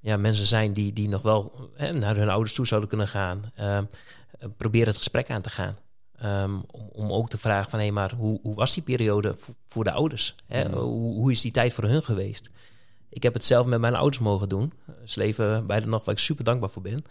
ja, 0.00 0.16
mensen 0.16 0.46
zijn 0.46 0.72
die, 0.72 0.92
die 0.92 1.08
nog 1.08 1.22
wel 1.22 1.70
hè, 1.74 1.92
naar 1.92 2.16
hun 2.16 2.28
ouders 2.28 2.54
toe 2.54 2.66
zouden 2.66 2.88
kunnen 2.88 3.08
gaan, 3.08 3.52
probeer 4.56 4.86
het 4.86 4.96
gesprek 4.96 5.30
aan 5.30 5.42
te 5.42 5.50
gaan. 5.50 5.76
Om, 6.70 6.88
om 6.92 7.12
ook 7.12 7.28
te 7.28 7.38
vragen 7.38 7.70
van 7.70 7.80
hé, 7.80 7.90
maar 7.90 8.12
hoe, 8.12 8.38
hoe 8.42 8.54
was 8.54 8.74
die 8.74 8.82
periode 8.82 9.34
voor, 9.38 9.54
voor 9.66 9.84
de 9.84 9.92
ouders? 9.92 10.34
Hè? 10.46 10.68
Mm. 10.68 10.74
Hoe, 10.74 11.14
hoe 11.14 11.32
is 11.32 11.40
die 11.40 11.52
tijd 11.52 11.72
voor 11.72 11.84
hun 11.84 12.02
geweest? 12.02 12.50
Ik 13.12 13.22
heb 13.22 13.34
het 13.34 13.44
zelf 13.44 13.66
met 13.66 13.80
mijn 13.80 13.94
ouders 13.94 14.18
mogen 14.18 14.48
doen. 14.48 14.72
Ze 15.04 15.18
leven 15.18 15.66
beide 15.66 15.86
nog 15.86 16.04
waar 16.04 16.14
ik 16.14 16.20
super 16.20 16.44
dankbaar 16.44 16.70
voor 16.70 16.82
ben. 16.82 17.04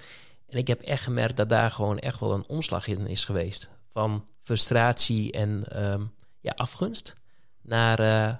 En 0.47 0.57
ik 0.57 0.67
heb 0.67 0.81
echt 0.81 1.03
gemerkt 1.03 1.37
dat 1.37 1.49
daar 1.49 1.71
gewoon 1.71 1.99
echt 1.99 2.19
wel 2.19 2.33
een 2.33 2.47
omslag 2.47 2.87
in 2.87 3.07
is 3.07 3.25
geweest. 3.25 3.69
Van 3.89 4.25
frustratie 4.39 5.31
en 5.31 5.63
ehm, 5.67 6.05
ja, 6.39 6.51
afgunst 6.55 7.15
naar 7.61 7.99
eh, 7.99 8.35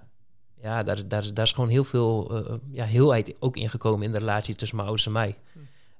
ja, 0.61 0.83
daar, 0.83 1.07
daar, 1.07 1.33
daar 1.33 1.45
is 1.45 1.51
gewoon 1.51 1.69
heel 1.69 1.83
veel 1.83 2.45
eh, 2.45 2.55
ja, 2.71 2.85
heelheid 2.85 3.41
ook 3.41 3.57
ingekomen 3.57 4.05
in 4.05 4.11
de 4.11 4.19
relatie 4.19 4.55
tussen 4.55 4.77
mijn 4.77 4.87
ouders 4.87 5.07
en 5.07 5.13
mij. 5.13 5.35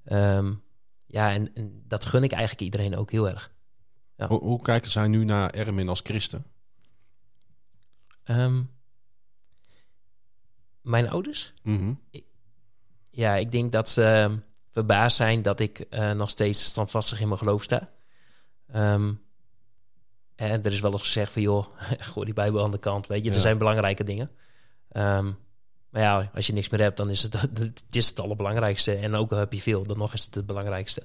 Ehm, 0.03 0.53
ja, 1.05 1.31
en, 1.31 1.53
en 1.53 1.83
dat 1.87 2.05
gun 2.05 2.23
ik 2.23 2.31
eigenlijk 2.31 2.61
iedereen 2.61 2.97
ook 2.97 3.11
heel 3.11 3.29
erg. 3.29 3.51
Ja. 4.15 4.27
Hoe, 4.27 4.39
hoe 4.39 4.61
kijken 4.61 4.91
zij 4.91 5.07
nu 5.07 5.23
naar 5.23 5.49
Ermin 5.49 5.89
als 5.89 6.01
christen? 6.03 6.45
Ehm, 8.23 8.63
mijn 10.81 11.09
ouders? 11.09 11.53
Mhm. 11.63 11.93
Ja, 13.09 13.35
ik 13.35 13.51
denk 13.51 13.71
dat 13.71 13.89
ze 13.89 14.03
ehm, 14.03 14.37
verbaasd 14.71 15.15
zijn 15.17 15.41
dat 15.41 15.59
ik 15.59 15.79
eh, 15.79 16.11
nog 16.11 16.29
steeds 16.29 16.63
standvastig 16.63 17.19
in 17.21 17.27
mijn 17.27 17.39
geloof 17.39 17.63
sta. 17.63 17.89
Ehm, 18.71 19.13
en 20.35 20.63
er 20.63 20.71
is 20.71 20.79
wel 20.79 20.91
eens 20.91 21.01
gezegd 21.01 21.31
van, 21.31 21.41
joh, 21.41 21.65
gooi 22.11 22.25
die 22.25 22.33
Bijbel 22.33 22.63
aan 22.63 22.71
de 22.71 22.77
kant, 22.77 23.07
weet 23.07 23.23
je. 23.23 23.29
Ja. 23.29 23.35
Er 23.35 23.41
zijn 23.41 23.57
belangrijke 23.57 24.03
dingen. 24.03 24.31
Ehm, 24.91 25.31
maar 25.89 26.01
ja, 26.01 26.31
als 26.33 26.47
je 26.47 26.53
niks 26.53 26.69
meer 26.69 26.81
hebt, 26.81 26.97
dan 26.97 27.09
is 27.09 27.21
het, 27.23 27.41
het 27.41 27.83
is 27.91 28.07
het 28.07 28.19
allerbelangrijkste. 28.19 28.95
En 28.95 29.15
ook 29.15 29.31
al 29.31 29.37
heb 29.37 29.53
je 29.53 29.61
veel, 29.61 29.83
dan 29.83 29.97
nog 29.97 30.13
is 30.13 30.25
het 30.25 30.35
het 30.35 30.45
belangrijkste. 30.45 31.03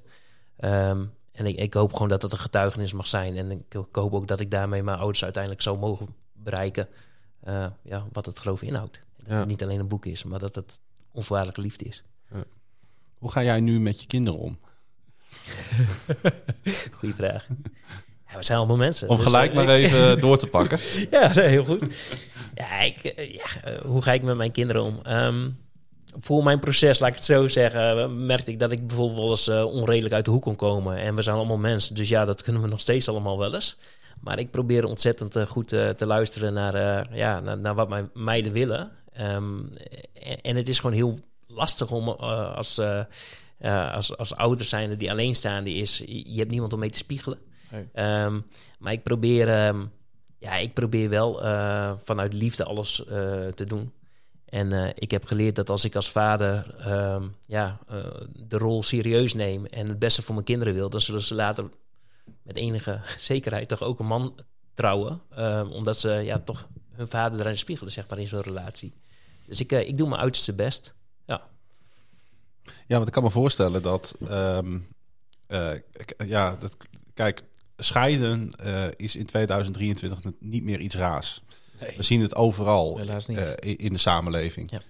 Ehm, 0.56 1.04
en 1.32 1.46
ik, 1.46 1.56
ik 1.56 1.74
hoop 1.74 1.92
gewoon 1.92 2.08
dat 2.08 2.22
het 2.22 2.32
een 2.32 2.38
getuigenis 2.38 2.92
mag 2.92 3.06
zijn. 3.06 3.36
En 3.36 3.50
ik, 3.50 3.62
ik 3.68 3.94
hoop 3.96 4.14
ook 4.14 4.26
dat 4.26 4.40
ik 4.40 4.50
daarmee 4.50 4.82
mijn 4.82 4.98
ouders 4.98 5.22
uiteindelijk 5.24 5.62
zo 5.62 5.76
mogen 5.76 6.14
bereiken. 6.32 6.88
eh, 7.40 7.66
ja, 7.82 8.06
wat 8.12 8.26
het 8.26 8.38
geloof 8.38 8.62
inhoudt. 8.62 9.00
Dat 9.26 9.34
Ja. 9.34 9.38
het 9.38 9.48
niet 9.48 9.62
alleen 9.62 9.80
een 9.80 9.88
boek 9.88 10.06
is, 10.06 10.24
maar 10.24 10.38
dat 10.38 10.54
het 10.54 10.80
onvoorwaardelijke 11.12 11.62
liefde 11.62 11.84
is. 11.84 12.02
Hoe 13.18 13.30
ga 13.30 13.42
jij 13.42 13.60
nu 13.60 13.80
met 13.80 14.00
je 14.00 14.06
kinderen 14.06 14.40
om? 14.40 14.58
Goeie 16.98 17.14
vraag. 17.14 17.46
Ja, 18.28 18.36
we 18.36 18.42
zijn 18.44 18.58
allemaal 18.58 18.76
mensen. 18.76 19.08
Om 19.08 19.16
Dus, 19.16 19.24
gelijk 19.24 19.50
eh, 19.50 19.56
maar 19.56 19.68
even 19.68 20.20
door 20.20 20.38
te 20.38 20.46
pakken. 20.46 20.78
Ja, 21.10 21.34
nee, 21.34 21.46
heel 21.48 21.64
goed. 21.64 21.86
Ja, 22.54 22.80
ik, 22.80 22.96
eh, 23.04 23.34
ja, 23.34 23.44
eh, 23.64 23.80
hoe 23.80 24.02
ga 24.02 24.12
ik 24.12 24.22
met 24.22 24.36
mijn 24.36 24.52
kinderen 24.52 24.82
om? 24.82 25.00
Ehm, 25.02 25.50
voor 26.18 26.44
mijn 26.44 26.60
proces, 26.60 26.98
laat 26.98 27.08
ik 27.08 27.14
het 27.14 27.24
zo 27.24 27.48
zeggen, 27.48 28.26
merkte 28.26 28.50
ik 28.50 28.58
dat 28.60 28.70
ik 28.70 28.86
bijvoorbeeld 28.86 29.18
wel 29.20 29.30
eens 29.30 29.72
onredelijk 29.74 30.14
uit 30.14 30.24
de 30.24 30.30
hoek 30.30 30.42
kon 30.42 30.56
komen. 30.56 30.96
En 30.96 31.14
we 31.14 31.22
zijn 31.22 31.36
allemaal 31.36 31.56
mensen, 31.56 31.94
dus 31.94 32.08
ja, 32.08 32.24
dat 32.24 32.42
kunnen 32.42 32.62
we 32.62 32.68
nog 32.68 32.80
steeds 32.80 33.08
allemaal 33.08 33.38
wel 33.38 33.54
eens. 33.54 33.76
Maar 34.20 34.38
ik 34.38 34.50
probeer 34.50 34.84
ontzettend 34.84 35.36
goed 35.48 35.68
te 35.68 36.06
luisteren 36.06 36.52
naar, 36.54 37.06
ja, 37.16 37.40
naar, 37.40 37.58
naar 37.58 37.74
wat 37.74 37.88
mijn 37.88 38.10
meiden 38.14 38.52
willen. 38.52 38.90
Ehm, 39.16 39.58
en, 40.12 40.40
en 40.40 40.56
het 40.56 40.68
is 40.68 40.78
gewoon 40.78 40.96
heel 40.96 41.18
lastig 41.46 41.90
om 41.90 42.08
eh, 42.08 42.54
als, 42.54 42.78
eh, 42.78 43.04
ja, 43.58 43.90
als, 43.90 44.16
als 44.16 44.34
ouder 44.34 44.66
zijnde 44.66 44.96
die 44.96 45.10
alleenstaande 45.10 45.72
is, 45.72 45.98
je 46.06 46.38
hebt 46.38 46.50
niemand 46.50 46.72
om 46.72 46.78
mee 46.78 46.90
te 46.90 46.98
spiegelen. 46.98 47.38
Ehm, 47.92 48.40
maar 48.78 48.92
ik 48.92 49.02
probeer, 49.02 49.48
ehm, 49.48 49.84
ja, 50.38 50.54
ik 50.56 50.74
probeer 50.74 51.08
wel 51.08 51.42
eh, 51.42 51.92
vanuit 52.04 52.32
liefde 52.32 52.64
alles 52.64 53.04
eh, 53.04 53.46
te 53.46 53.64
doen. 53.64 53.92
En 54.44 54.72
eh, 54.72 54.90
ik 54.94 55.10
heb 55.10 55.24
geleerd 55.24 55.56
dat 55.56 55.70
als 55.70 55.84
ik 55.84 55.94
als 55.94 56.10
vader 56.10 56.74
ja, 57.46 57.78
eh, 57.88 58.04
de 58.32 58.58
rol 58.58 58.82
serieus 58.82 59.34
neem 59.34 59.66
en 59.66 59.88
het 59.88 59.98
beste 59.98 60.22
voor 60.22 60.34
mijn 60.34 60.46
kinderen 60.46 60.74
wil, 60.74 60.88
dan 60.88 61.00
zullen 61.00 61.22
ze 61.22 61.34
later 61.34 61.68
met 62.42 62.56
enige 62.56 63.00
zekerheid 63.18 63.68
toch 63.68 63.82
ook 63.82 63.98
een 63.98 64.06
man 64.06 64.34
trouwen. 64.74 65.20
omdat 65.70 65.98
ze 65.98 66.10
ja, 66.10 66.38
toch 66.38 66.68
hun 66.92 67.08
vader 67.08 67.40
erin 67.40 67.58
spiegelen, 67.58 67.92
zeg 67.92 68.08
maar, 68.08 68.18
in 68.18 68.28
zo'n 68.28 68.40
relatie. 68.40 68.92
Dus 69.46 69.60
ik, 69.60 69.72
eh, 69.72 69.88
ik 69.88 69.98
doe 69.98 70.08
mijn 70.08 70.20
uiterste 70.20 70.54
best. 70.54 70.94
Ja, 72.86 72.94
want 72.96 73.06
ik 73.06 73.12
kan 73.12 73.22
me 73.22 73.30
voorstellen 73.30 73.82
dat... 73.82 74.14
ehm, 74.28 74.78
eh, 75.46 75.70
k- 76.04 76.24
ja, 76.26 76.56
dat, 76.58 76.76
kijk, 77.14 77.42
scheiden 77.76 78.50
eh, 78.50 78.86
is 78.96 79.16
in 79.16 79.26
2023 79.26 80.20
niet 80.40 80.62
meer 80.62 80.80
iets 80.80 80.94
raars. 80.94 81.42
Nee. 81.80 81.96
We 81.96 82.02
zien 82.02 82.20
het 82.20 82.34
overal 82.34 82.98
eh, 83.60 83.74
in 83.78 83.92
de 83.92 83.98
samenleving. 83.98 84.70
Ja. 84.70 84.80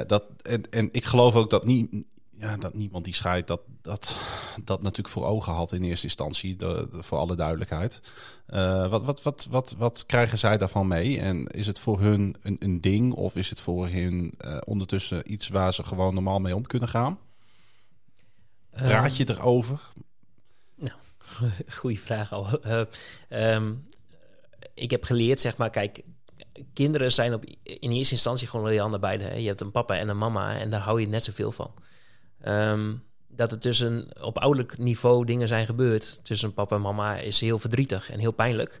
Eh, 0.00 0.06
dat, 0.06 0.24
en, 0.42 0.70
en 0.70 0.88
ik 0.92 1.04
geloof 1.04 1.34
ook 1.34 1.50
dat, 1.50 1.64
niet, 1.64 2.04
ja, 2.40 2.56
dat 2.56 2.74
niemand 2.74 3.04
die 3.04 3.14
scheidt, 3.14 3.46
dat, 3.46 3.60
dat, 3.82 4.16
dat 4.64 4.82
natuurlijk 4.82 5.08
voor 5.14 5.26
ogen 5.26 5.52
had 5.52 5.72
in 5.72 5.82
eerste 5.84 6.06
instantie, 6.06 6.56
de, 6.56 6.88
de- 6.92 7.02
voor 7.02 7.18
alle 7.18 7.36
duidelijkheid. 7.36 8.00
Eh, 8.46 8.88
wat, 8.88 9.02
wat, 9.04 9.22
wat, 9.22 9.46
wat, 9.50 9.74
wat 9.78 10.06
krijgen 10.06 10.38
zij 10.38 10.58
daarvan 10.58 10.88
mee? 10.88 11.20
En 11.20 11.46
is 11.46 11.66
het 11.66 11.78
voor 11.78 12.00
hun 12.00 12.36
een, 12.42 12.56
een 12.58 12.80
ding 12.80 13.12
of 13.12 13.36
is 13.36 13.50
het 13.50 13.60
voor 13.60 13.88
hun 13.88 14.34
eh, 14.38 14.58
ondertussen 14.64 15.32
iets 15.32 15.48
waar 15.48 15.74
ze 15.74 15.84
gewoon 15.84 16.14
normaal 16.14 16.40
mee 16.40 16.54
om 16.54 16.66
kunnen 16.66 16.88
gaan? 16.88 17.18
Praat 18.70 19.16
je 19.16 19.28
erover? 19.28 19.80
Goeie 21.78 22.00
vraag 22.00 22.32
al. 22.32 22.60
Eh, 22.62 22.82
ehm, 23.28 23.72
ik 24.74 24.90
heb 24.90 25.04
geleerd, 25.04 25.40
zeg 25.40 25.56
maar, 25.56 25.70
kijk, 25.70 26.02
kinderen 26.72 27.12
zijn 27.12 27.34
op, 27.34 27.44
in 27.62 27.90
eerste 27.90 28.14
instantie 28.14 28.48
gewoon 28.48 28.72
je 28.72 28.80
handen 28.80 29.00
beide. 29.00 29.24
Hè. 29.24 29.34
Je 29.34 29.46
hebt 29.46 29.60
een 29.60 29.70
papa 29.70 29.96
en 29.96 30.08
een 30.08 30.18
mama 30.18 30.58
en 30.58 30.70
daar 30.70 30.80
hou 30.80 31.00
je 31.00 31.08
net 31.08 31.24
zoveel 31.24 31.52
van. 31.52 31.70
Ehm, 32.40 32.94
dat 33.28 33.52
er 33.52 33.58
tussen 33.58 34.08
op 34.22 34.38
ouderlijk 34.38 34.78
niveau 34.78 35.24
dingen 35.24 35.48
zijn 35.48 35.66
gebeurd 35.66 36.24
tussen 36.24 36.54
papa 36.54 36.76
en 36.76 36.82
mama 36.82 37.16
is 37.16 37.40
heel 37.40 37.58
verdrietig 37.58 38.10
en 38.10 38.18
heel 38.18 38.32
pijnlijk. 38.32 38.80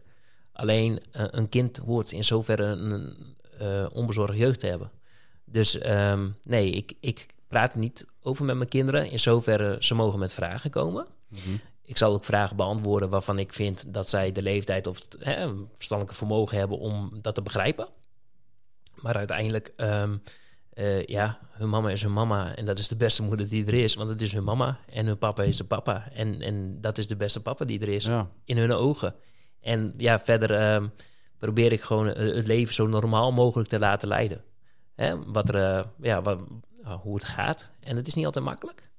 Alleen 0.52 1.00
eh, 1.10 1.24
een 1.30 1.48
kind 1.48 1.76
hoort 1.76 2.12
in 2.12 2.24
zoverre 2.24 2.64
een 2.64 3.16
eh, 3.58 3.86
onbezorgde 3.92 4.36
jeugd 4.36 4.60
te 4.60 4.66
hebben. 4.66 4.90
Dus 5.44 5.78
ehm, 5.78 6.28
nee, 6.42 6.70
ik, 6.70 6.92
ik 7.00 7.26
praat 7.48 7.74
niet 7.74 8.06
over 8.22 8.44
met 8.44 8.56
mijn 8.56 8.68
kinderen. 8.68 9.10
In 9.10 9.18
zoverre 9.18 9.76
ze 9.80 9.94
mogen 9.94 10.18
met 10.18 10.32
vragen 10.32 10.70
komen. 10.70 11.06
Ik 11.84 11.98
zal 11.98 12.12
ook 12.12 12.24
vragen 12.24 12.56
beantwoorden 12.56 13.08
waarvan 13.08 13.38
ik 13.38 13.52
vind 13.52 13.94
dat 13.94 14.08
zij 14.08 14.32
de 14.32 14.42
leeftijd 14.42 14.86
of 14.86 15.02
het 15.02 15.16
hè, 15.18 15.52
verstandelijke 15.74 16.18
vermogen 16.18 16.58
hebben 16.58 16.78
om 16.78 17.18
dat 17.22 17.34
te 17.34 17.42
begrijpen. 17.42 17.88
Maar 18.94 19.16
uiteindelijk, 19.16 19.72
ehm, 19.76 20.16
eh, 20.80 21.04
ja, 21.06 21.38
hun 21.50 21.68
mama 21.68 21.90
is 21.90 22.02
hun 22.02 22.12
mama 22.12 22.54
en 22.56 22.64
dat 22.64 22.78
is 22.78 22.88
de 22.88 22.96
beste 22.96 23.22
moeder 23.22 23.48
die 23.48 23.66
er 23.66 23.74
is, 23.74 23.94
want 23.94 24.08
het 24.10 24.20
is 24.20 24.32
hun 24.32 24.44
mama 24.44 24.78
en 24.92 25.06
hun 25.06 25.18
papa 25.18 25.42
is 25.42 25.56
de 25.56 25.64
papa. 25.64 26.10
En, 26.12 26.40
en 26.40 26.80
dat 26.80 26.98
is 26.98 27.06
de 27.06 27.16
beste 27.16 27.42
papa 27.42 27.64
die 27.64 27.80
er 27.80 27.88
is 27.88 28.04
Ja. 28.04 28.30
in 28.44 28.56
hun 28.58 28.72
ogen. 28.72 29.14
En 29.60 29.94
ja, 29.96 30.18
verder 30.20 30.54
ehm, 30.54 30.88
probeer 31.38 31.72
ik 31.72 31.80
gewoon 31.80 32.12
eh, 32.12 32.34
het 32.34 32.46
leven 32.46 32.74
zo 32.74 32.86
normaal 32.86 33.32
mogelijk 33.32 33.68
te 33.68 33.78
laten 33.78 34.08
leiden. 34.08 34.44
Hè? 34.94 35.24
Wat 35.32 35.48
er, 35.48 35.54
eh, 35.78 35.84
ja, 36.00 36.22
wat, 36.22 36.40
hoe 37.02 37.14
het 37.14 37.24
gaat. 37.24 37.72
En 37.80 37.96
het 37.96 38.06
is 38.06 38.14
niet 38.14 38.26
altijd 38.26 38.44
makkelijk. 38.44 38.90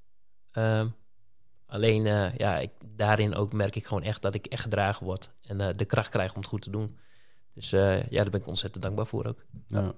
Ehm, 0.52 0.88
alleen, 1.66 2.02
ja, 2.36 2.58
ik, 2.58 2.70
daarin 2.86 3.34
ook 3.34 3.52
merk 3.52 3.76
ik 3.76 3.86
gewoon 3.86 4.02
echt 4.02 4.22
dat 4.22 4.34
ik 4.34 4.46
echt 4.46 4.62
gedragen 4.62 5.06
word. 5.06 5.30
En 5.42 5.76
de 5.76 5.84
kracht 5.84 6.10
krijg 6.10 6.34
om 6.34 6.40
het 6.40 6.48
goed 6.48 6.62
te 6.62 6.70
doen. 6.70 6.98
Dus 7.54 7.70
ja, 7.70 8.02
daar 8.10 8.30
ben 8.30 8.40
ik 8.40 8.46
ontzettend 8.46 8.82
dankbaar 8.82 9.06
voor 9.06 9.26
ook. 9.26 9.44
Ja. 9.66 9.92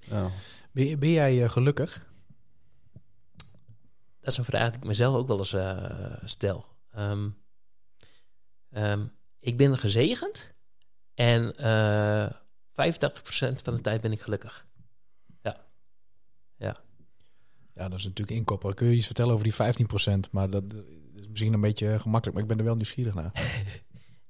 Ja. 0.00 0.30
Ben, 0.72 0.98
ben 0.98 1.10
jij 1.10 1.42
eh, 1.42 1.50
gelukkig? 1.50 2.06
Dat 4.20 4.32
is 4.32 4.36
een 4.38 4.44
vraag 4.44 4.70
die 4.70 4.80
ik 4.80 4.86
mezelf 4.86 5.16
ook 5.16 5.28
wel 5.28 5.38
eens 5.38 5.52
eh, 5.52 6.16
stel. 6.24 6.66
Ehm, 6.92 7.28
ehm, 8.70 9.06
ik 9.38 9.56
ben 9.56 9.78
gezegend 9.78 10.54
en 11.14 11.56
eh 11.56 12.30
85% 12.72 13.62
van 13.62 13.74
de 13.74 13.80
tijd 13.80 14.00
ben 14.00 14.12
ik 14.12 14.20
gelukkig. 14.20 14.66
Ja, 17.78 17.88
dat 17.88 17.98
is 17.98 18.04
natuurlijk 18.04 18.38
inkoppen. 18.38 18.74
Kun 18.74 18.86
je 18.86 18.96
iets 18.96 19.06
vertellen 19.06 19.32
over 19.32 19.44
die 19.44 19.54
15%? 19.54 20.30
Maar 20.30 20.50
dat 20.50 20.64
is 21.14 21.28
misschien 21.28 21.52
een 21.52 21.60
beetje 21.60 21.98
gemakkelijk, 21.98 22.32
maar 22.32 22.42
ik 22.42 22.48
ben 22.48 22.58
er 22.58 22.64
wel 22.64 22.74
nieuwsgierig 22.74 23.14
naar. 23.14 23.32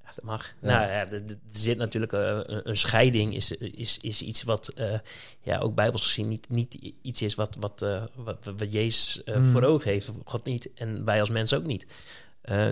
Ja, 0.09 0.14
dat 0.14 0.25
mag. 0.25 0.53
Ja. 0.61 0.68
Nou 0.68 0.90
ja, 0.90 1.11
er 1.11 1.23
zit 1.51 1.77
natuurlijk 1.77 2.12
eh, 2.12 2.40
een, 2.42 2.68
een 2.68 2.77
scheiding 2.77 3.35
is, 3.35 3.51
is, 3.53 3.99
is 4.01 4.23
iets 4.23 4.42
wat 4.42 4.68
eh, 4.68 4.99
ja, 5.42 5.59
ook 5.59 5.75
bijbels 5.75 6.03
gezien 6.07 6.29
niet, 6.29 6.49
niet 6.49 6.92
iets 7.03 7.23
is 7.23 7.35
wat, 7.35 7.57
wat, 7.61 7.83
eh, 7.83 8.03
wat, 8.14 8.44
wat 8.57 8.73
Jezus 8.73 9.25
eh, 9.25 9.37
Mm. 9.37 9.51
voor 9.51 9.62
ogen 9.62 9.90
heeft. 9.90 10.11
God 10.25 10.44
niet 10.44 10.68
en 10.75 11.05
wij 11.05 11.21
als 11.21 11.31
mensen 11.31 11.59
ook 11.59 11.66
niet. 11.66 11.87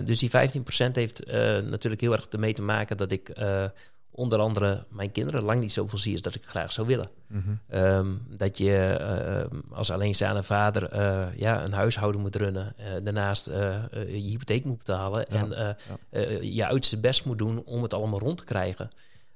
Dus 0.05 0.19
die 0.19 0.29
15% 0.29 0.91
heeft 0.91 1.25
natuurlijk 1.63 2.01
heel 2.01 2.11
erg 2.11 2.27
ermee 2.27 2.53
te 2.53 2.61
maken 2.61 2.97
dat 2.97 3.11
ik 3.11 3.31
onder 4.17 4.39
andere 4.39 4.83
mijn 4.89 5.11
kinderen 5.11 5.43
lang 5.43 5.59
niet 5.59 5.71
zoveel 5.71 5.97
zie 5.97 6.11
als 6.11 6.21
dat 6.21 6.35
ik 6.35 6.45
graag 6.45 6.71
zou 6.71 6.87
willen. 6.87 7.09
Mhm. 7.27 7.41
Ehm, 7.67 8.15
dat 8.29 8.57
je 8.57 8.77
eh, 8.77 9.59
als 9.77 9.91
alleenstaande 9.91 10.43
vader 10.43 10.83
eh, 10.89 11.27
ja, 11.35 11.63
een 11.63 11.73
huishouden 11.73 12.21
moet 12.21 12.35
runnen. 12.35 12.73
eh, 12.77 12.85
daarnaast 13.03 13.45
je 13.45 14.05
hypotheek 14.07 14.65
moet 14.65 14.77
betalen. 14.77 15.25
Ja, 15.29 15.75
En 16.09 16.53
je 16.53 16.65
uiterste 16.65 16.99
best 16.99 17.25
moet 17.25 17.37
doen 17.37 17.63
om 17.63 17.81
het 17.83 17.93
allemaal 17.93 18.19
rond 18.19 18.37
te 18.37 18.43
krijgen. 18.43 18.89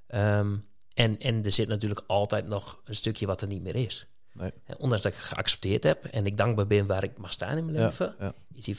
Ehm, 0.08 0.56
en, 0.94 1.20
en 1.20 1.46
er 1.46 1.52
zit 1.52 1.68
natuurlijk 1.68 2.04
altijd 2.08 2.48
nog 2.48 2.82
een 2.86 2.96
stukje 2.96 3.26
wat 3.26 3.42
er 3.42 3.48
niet 3.48 3.64
meer 3.64 3.76
is. 3.76 4.06
Nee. 4.34 4.52
Ondanks 4.78 5.04
dat 5.04 5.14
ik 5.14 5.18
geaccepteerd 5.20 5.84
heb 5.84 6.06
en 6.06 6.26
ik 6.26 6.38
dankbaar 6.38 6.68
ben 6.68 6.86
waar 6.86 7.04
ik 7.04 7.18
mag 7.18 7.34
staan 7.34 7.58
in 7.58 7.66
mijn 7.66 7.78
Ja, 7.78 7.86
leven, 7.86 8.16
is 8.54 8.64
die 8.64 8.76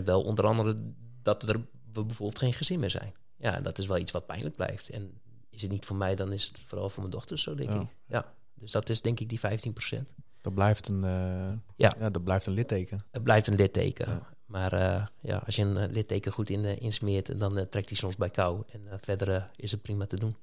15% 0.00 0.02
wel 0.04 0.22
onder 0.22 0.46
andere 0.46 0.76
dat 1.22 1.48
er 1.48 1.60
bijvoorbeeld 1.92 2.38
geen 2.38 2.52
gezin 2.52 2.80
meer 2.80 2.90
zijn. 2.90 3.14
Ja, 3.36 3.56
en 3.56 3.62
dat 3.62 3.78
is 3.78 3.86
wel 3.86 3.98
iets 3.98 4.12
wat 4.12 4.26
pijnlijk 4.26 4.56
blijft. 4.56 4.88
En 4.88 5.20
is 5.50 5.62
het 5.62 5.70
niet 5.70 5.84
voor 5.84 5.96
mij, 5.96 6.14
dan 6.14 6.32
is 6.32 6.46
het 6.46 6.58
vooral 6.60 6.88
voor 6.88 6.98
mijn 7.00 7.10
dochters 7.14 7.42
zo, 7.42 7.54
denk 7.54 7.70
Ja. 7.70 7.80
ik. 7.80 7.88
Ja, 8.06 8.34
dus 8.54 8.70
dat 8.70 8.88
is 8.88 9.02
denk 9.02 9.20
ik 9.20 9.28
die 9.28 9.40
15%. 9.40 10.12
Dat 10.40 10.54
blijft 10.54 10.88
een, 10.88 11.04
eh, 11.04 11.52
Ja. 11.76 11.94
ja. 11.98 12.10
dat 12.10 12.24
blijft 12.24 12.46
een 12.46 12.52
litteken. 12.52 13.04
Het 13.10 13.22
blijft 13.22 13.46
een 13.46 13.54
litteken. 13.54 14.08
Ja. 14.08 14.28
Maar 14.50 14.72
eh, 14.72 15.06
ja, 15.20 15.42
als 15.46 15.56
je 15.56 15.62
een 15.62 15.76
eh, 15.76 15.90
litteken 15.90 16.32
goed 16.32 16.50
in, 16.50 16.64
eh, 16.64 16.80
insmeert, 16.80 17.38
dan 17.38 17.68
trekt 17.68 17.88
hij 17.88 17.96
soms 17.96 18.16
bij 18.16 18.30
kou. 18.30 18.62
En 18.68 19.00
verder 19.00 19.50
is 19.56 19.70
het 19.70 19.82
prima 19.82 20.06
te 20.06 20.16
doen. 20.18 20.36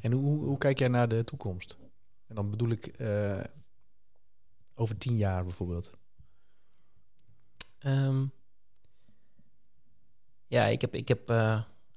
En 0.00 0.12
hoe, 0.12 0.44
hoe 0.44 0.58
kijk 0.58 0.78
jij 0.78 0.88
naar 0.88 1.08
de 1.08 1.24
toekomst? 1.24 1.76
En 2.26 2.34
dan 2.34 2.50
bedoel 2.50 2.68
ik 2.68 2.94
over 4.74 4.98
tien 4.98 5.16
jaar 5.16 5.44
bijvoorbeeld. 5.44 5.90
Ehm, 7.78 8.26
ja, 10.46 10.64
ik 10.64 10.80
heb, 10.80 10.94
ik, 10.94 11.08
heb, 11.08 11.28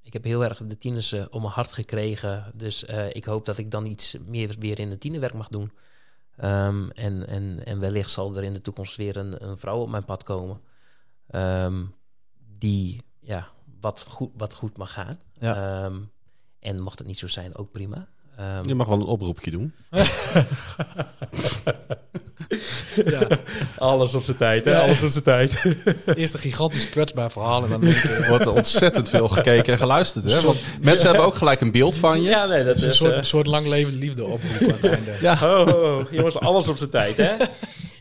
ik 0.07 0.13
heb 0.13 0.23
heel 0.23 0.43
erg 0.43 0.61
de 0.65 0.77
tieners 0.77 1.11
eh, 1.11 1.25
om 1.29 1.41
mijn 1.41 1.53
hart 1.53 1.71
gekregen. 1.71 2.51
Dus 2.53 2.85
eh, 2.85 3.15
ik 3.15 3.25
hoop 3.25 3.45
dat 3.45 3.57
ik 3.57 3.71
dan 3.71 3.85
iets 3.85 4.17
meer 4.25 4.55
weer 4.59 4.79
in 4.79 4.89
het 4.89 4.99
tienerwerk 4.99 5.33
mag 5.33 5.47
doen. 5.47 5.71
Ehm, 6.37 6.89
en, 6.89 7.27
en, 7.27 7.65
en 7.65 7.79
wellicht 7.79 8.09
zal 8.09 8.35
er 8.35 8.43
in 8.43 8.53
de 8.53 8.61
toekomst 8.61 8.95
weer 8.95 9.17
een, 9.17 9.47
een 9.47 9.57
vrouw 9.57 9.79
op 9.79 9.89
mijn 9.89 10.05
pad 10.05 10.23
komen. 10.23 10.61
Ehm, 11.27 11.83
die 12.57 13.01
ja, 13.19 13.47
wat, 13.79 14.05
goed, 14.09 14.31
wat 14.37 14.53
goed 14.53 14.77
mag 14.77 14.93
gaan. 14.93 15.19
Ja. 15.33 15.83
Ehm, 15.83 15.99
en 16.59 16.81
mocht 16.81 16.97
het 16.97 17.07
niet 17.07 17.17
zo 17.17 17.27
zijn, 17.27 17.55
ook 17.55 17.71
prima. 17.71 18.07
Ehm, 18.35 18.67
Je 18.67 18.75
mag 18.75 18.87
wel 18.87 18.99
een 18.99 19.05
oproepje 19.05 19.51
doen. 19.51 19.73
Ja, 23.05 23.27
Alles 23.77 24.15
op 24.15 24.23
zijn 24.23 24.37
tijd, 24.37 24.65
hè? 24.65 24.79
Alles 24.79 25.03
op 25.03 25.09
zijn 25.09 25.23
tijd. 25.23 25.63
eerst 26.15 26.33
een 26.33 26.39
gigantisch 26.39 26.89
kwetsbaar 26.89 27.31
verhaal 27.31 27.63
en 27.63 27.69
dan 27.69 27.81
denk 27.81 27.95
je... 27.97 28.07
Er 28.09 28.29
wordt 28.29 28.45
er 28.45 28.53
ontzettend 28.53 29.09
veel 29.09 29.27
gekeken 29.27 29.73
en 29.73 29.79
geluisterd. 29.79 30.31
Hè? 30.31 30.41
Want 30.41 30.57
mensen 30.81 31.07
hebben 31.07 31.25
ook 31.25 31.35
gelijk 31.35 31.61
een 31.61 31.71
beeld 31.71 31.97
van 31.97 32.21
je. 32.21 32.29
Ja, 32.29 32.45
nee, 32.45 32.63
dat 32.63 32.75
is 32.75 32.81
een 32.81 32.89
is... 32.89 32.97
soort, 32.97 33.13
een 33.15 33.25
soort 33.25 33.47
lang 33.47 33.67
levend 33.67 33.95
liefde 33.95 34.23
oproep 34.23 34.61
aan 34.61 34.67
het 34.67 34.85
einde. 34.85 35.11
Ja. 35.21 35.39
Oh, 35.43 35.67
oh, 35.67 35.83
oh. 35.97 36.11
jongens, 36.11 36.37
alles 36.39 36.67
op 36.67 36.77
zijn 36.77 36.89
tijd, 36.89 37.17
hè? 37.17 37.31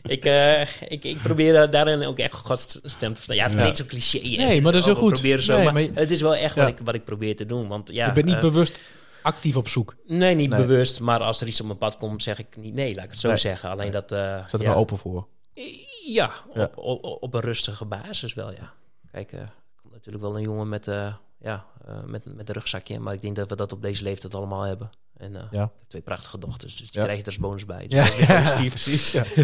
Ik, 0.07 0.25
eh, 0.25 0.61
ik, 0.87 1.03
ik 1.03 1.17
probeer 1.23 1.69
daarin 1.69 2.05
ook 2.05 2.19
echt 2.19 2.33
godstem 2.33 2.81
te 2.89 3.11
verstaan. 3.13 3.35
Ja, 3.35 3.43
het 3.43 3.51
Ja. 3.53 3.57
klinkt 3.59 3.77
zo 3.77 3.83
cliché. 3.87 4.17
Nee, 4.37 4.61
maar 4.61 4.71
dat 4.71 4.81
is 4.81 4.85
heel 4.87 4.95
Oh, 4.95 5.01
goed. 5.01 5.11
Proberen 5.13 5.43
zo, 5.43 5.55
Nee, 5.55 5.63
maar, 5.63 5.73
maar 5.73 5.81
je- 5.81 5.91
het 5.93 6.11
is 6.11 6.21
wel 6.21 6.35
echt 6.35 6.55
Ja. 6.55 6.61
wat, 6.61 6.69
ik, 6.69 6.77
wat 6.83 6.95
ik 6.95 7.05
probeer 7.05 7.35
te 7.35 7.45
doen. 7.45 7.67
Want 7.67 7.89
ja, 7.93 8.05
je 8.05 8.11
bent 8.11 8.25
niet 8.25 8.35
eh, 8.35 8.41
bewust 8.41 8.79
actief 9.27 9.55
op 9.55 9.67
zoek. 9.67 9.95
Nee, 10.05 10.35
niet 10.35 10.49
Nee. 10.49 10.59
bewust. 10.59 10.99
Maar 10.99 11.19
als 11.19 11.41
er 11.41 11.47
iets 11.47 11.59
op 11.59 11.65
mijn 11.67 11.77
pad 11.77 11.97
komt, 11.97 12.23
zeg 12.23 12.39
ik 12.39 12.55
niet 12.55 12.73
nee. 12.73 12.95
Laat 12.95 13.05
ik 13.05 13.11
het 13.11 13.19
zo 13.19 13.27
Nee. 13.27 13.37
zeggen. 13.37 13.69
Alleen 13.69 13.91
dat... 13.91 14.11
eh, 14.11 14.41
Zet 14.41 14.53
er 14.53 14.61
ja. 14.61 14.67
maar 14.69 14.77
open 14.77 14.97
voor. 14.97 15.27
Ja, 15.53 16.31
Ja. 16.53 16.63
Op, 16.75 16.77
op, 16.77 17.23
op 17.23 17.33
een 17.33 17.39
rustige 17.41 17.85
basis 17.85 18.33
wel, 18.33 18.51
ja. 18.51 18.73
Kijk, 19.11 19.31
er 19.31 19.53
komt 19.81 19.93
natuurlijk 19.93 20.23
wel 20.23 20.35
een 20.35 20.41
jongen 20.41 20.69
met, 20.69 20.87
eh, 20.87 21.13
ja, 21.39 21.65
met, 22.05 22.35
met 22.35 22.49
een 22.49 22.55
rugzakje. 22.55 22.99
Maar 22.99 23.13
ik 23.13 23.21
denk 23.21 23.35
dat 23.35 23.49
we 23.49 23.55
dat 23.55 23.71
op 23.71 23.81
deze 23.81 24.03
leeftijd 24.03 24.35
allemaal 24.35 24.61
hebben. 24.61 24.89
En 25.17 25.35
eh, 25.35 25.43
Ja. 25.51 25.71
twee 25.87 26.01
prachtige 26.01 26.37
dochters, 26.39 26.75
dus 26.77 26.91
die 26.91 26.99
Ja. 26.99 27.05
krijg 27.05 27.17
je 27.17 27.23
er 27.23 27.29
als 27.29 27.39
bonus 27.39 27.65
bij. 27.65 27.87
Dus 27.87 28.17
Ja, 28.17 28.41
positief. 28.41 28.69
precies. 28.83 29.11
Ja. 29.11 29.23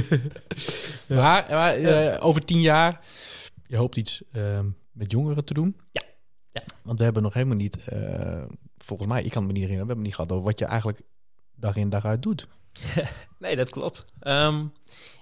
Maar, 1.07 1.45
maar 1.49 2.21
over 2.21 2.45
tien 2.45 2.61
jaar, 2.61 3.01
je 3.67 3.77
hoopt 3.77 3.95
iets 3.95 4.21
ehm, 4.31 4.65
met 4.91 5.11
jongeren 5.11 5.45
te 5.45 5.53
doen. 5.53 5.77
Ja. 5.91 6.01
Ja. 6.49 6.61
Want 6.81 6.97
we 6.97 7.03
hebben 7.03 7.23
nog 7.23 7.33
helemaal 7.33 7.55
niet, 7.57 7.77
volgens 8.83 9.09
mij, 9.09 9.23
ik 9.23 9.31
kan 9.31 9.43
het 9.43 9.51
me 9.51 9.57
niet 9.59 9.67
herinneren, 9.69 9.87
we 9.87 9.93
hebben 9.93 9.95
het 9.95 10.05
niet 10.05 10.15
gehad 10.15 10.31
over 10.31 10.43
wat 10.43 10.59
je 10.59 10.65
eigenlijk 10.65 11.01
dag 11.55 11.75
in 11.75 11.89
dag 11.89 12.05
uit 12.05 12.21
doet. 12.21 12.47
Nee, 13.39 13.55
dat 13.55 13.69
klopt. 13.69 14.05
Ehm, 14.19 14.65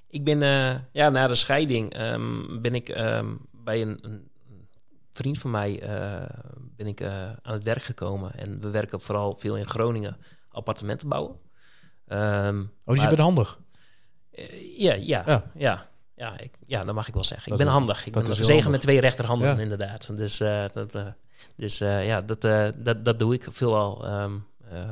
ik 0.07 0.24
ben, 0.24 0.41
eh, 0.41 0.80
ja, 0.91 1.09
na 1.09 1.28
de 1.28 1.36
scheiding 1.36 1.93
ehm, 1.93 2.62
ben 2.62 2.76
ik 2.76 2.89
ehm, 2.89 3.36
bij 3.51 3.82
een, 3.82 3.97
een 4.01 4.30
vriend 5.12 5.38
van 5.38 5.51
mij 5.51 5.82
eh, 5.82 6.30
ben 6.76 6.88
ik, 6.88 6.99
eh, 6.99 7.24
aan 7.24 7.53
het 7.53 7.64
werk 7.64 7.84
gekomen. 7.84 8.34
En 8.34 8.62
we 8.62 8.70
werken 8.70 9.01
vooral 9.01 9.36
veel 9.36 9.57
in 9.57 9.66
Groningen 9.66 10.18
appartementen 10.49 11.07
bouwen. 11.07 11.39
Oh, 12.07 12.93
dus 12.93 13.01
je 13.01 13.07
bent 13.07 13.20
handig. 13.20 13.59
Ja, 14.78 14.93
ja, 14.93 15.24
Ja. 15.26 15.51
ja. 15.53 15.89
Ja, 16.16 16.39
ik, 16.39 16.57
ja, 16.66 16.84
dat 16.84 16.95
mag 16.95 17.07
ik 17.07 17.14
wel 17.14 17.24
zeggen. 17.24 17.49
Dat 17.49 17.59
ik 17.59 17.66
ben 17.66 17.74
handig. 17.74 18.05
Ik 18.05 18.14
ben 18.14 18.45
zegen 18.45 18.72
met 18.72 18.82
twee 18.82 18.99
rechterhanden, 18.99 19.55
Ja. 19.55 19.62
inderdaad. 19.62 20.18
Dus 20.18 20.38
dat, 20.74 20.93
Dus 21.62 21.82
eh, 21.82 22.05
ja, 22.05 22.22
dat, 22.22 22.43
eh, 22.43 22.68
dat, 22.78 23.05
dat 23.05 23.20
doe 23.20 23.34
ik 23.34 23.47
veelal. 23.49 24.05
Ehm 24.05 24.38
eh, 24.70 24.89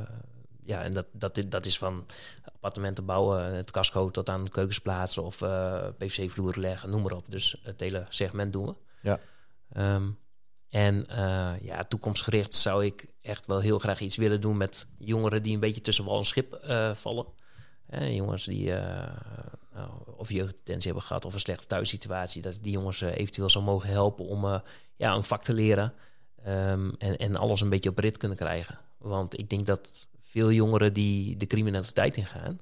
ja, 0.63 0.81
en 0.81 0.93
dat, 0.93 1.05
dat, 1.11 1.43
dat 1.47 1.65
is 1.65 1.77
van 1.77 2.05
appartementen 2.53 3.05
bouwen, 3.05 3.55
het 3.55 3.71
casco 3.71 4.09
tot 4.09 4.29
aan 4.29 4.49
keukens 4.49 4.79
plaatsen 4.79 5.23
of 5.23 5.37
PVC-vloeren 5.97 6.61
leggen, 6.61 6.89
noem 6.89 7.01
maar 7.01 7.11
op. 7.11 7.25
Dus 7.27 7.59
het 7.63 7.79
hele 7.79 8.05
segment 8.09 8.53
doen 8.53 8.65
we. 8.65 8.73
Ja. 9.01 9.19
Ehm, 9.73 10.09
en 10.69 11.05
ja, 11.61 11.83
toekomstgericht 11.83 12.53
zou 12.53 12.85
ik 12.85 13.07
echt 13.21 13.45
wel 13.45 13.59
heel 13.59 13.79
graag 13.79 13.99
iets 13.99 14.17
willen 14.17 14.41
doen 14.41 14.57
met 14.57 14.87
jongeren 14.97 15.43
die 15.43 15.53
een 15.53 15.59
beetje 15.59 15.81
tussen 15.81 16.05
wal 16.05 16.17
en 16.17 16.25
schip 16.25 16.59
vallen. 16.93 17.25
Eh, 17.85 18.15
jongens 18.15 18.45
die 18.45 18.71
nou, 19.73 19.89
of 20.17 20.31
jeugddetentie 20.31 20.85
hebben 20.85 21.07
gehad 21.07 21.25
of 21.25 21.33
een 21.33 21.39
slechte 21.39 21.67
thuissituatie, 21.67 22.41
dat 22.41 22.57
die 22.61 22.71
jongens 22.71 23.01
eventueel 23.01 23.49
zou 23.49 23.63
mogen 23.63 23.89
helpen 23.89 24.25
om 24.25 24.61
ja, 24.95 25.15
een 25.15 25.23
vak 25.23 25.43
te 25.43 25.53
leren 25.53 25.93
ehm, 26.43 26.89
en, 26.97 27.17
en 27.17 27.35
alles 27.35 27.61
een 27.61 27.69
beetje 27.69 27.89
op 27.89 27.97
rit 27.97 28.17
kunnen 28.17 28.37
krijgen. 28.37 28.79
Want 28.97 29.39
ik 29.39 29.49
denk 29.49 29.65
dat 29.65 30.07
veel 30.21 30.51
jongeren 30.51 30.93
die 30.93 31.37
de 31.37 31.45
criminaliteit 31.47 32.17
ingaan, 32.17 32.59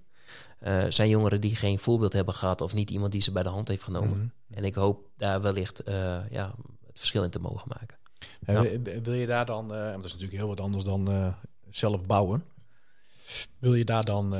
eh, 0.59 0.83
zijn 0.89 1.09
jongeren 1.09 1.41
die 1.41 1.55
geen 1.55 1.79
voorbeeld 1.79 2.13
hebben 2.13 2.33
gehad 2.33 2.61
of 2.61 2.73
niet 2.73 2.89
iemand 2.89 3.11
die 3.11 3.21
ze 3.21 3.31
bij 3.31 3.43
de 3.43 3.49
hand 3.49 3.67
heeft 3.67 3.83
genomen. 3.83 4.17
Mhm. 4.17 4.57
En 4.57 4.63
ik 4.63 4.73
hoop 4.73 5.07
daar 5.17 5.41
wellicht 5.41 5.79
eh, 5.83 5.95
ja, 6.29 6.53
het 6.87 6.97
verschil 6.99 7.23
in 7.23 7.29
te 7.29 7.39
mogen 7.39 7.67
maken. 7.79 7.97
Ja. 8.45 8.61
wil- 8.61 9.01
Wil 9.03 9.13
je 9.13 9.25
daar 9.25 9.45
dan, 9.45 9.73
eh, 9.73 9.81
want 9.81 9.95
dat 9.95 10.05
is 10.05 10.11
natuurlijk 10.11 10.39
heel 10.39 10.47
wat 10.47 10.59
anders 10.59 10.83
dan 10.83 11.33
zelf 11.69 12.05
bouwen. 12.05 12.43
Wil 13.59 13.73
je 13.75 13.85
daar 13.85 14.05
dan, 14.05 14.31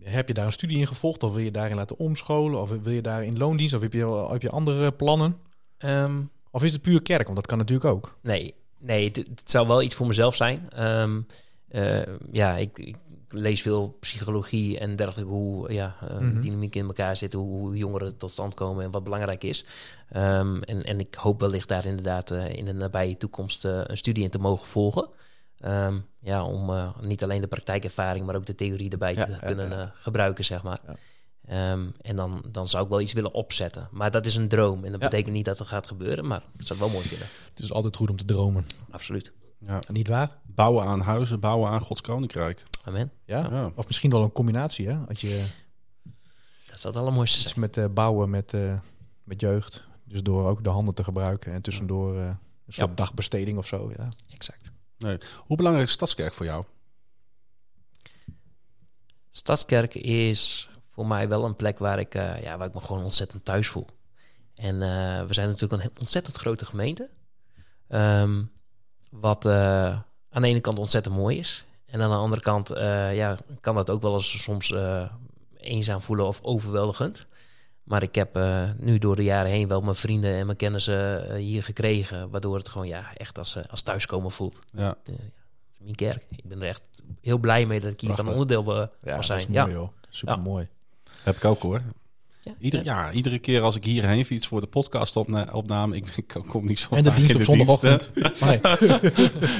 heb 0.00 0.28
je 0.28 0.34
daar 0.34 0.46
een 0.46 0.52
studie 0.52 0.78
in 0.78 0.86
gevolgd 0.86 1.22
of 1.22 1.32
wil 1.32 1.42
je 1.44 1.50
daarin 1.50 1.76
laten 1.76 1.98
omscholen 1.98 2.60
of 2.60 2.68
wil 2.68 2.92
je 2.92 3.02
daar 3.02 3.24
in 3.24 3.38
loondienst 3.38 3.74
of 3.74 3.80
heb 3.82 3.92
je, 3.92 4.26
heb 4.30 4.42
je 4.42 4.50
andere 4.50 4.92
plannen? 4.92 5.36
Ehm, 5.78 6.22
Of 6.56 6.62
is 6.64 6.72
het 6.72 6.82
puur 6.82 7.02
kerk? 7.02 7.24
Want 7.24 7.36
dat 7.36 7.46
kan 7.46 7.58
natuurlijk 7.58 7.86
ook. 7.94 8.18
nee, 8.22 8.54
nee 8.78 9.04
het, 9.04 9.16
het 9.16 9.50
zou 9.50 9.66
wel 9.66 9.82
iets 9.82 9.94
voor 9.94 10.06
mezelf 10.06 10.34
zijn. 10.36 10.70
Ehm, 10.70 11.20
eh, 11.68 12.02
ja, 12.32 12.56
ik, 12.56 12.78
ik 12.78 12.96
lees 13.28 13.62
veel 13.62 13.96
psychologie 14.00 14.78
en 14.78 14.96
dergelijke, 14.96 15.30
hoe 15.32 15.72
ja, 15.72 15.96
eh, 16.08 16.18
Mhm. 16.18 16.40
dynamiek 16.40 16.74
in 16.74 16.86
elkaar 16.86 17.16
zit, 17.16 17.32
hoe, 17.32 17.46
hoe 17.58 17.76
jongeren 17.76 18.16
tot 18.16 18.30
stand 18.30 18.54
komen 18.54 18.84
en 18.84 18.90
wat 18.90 19.04
belangrijk 19.04 19.44
is. 19.44 19.64
Ehm, 20.08 20.62
en, 20.62 20.82
en 20.84 21.00
ik 21.00 21.14
hoop 21.14 21.40
wellicht 21.40 21.68
daar 21.68 21.86
inderdaad 21.86 22.30
eh, 22.30 22.48
in 22.54 22.64
de 22.64 22.72
nabije 22.72 23.16
toekomst 23.16 23.64
een 23.64 23.96
studie 23.96 24.24
in 24.24 24.30
te 24.30 24.38
mogen 24.38 24.66
volgen. 24.66 25.08
Ehm, 25.60 25.98
ja, 26.20 26.44
om 26.44 26.92
niet 27.00 27.22
alleen 27.22 27.40
de 27.40 27.46
praktijkervaring, 27.46 28.26
maar 28.26 28.36
ook 28.36 28.46
de 28.46 28.54
theorie 28.54 28.90
erbij 28.90 29.14
Ja, 29.14 29.24
te 29.24 29.30
ja, 29.30 29.36
kunnen 29.38 29.68
ja. 29.70 29.92
gebruiken, 29.94 30.44
zeg 30.44 30.62
maar. 30.62 30.80
Ehm, 31.46 31.86
en 32.00 32.16
dan, 32.16 32.42
dan 32.52 32.68
zou 32.68 32.84
ik 32.84 32.88
wel 32.90 33.00
iets 33.00 33.12
willen 33.12 33.32
opzetten. 33.34 33.88
Maar 33.90 34.10
dat 34.10 34.26
is 34.26 34.34
een 34.34 34.48
droom. 34.48 34.84
En 34.84 34.90
dat 34.92 35.00
Ja. 35.00 35.08
betekent 35.08 35.34
niet 35.34 35.44
dat 35.44 35.58
het 35.58 35.68
gaat 35.68 35.86
gebeuren, 35.86 36.26
maar 36.26 36.42
ik 36.56 36.66
zou 36.66 36.78
het 36.78 36.88
wel 36.88 36.96
mooi 36.96 37.08
vinden. 37.08 37.28
Het 37.54 37.58
is 37.64 37.72
altijd 37.72 37.96
goed 37.96 38.10
om 38.10 38.16
te 38.16 38.24
dromen. 38.24 38.66
Absoluut. 38.90 39.32
Ja. 39.58 39.80
Niet 39.92 40.08
waar? 40.08 40.38
Bouwen 40.42 40.84
aan 40.84 41.00
huizen, 41.00 41.40
bouwen 41.40 41.70
aan 41.70 41.80
Gods 41.80 42.00
koninkrijk. 42.00 42.62
Amen. 42.84 43.12
Ja? 43.24 43.48
Ja. 43.50 43.70
Of 43.74 43.86
misschien 43.86 44.10
wel 44.10 44.22
een 44.22 44.32
combinatie, 44.32 44.88
hè? 44.88 44.96
Als 45.08 45.20
je 45.20 45.44
Dat 46.66 46.80
zou 46.80 46.92
het 46.94 47.02
allermooiste 47.02 47.40
iets 47.40 47.54
met 47.54 47.76
eh, 47.76 47.84
bouwen 47.94 48.30
met, 48.30 48.54
eh, 48.54 48.78
met 49.24 49.40
jeugd. 49.40 49.84
Dus 50.04 50.22
door 50.22 50.48
ook 50.48 50.64
de 50.64 50.68
handen 50.70 50.94
te 50.94 51.04
gebruiken 51.04 51.52
en 51.52 51.62
tussendoor 51.62 52.16
eh, 52.16 52.24
een 52.26 52.72
soort 52.72 52.88
Ja. 52.88 52.94
dagbesteding 52.94 53.58
of 53.58 53.66
zo. 53.66 53.92
Ja. 53.96 54.08
Exact. 54.32 54.72
Hoe 55.36 55.56
belangrijk 55.56 55.86
is 55.88 55.92
Stadskerk 55.94 56.32
voor 56.32 56.46
jou? 56.46 56.64
Stadskerk 59.30 59.94
is 59.94 60.68
voor 60.96 61.06
mij 61.06 61.28
wel 61.28 61.44
een 61.44 61.56
plek 61.56 61.78
waar 61.78 61.98
ik, 61.98 62.14
eh, 62.14 62.42
ja, 62.42 62.56
waar 62.58 62.66
ik 62.66 62.74
me 62.74 62.80
gewoon 62.80 63.04
ontzettend 63.04 63.44
thuis 63.44 63.68
voel. 63.68 63.86
En 64.54 64.74
eh, 64.82 65.24
we 65.26 65.34
zijn 65.34 65.48
natuurlijk 65.48 65.82
een 65.82 65.90
ontzettend 66.00 66.36
grote 66.36 66.64
gemeente. 66.66 67.10
Ehm, 67.88 68.42
wat 69.10 69.46
eh, 69.46 69.54
aan 70.30 70.42
de 70.42 70.48
ene 70.48 70.60
kant 70.60 70.78
ontzettend 70.78 71.14
mooi 71.16 71.38
is. 71.38 71.64
En 71.86 72.00
aan 72.02 72.10
de 72.10 72.16
andere 72.16 72.42
kant 72.42 72.70
eh, 72.70 73.16
ja, 73.16 73.36
kan 73.60 73.74
dat 73.74 73.90
ook 73.90 74.02
wel 74.02 74.14
eens 74.14 74.42
soms 74.42 74.72
eh, 74.72 75.12
eenzaam 75.56 76.00
voelen 76.00 76.26
of 76.26 76.38
overweldigend. 76.42 77.26
Maar 77.82 78.02
ik 78.02 78.14
heb 78.14 78.36
eh, 78.36 78.70
nu 78.76 78.98
door 78.98 79.16
de 79.16 79.22
jaren 79.24 79.50
heen 79.50 79.68
wel 79.68 79.80
mijn 79.80 79.94
vrienden 79.96 80.34
en 80.38 80.46
mijn 80.46 80.58
kennissen 80.58 81.34
hier 81.36 81.64
gekregen. 81.64 82.30
Waardoor 82.30 82.56
het 82.56 82.68
gewoon 82.68 82.86
ja, 82.86 83.14
echt 83.16 83.38
als, 83.38 83.56
als 83.70 83.82
thuiskomen 83.82 84.30
voelt. 84.30 84.58
Ja. 84.72 84.82
Ja, 84.82 84.96
het 85.04 85.72
is 85.72 85.78
mijn 85.80 85.94
kerk. 85.94 86.26
Ik 86.30 86.44
ben 86.48 86.62
er 86.62 86.68
echt 86.68 86.82
heel 87.20 87.38
blij 87.38 87.66
mee 87.66 87.80
dat 87.80 87.92
ik 87.92 88.00
hier 88.00 88.14
van 88.14 88.28
onderdeel 88.28 88.62
eh, 88.70 88.76
Ja, 88.76 88.88
mag 89.02 89.14
dat 89.16 89.24
zijn. 89.24 89.46
ja. 89.52 89.62
mooi, 89.64 89.74
joh. 89.76 89.88
Super 90.08 90.38
mooi. 90.40 90.68
Heb 91.26 91.36
ik 91.36 91.44
ook 91.44 91.62
hoor. 91.62 91.80
Ja. 92.40 92.52
Ieder, 92.58 92.84
ja, 92.84 93.12
iedere 93.12 93.38
keer 93.38 93.62
als 93.62 93.76
ik 93.76 93.84
hierheen 93.84 94.24
fiets 94.24 94.46
voor 94.46 94.60
de 94.60 94.66
podcast 94.66 95.16
opna- 95.16 95.48
opname, 95.52 95.96
ik, 95.96 96.06
ik 96.16 96.34
kom 96.48 96.66
niet 96.66 96.78
zo 96.78 96.94
En 96.94 97.02
de 97.02 97.08
vaak 97.10 97.18
dienst 97.18 97.34
in 97.34 97.40
op 97.40 97.46
de 97.46 97.52
hè. 97.52 97.58
zondagochtend. 97.58 98.12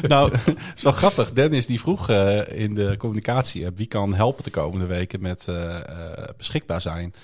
Nou, 0.08 0.32
zo 0.74 0.92
grappig. 0.92 1.32
Dennis 1.32 1.66
die 1.66 1.80
vroeg 1.80 2.08
eh, 2.10 2.60
in 2.62 2.74
de 2.74 2.94
communicatie 2.98 3.70
wie 3.74 3.86
kan 3.86 4.14
helpen 4.14 4.44
de 4.44 4.50
komende 4.50 4.86
weken 4.86 5.20
met 5.20 5.48
eh, 5.48 5.76
eh, 5.76 6.28
beschikbaar 6.36 6.80
zijn 6.80 7.14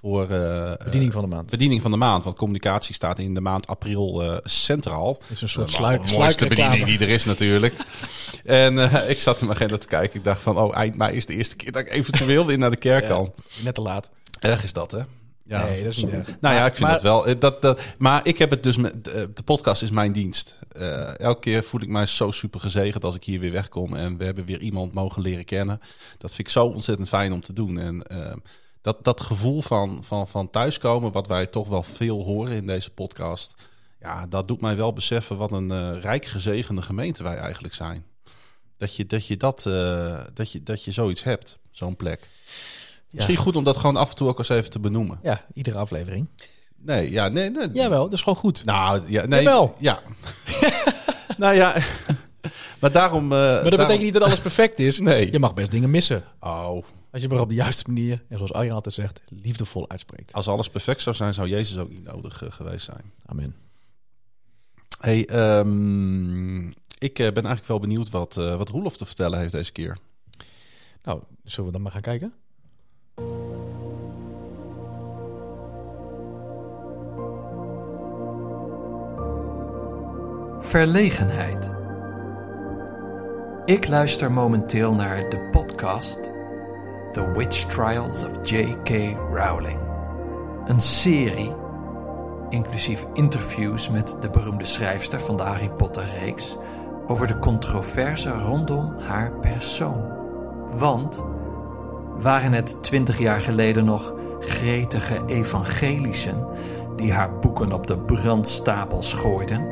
voor 0.00 0.28
eh, 0.30 0.72
Bediening 0.84 1.12
van 1.12 1.22
de 1.22 1.28
maand. 1.28 1.50
bediening 1.50 1.82
van 1.82 1.90
de 1.90 1.96
maand. 1.96 2.24
Want 2.24 2.36
communicatie 2.36 2.94
staat 2.94 3.18
in 3.18 3.34
de 3.34 3.40
maand 3.40 3.66
april 3.66 4.22
eh, 4.22 4.36
centraal. 4.44 5.18
Is 5.28 5.42
een 5.42 5.48
soort 5.48 5.68
Eh, 5.68 5.74
sluik, 5.74 6.10
mooiste 6.10 6.46
bediening 6.46 6.84
die 6.84 6.98
er 6.98 7.08
is 7.08 7.24
natuurlijk. 7.24 7.74
en 8.44 8.78
ik 9.08 9.20
zat 9.20 9.40
in 9.40 9.46
mijn 9.46 9.58
agenda 9.58 9.78
te 9.78 9.86
kijken. 9.86 10.18
Ik 10.18 10.24
dacht 10.24 10.42
van, 10.42 10.56
oh, 10.58 10.76
eind 10.76 10.96
mei 10.96 11.14
is 11.16 11.26
de 11.26 11.34
eerste 11.34 11.56
keer 11.56 11.72
dat 11.72 11.80
ik 11.82 11.90
eventueel 11.90 12.46
weer 12.46 12.58
naar 12.58 12.70
de 12.70 12.76
kerk 12.76 13.02
Ja. 13.02 13.08
kan. 13.08 13.32
Net 13.64 13.74
te 13.74 13.80
laat. 13.80 14.10
Erg 14.40 14.62
is 14.62 14.72
dat, 14.72 14.90
hè? 14.90 14.98
Ja. 15.44 15.64
Nee, 15.64 15.82
dat 15.84 15.92
is 15.92 16.02
niet 16.02 16.12
erg. 16.12 16.26
Nou 16.40 16.54
ja, 16.54 16.66
ik 16.66 16.74
vind 16.76 16.82
maar- 16.88 16.92
dat 16.92 17.02
wel. 17.02 17.38
Dat, 17.38 17.62
dat, 17.62 17.80
maar 17.98 18.26
ik 18.26 18.38
heb 18.38 18.50
het 18.50 18.62
dus 18.62 18.76
met 18.76 19.04
de 19.04 19.42
podcast 19.44 19.82
is 19.82 19.90
mijn 19.90 20.12
dienst. 20.12 20.58
Elke 21.16 21.40
keer 21.40 21.62
voel 21.64 21.80
ik 21.80 21.88
mij 21.88 22.06
zo 22.06 22.30
super 22.30 22.60
gezegend 22.60 23.04
als 23.04 23.14
ik 23.14 23.24
hier 23.24 23.40
weer 23.40 23.52
wegkom 23.52 23.94
en 23.94 24.18
we 24.18 24.24
hebben 24.24 24.44
weer 24.44 24.60
iemand 24.60 24.92
mogen 24.92 25.22
leren 25.22 25.44
kennen. 25.44 25.80
Dat 26.18 26.30
vind 26.34 26.46
ik 26.46 26.52
zo 26.52 26.64
ontzettend 26.66 27.08
fijn 27.08 27.32
om 27.32 27.40
te 27.40 27.52
doen. 27.52 27.78
En 27.78 28.02
eh, 28.02 28.32
dat, 28.80 29.04
dat 29.04 29.20
gevoel 29.20 29.60
van, 29.60 30.04
van, 30.04 30.28
van 30.28 30.50
thuiskomen, 30.50 31.12
wat 31.12 31.26
wij 31.26 31.46
toch 31.46 31.68
wel 31.68 31.82
veel 31.82 32.24
horen 32.24 32.56
in 32.56 32.66
deze 32.66 32.90
podcast, 32.90 33.54
ja, 34.00 34.26
dat 34.26 34.48
doet 34.48 34.60
mij 34.60 34.76
wel 34.76 34.92
beseffen 34.92 35.36
wat 35.36 35.52
een 35.52 35.70
eh, 35.70 36.00
rijk 36.00 36.24
gezegende 36.24 36.82
gemeente 36.82 37.22
wij 37.22 37.36
eigenlijk 37.36 37.74
zijn. 37.74 38.04
Dat 38.76 38.96
je 38.96 39.06
dat, 39.06 39.26
je 39.26 39.36
dat, 39.36 39.66
eh, 39.66 40.18
dat, 40.34 40.52
je, 40.52 40.62
dat 40.62 40.84
je 40.84 40.90
zoiets 40.90 41.22
hebt, 41.22 41.58
zo'n 41.70 41.96
plek. 41.96 42.28
Misschien 43.10 43.36
goed 43.36 43.56
om 43.56 43.64
dat 43.64 43.76
gewoon 43.76 43.96
af 43.96 44.10
en 44.10 44.16
toe 44.16 44.28
ook 44.28 44.38
eens 44.38 44.48
even 44.48 44.70
te 44.70 44.80
benoemen. 44.80 45.18
Ja, 45.22 45.44
iedere 45.52 45.78
aflevering. 45.78 46.28
Nee, 46.76 47.10
ja, 47.10 47.28
nee, 47.28 47.50
nee. 47.50 47.68
Jawel, 47.72 48.02
dat 48.02 48.12
is 48.12 48.22
gewoon 48.22 48.38
goed. 48.38 48.64
Nou, 48.64 49.02
ja, 49.06 49.26
nee. 49.26 49.42
Jawel. 49.42 49.74
Ja. 49.78 50.00
nou 51.36 51.54
ja, 51.54 51.76
maar 52.80 52.92
daarom... 52.92 53.22
eh, 53.22 53.38
maar 53.38 53.62
dat 53.62 53.76
betekent 53.76 54.02
niet 54.02 54.12
dat 54.12 54.22
alles 54.22 54.40
perfect 54.40 54.78
is. 54.78 54.98
Nee. 54.98 55.32
Je 55.32 55.38
mag 55.38 55.54
best 55.54 55.70
dingen 55.70 55.90
missen. 55.90 56.24
Oh, 56.40 56.84
Als 57.12 57.22
je 57.22 57.28
maar 57.28 57.40
op 57.40 57.48
de 57.48 57.54
juiste 57.54 57.84
manier, 57.86 58.22
en 58.28 58.36
zoals 58.36 58.52
Arjan 58.52 58.74
altijd 58.74 58.94
zegt, 58.94 59.22
liefdevol 59.28 59.88
uitspreekt. 59.88 60.32
als 60.32 60.48
alles 60.48 60.70
perfect 60.70 61.02
zou 61.02 61.16
zijn, 61.16 61.34
zou 61.34 61.48
Jezus 61.48 61.78
ook 61.78 61.90
niet 61.90 62.04
nodig 62.04 62.42
eh, 62.42 62.52
geweest 62.52 62.84
zijn. 62.84 63.12
Amen. 63.26 63.54
Hey, 65.00 65.26
ehm, 65.26 66.68
ik 66.98 67.18
eh, 67.18 67.32
ben 67.32 67.44
eigenlijk 67.44 67.66
wel 67.66 67.80
benieuwd 67.80 68.10
wat, 68.10 68.36
eh 68.36 68.56
wat 68.56 68.68
Roelof 68.68 68.96
te 68.96 69.06
vertellen 69.06 69.38
heeft 69.38 69.52
deze 69.52 69.72
keer. 69.72 69.98
Nou, 71.02 71.22
zullen 71.44 71.66
we 71.66 71.72
dan 71.72 71.82
maar 71.82 71.92
gaan 71.92 72.00
kijken? 72.00 72.34
Verlegenheid. 80.58 81.74
Ik 83.64 83.88
luister 83.88 84.32
momenteel 84.32 84.94
naar 84.94 85.30
de 85.30 85.48
podcast 85.50 86.38
The 87.12 87.32
Witch 87.32 87.64
Trials 87.64 88.24
of 88.24 88.30
J.K. 88.42 88.90
Rowling. 89.30 89.78
Een 90.64 90.80
serie, 90.80 91.54
inclusief 92.48 93.06
interviews 93.12 93.90
met 93.90 94.16
de 94.20 94.30
beroemde 94.30 94.64
schrijfster 94.64 95.20
van 95.20 95.36
de 95.36 95.42
Harry 95.42 95.70
Potter-reeks, 95.70 96.56
over 97.06 97.26
de 97.26 97.38
controverse 97.38 98.30
rondom 98.30 98.94
haar 98.98 99.32
persoon. 99.32 100.02
Want 100.78 101.24
waren 102.18 102.52
het 102.52 102.82
twintig 102.82 103.18
jaar 103.18 103.40
geleden 103.40 103.84
nog 103.84 104.14
gretige 104.40 105.22
evangelischen 105.26 106.46
die 106.96 107.12
haar 107.12 107.38
boeken 107.38 107.72
op 107.72 107.86
de 107.86 107.98
brandstapels 107.98 109.12
gooiden, 109.12 109.66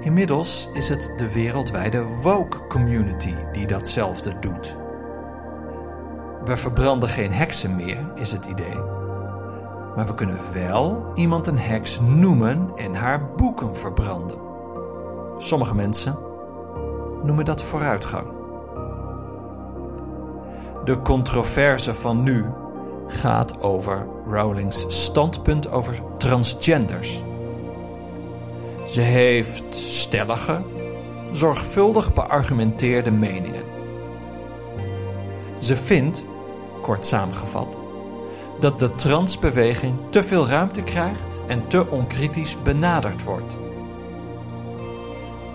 Inmiddels 0.00 0.70
is 0.72 0.88
het 0.88 1.12
de 1.16 1.32
wereldwijde 1.32 2.04
woke 2.22 2.66
community 2.66 3.34
die 3.52 3.66
datzelfde 3.66 4.38
doet. 4.38 4.76
We 6.44 6.56
verbranden 6.56 7.08
geen 7.08 7.32
heksen 7.32 7.76
meer, 7.76 8.12
is 8.14 8.32
het 8.32 8.46
idee. 8.46 8.76
Maar 9.96 10.06
we 10.06 10.14
kunnen 10.14 10.38
wel 10.52 11.12
iemand 11.14 11.46
een 11.46 11.58
heks 11.58 12.00
noemen 12.00 12.70
en 12.76 12.94
haar 12.94 13.34
boeken 13.36 13.76
verbranden. 13.76 14.38
Sommige 15.38 15.74
mensen 15.74 16.18
noemen 17.22 17.44
dat 17.44 17.62
vooruitgang. 17.62 18.26
De 20.84 21.02
controverse 21.02 21.94
van 21.94 22.22
nu 22.22 22.44
gaat 23.06 23.60
over 23.60 24.06
Rowling's 24.24 24.84
standpunt 24.88 25.70
over 25.70 25.94
transgenders. 26.18 27.24
Ze 28.86 29.00
heeft 29.00 29.74
stellige, 29.74 30.62
zorgvuldig 31.30 32.14
beargumenteerde 32.14 33.10
meningen. 33.10 33.67
Ze 35.58 35.76
vindt, 35.76 36.24
kort 36.82 37.06
samengevat, 37.06 37.78
dat 38.58 38.78
de 38.78 38.94
transbeweging 38.94 39.94
te 40.10 40.22
veel 40.22 40.46
ruimte 40.48 40.82
krijgt 40.82 41.40
en 41.46 41.68
te 41.68 41.90
onkritisch 41.90 42.62
benaderd 42.62 43.22
wordt. 43.22 43.56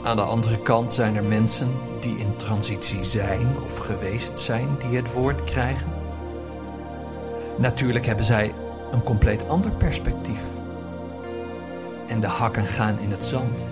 Aan 0.04 0.16
de 0.16 0.22
andere 0.22 0.62
kant 0.62 0.94
zijn 0.94 1.16
er 1.16 1.24
mensen 1.24 1.72
die 2.00 2.18
in 2.18 2.36
transitie 2.36 3.04
zijn 3.04 3.56
of 3.64 3.78
geweest 3.78 4.40
zijn 4.40 4.68
die 4.80 4.98
het 4.98 5.14
woord 5.14 5.44
krijgen. 5.44 5.88
Natuurlijk 7.58 8.06
hebben 8.06 8.26
zij 8.26 8.54
een 8.92 9.04
compleet 9.04 9.48
ander 9.48 9.72
perspectief. 9.72 10.40
En 12.08 12.20
de 12.20 12.28
hakken 12.28 12.66
gaan 12.66 13.00
in 13.00 13.12
het 13.12 13.24
zand. 13.24 13.66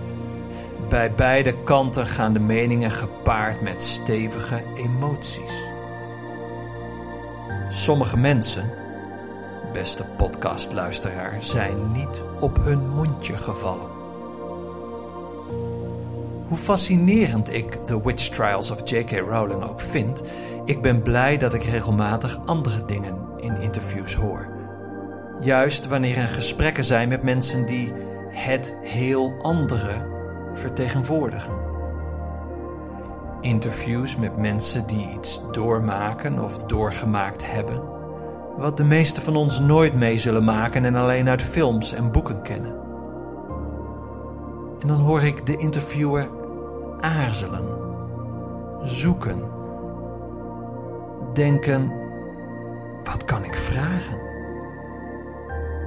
Bij 0.88 1.14
beide 1.14 1.54
kanten 1.64 2.06
gaan 2.06 2.32
de 2.32 2.40
meningen 2.40 2.90
gepaard 2.90 3.60
met 3.60 3.82
stevige 3.82 4.62
emoties. 4.74 5.71
Sommige 7.72 8.16
mensen, 8.16 8.70
beste 9.72 10.04
podcastluisteraar, 10.16 11.42
zijn 11.42 11.92
niet 11.92 12.22
op 12.40 12.64
hun 12.64 12.88
mondje 12.88 13.36
gevallen. 13.36 13.90
Hoe 16.48 16.58
fascinerend 16.58 17.54
ik 17.54 17.74
The 17.86 18.02
Witch 18.02 18.28
Trials 18.28 18.70
of 18.70 18.90
J.K. 18.90 19.10
Rowling 19.10 19.62
ook 19.62 19.80
vind, 19.80 20.22
ik 20.64 20.82
ben 20.82 21.02
blij 21.02 21.38
dat 21.38 21.54
ik 21.54 21.62
regelmatig 21.62 22.46
andere 22.46 22.84
dingen 22.84 23.16
in 23.36 23.60
interviews 23.60 24.14
hoor. 24.14 24.48
Juist 25.40 25.86
wanneer 25.86 26.16
er 26.16 26.28
gesprekken 26.28 26.84
zijn 26.84 27.08
met 27.08 27.22
mensen 27.22 27.66
die 27.66 27.92
het 28.28 28.76
heel 28.80 29.34
andere 29.42 30.06
vertegenwoordigen. 30.54 31.71
Interviews 33.42 34.16
met 34.16 34.36
mensen 34.36 34.86
die 34.86 35.08
iets 35.14 35.40
doormaken 35.50 36.38
of 36.38 36.56
doorgemaakt 36.56 37.50
hebben, 37.52 37.82
wat 38.56 38.76
de 38.76 38.84
meeste 38.84 39.20
van 39.20 39.36
ons 39.36 39.58
nooit 39.58 39.94
mee 39.94 40.18
zullen 40.18 40.44
maken 40.44 40.84
en 40.84 40.94
alleen 40.94 41.28
uit 41.28 41.42
films 41.42 41.92
en 41.92 42.12
boeken 42.12 42.42
kennen. 42.42 42.74
En 44.80 44.88
dan 44.88 44.96
hoor 44.96 45.22
ik 45.22 45.46
de 45.46 45.56
interviewer 45.56 46.28
aarzelen, 47.00 47.64
zoeken, 48.82 49.40
denken: 51.34 51.92
wat 53.04 53.24
kan 53.24 53.44
ik 53.44 53.54
vragen? 53.54 54.20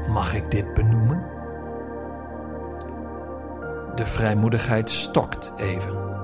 Mag 0.09 0.35
ik 0.35 0.51
dit 0.51 0.73
benoemen? 0.73 1.23
De 3.95 4.05
vrijmoedigheid 4.05 4.89
stokt 4.89 5.53
even. 5.55 6.14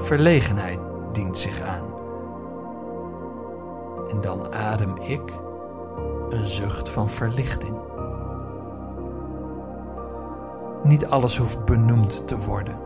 Verlegenheid 0.00 0.78
dient 1.12 1.38
zich 1.38 1.60
aan. 1.60 1.84
En 4.08 4.20
dan 4.20 4.54
adem 4.54 4.96
ik 4.96 5.22
een 6.28 6.46
zucht 6.46 6.88
van 6.88 7.10
verlichting. 7.10 7.76
Niet 10.82 11.06
alles 11.06 11.36
hoeft 11.36 11.64
benoemd 11.64 12.26
te 12.26 12.38
worden. 12.38 12.78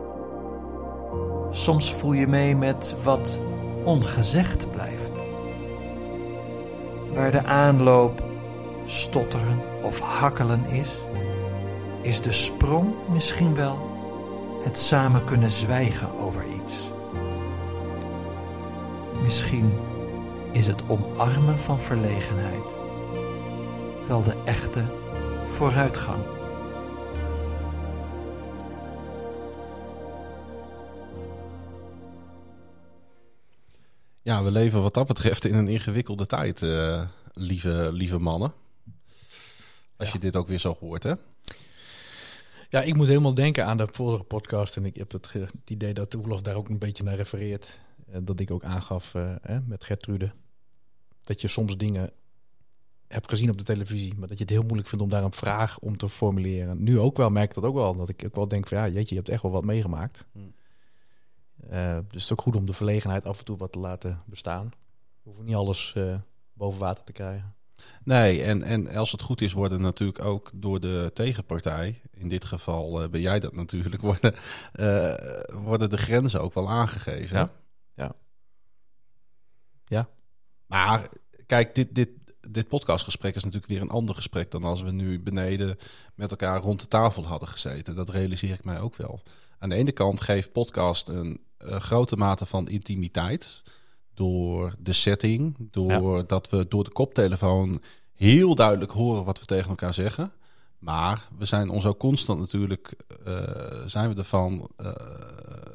Soms 1.49 1.93
voel 1.93 2.13
je 2.13 2.27
mee 2.27 2.55
met 2.55 2.95
wat 3.03 3.39
ongezegd 3.83 4.71
blijft. 4.71 5.11
Waar 7.13 7.31
de 7.31 7.43
aanloop 7.43 8.23
stotteren 8.85 9.61
of 9.81 9.99
hakkelen 9.99 10.65
is, 10.65 10.99
is 12.01 12.21
de 12.21 12.31
sprong 12.31 12.93
misschien 13.11 13.55
wel 13.55 13.77
het 14.63 14.77
samen 14.77 15.23
kunnen 15.23 15.51
zwijgen 15.51 16.19
over 16.19 16.45
iets. 16.45 16.93
Misschien 19.25 19.71
is 20.51 20.67
het 20.67 20.89
omarmen 20.89 21.59
van 21.59 21.79
verlegenheid 21.79 22.73
wel 24.07 24.23
de 24.23 24.35
echte 24.45 24.85
vooruitgang. 25.45 26.23
Ja, 34.21 34.43
we 34.43 34.51
leven 34.51 34.81
wat 34.81 34.93
dat 34.93 35.07
betreft 35.07 35.45
in 35.45 35.55
een 35.55 35.67
ingewikkelde 35.67 36.25
tijd, 36.25 36.63
eh, 36.63 37.07
lieve, 37.33 37.89
lieve 37.91 38.19
mannen. 38.19 38.53
Als 39.97 40.11
je 40.11 40.19
dit 40.19 40.35
ook 40.35 40.47
weer 40.47 40.59
zo 40.59 40.75
hoort, 40.79 41.03
hè? 41.03 41.13
Ja, 42.69 42.81
ik 42.81 42.95
moet 42.95 43.07
helemaal 43.07 43.33
denken 43.33 43.65
aan 43.65 43.77
de 43.77 43.87
vorige 43.91 44.23
podcast. 44.23 44.75
En 44.75 44.85
ik 44.85 44.95
heb 44.95 45.11
het, 45.11 45.31
idee 45.65 45.93
dat 45.93 46.13
Oelof 46.13 46.41
daar 46.41 46.55
ook 46.55 46.69
een 46.69 46.79
beetje 46.79 47.03
naar 47.03 47.15
refereert. 47.15 47.79
Eh, 48.05 48.19
dat 48.23 48.39
ik 48.39 48.51
ook 48.51 48.63
aangaf 48.63 49.15
eh, 49.15 49.35
hè, 49.41 49.59
met 49.61 49.83
Gertrude. 49.83 50.31
Dat 51.23 51.41
je 51.41 51.47
soms 51.47 51.77
dingen 51.77 52.11
hebt 53.07 53.29
gezien 53.29 53.49
op 53.49 53.57
de 53.57 53.63
televisie. 53.63 54.13
Maar 54.17 54.27
dat 54.27 54.37
je 54.37 54.43
het 54.43 54.53
heel 54.53 54.63
moeilijk 54.63 54.87
vindt 54.87 55.03
om 55.03 55.09
daar 55.09 55.23
een 55.23 55.33
vraag 55.33 55.79
om 55.79 55.97
te 55.97 56.09
formuleren. 56.09 56.83
Nu 56.83 56.99
ook 56.99 57.17
wel, 57.17 57.29
merk 57.29 57.49
ik 57.49 57.55
dat 57.55 57.63
ook 57.63 57.75
wel. 57.75 57.95
Dat 57.95 58.09
ik 58.09 58.23
ook 58.25 58.35
wel 58.35 58.47
denk 58.47 58.67
van 58.67 58.77
ja, 58.77 58.87
jeetje, 58.87 59.15
je 59.15 59.21
hebt 59.21 59.29
echt 59.29 59.41
wel 59.41 59.51
wat 59.51 59.65
meegemaakt. 59.65 60.25
Hmm. 60.31 60.53
Eh, 61.69 61.93
dus 61.93 62.03
het 62.11 62.21
is 62.21 62.31
ook 62.31 62.41
goed 62.41 62.55
om 62.55 62.65
de 62.65 62.73
verlegenheid 62.73 63.25
af 63.25 63.39
en 63.39 63.45
toe 63.45 63.57
wat 63.57 63.71
te 63.71 63.79
laten 63.79 64.21
bestaan. 64.25 64.65
We 64.65 65.31
hoeven 65.31 65.45
niet 65.45 65.55
alles 65.55 65.93
eh, 65.95 66.15
boven 66.53 66.79
water 66.79 67.03
te 67.03 67.11
krijgen. 67.11 67.53
Nee, 68.03 68.43
en, 68.43 68.63
en 68.63 68.87
als 68.87 69.11
het 69.11 69.21
goed 69.21 69.41
is, 69.41 69.53
worden 69.53 69.81
natuurlijk 69.81 70.25
ook 70.25 70.51
door 70.53 70.79
de 70.79 71.11
tegenpartij, 71.13 72.01
in 72.11 72.29
dit 72.29 72.45
geval 72.45 73.01
eh, 73.01 73.09
ben 73.09 73.21
jij 73.21 73.39
dat 73.39 73.53
natuurlijk, 73.53 74.01
worden, 74.11 74.35
eh, 74.73 75.13
worden 75.63 75.89
de 75.89 75.97
grenzen 75.97 76.41
ook 76.41 76.53
wel 76.53 76.69
aangegeven. 76.69 77.37
Ja. 77.37 77.49
Ja. 79.87 80.09
Maar 80.65 81.09
kijk, 81.45 81.75
dit, 81.75 81.95
dit, 81.95 82.09
dit 82.49 82.67
podcastgesprek 82.67 83.35
is 83.35 83.43
natuurlijk 83.43 83.71
weer 83.71 83.81
een 83.81 83.89
ander 83.89 84.15
gesprek 84.15 84.51
dan 84.51 84.63
als 84.63 84.81
we 84.81 84.91
nu 84.91 85.19
beneden 85.19 85.77
met 86.15 86.31
elkaar 86.31 86.61
rond 86.61 86.79
de 86.79 86.87
tafel 86.87 87.25
hadden 87.25 87.49
gezeten. 87.49 87.95
Dat 87.95 88.09
realiseer 88.09 88.53
ik 88.53 88.65
mij 88.65 88.79
ook 88.79 88.95
wel. 88.95 89.21
Aan 89.59 89.69
de 89.69 89.75
ene 89.75 89.91
kant 89.91 90.21
geeft 90.21 90.51
podcast 90.51 91.07
een, 91.07 91.43
grote 91.57 92.15
mate 92.15 92.45
van 92.45 92.67
intimiteit 92.67 93.63
door 94.13 94.75
de 94.79 94.93
setting, 94.93 95.55
door 95.71 96.27
dat 96.27 96.49
we 96.49 96.67
door 96.67 96.83
de 96.83 96.91
koptelefoon 96.91 97.81
heel 98.13 98.55
duidelijk 98.55 98.91
horen 98.91 99.25
wat 99.25 99.39
we 99.39 99.45
tegen 99.45 99.69
elkaar 99.69 99.93
zeggen. 99.93 100.31
Maar 100.79 101.27
we 101.37 101.45
zijn 101.45 101.69
ons 101.69 101.85
ook 101.85 101.99
constant 101.99 102.39
natuurlijk, 102.39 102.95
eh, 103.25 103.33
zijn 103.85 104.09
we 104.09 104.15
ervan 104.15 104.69
eh 104.77 104.91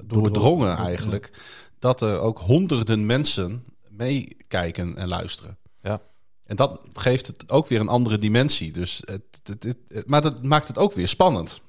doordrongen 0.05 0.77
eigenlijk, 0.77 1.33
dat 1.79 2.01
er 2.01 2.19
ook 2.19 2.39
honderden 2.39 3.07
mensen 3.07 3.65
meekijken 4.01 4.97
en 4.97 5.09
luisteren. 5.09 5.59
Ja. 5.81 6.01
En 6.45 6.57
dat 6.57 6.81
geeft 6.93 7.27
het 7.27 7.51
ook 7.51 7.67
weer 7.67 7.81
een 7.81 7.89
andere 7.89 8.19
dimensie. 8.19 8.73
Dus 8.73 9.03
het, 9.05 9.23
het, 9.43 9.63
het- 9.63 9.79
het- 9.89 10.07
maar 10.07 10.23
dat 10.23 10.45
maakt 10.45 10.69
het 10.69 10.79
ook 10.79 10.93
weer 10.93 11.09
spannend. 11.09 11.61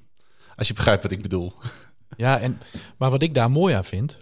Als 0.56 0.68
je 0.68 0.74
begrijpt 0.74 1.02
wat 1.02 1.12
ik 1.12 1.22
bedoel. 1.22 1.52
Ja, 2.16 2.40
en, 2.40 2.60
maar 2.98 3.10
wat 3.10 3.22
ik 3.22 3.34
daar 3.34 3.50
mooi 3.50 3.74
aan 3.74 3.84
vind, 3.84 4.18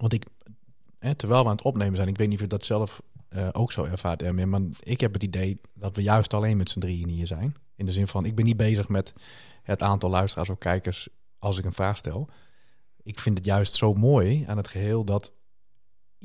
want 0.00 0.12
ik, 0.12 0.26
hè, 0.98 1.14
terwijl 1.14 1.42
we 1.42 1.48
aan 1.48 1.56
het 1.56 1.64
opnemen 1.64 1.96
zijn, 1.96 2.08
ik 2.08 2.16
weet 2.16 2.26
niet 2.28 2.36
of 2.36 2.42
je 2.42 2.48
dat 2.48 2.64
zelf 2.64 3.02
eh, 3.28 3.48
ook 3.52 3.72
zo 3.72 3.84
ervaart, 3.84 4.46
maar 4.46 4.60
ik 4.80 5.00
heb 5.00 5.12
het 5.12 5.22
idee 5.22 5.60
dat 5.74 5.96
we 5.96 6.02
juist 6.02 6.34
alleen 6.34 6.56
met 6.56 6.70
z'n 6.70 6.78
drieën 6.78 7.08
hier 7.08 7.26
zijn. 7.26 7.54
In 7.74 7.86
de 7.86 7.92
zin 7.92 8.06
van, 8.06 8.24
ik 8.24 8.34
ben 8.34 8.44
niet 8.44 8.56
bezig 8.56 8.88
met 8.88 9.12
het 9.62 9.82
aantal 9.82 10.10
luisteraars 10.10 10.50
of 10.50 10.58
kijkers 10.58 11.08
als 11.38 11.58
ik 11.58 11.64
een 11.64 11.72
vraag 11.72 11.96
stel. 11.96 12.28
Ik 13.02 13.20
vind 13.20 13.36
het 13.36 13.46
juist 13.46 13.74
zo 13.74 13.94
mooi 13.94 14.44
aan 14.46 14.56
het 14.56 14.68
geheel 14.68 15.04
dat 15.04 15.32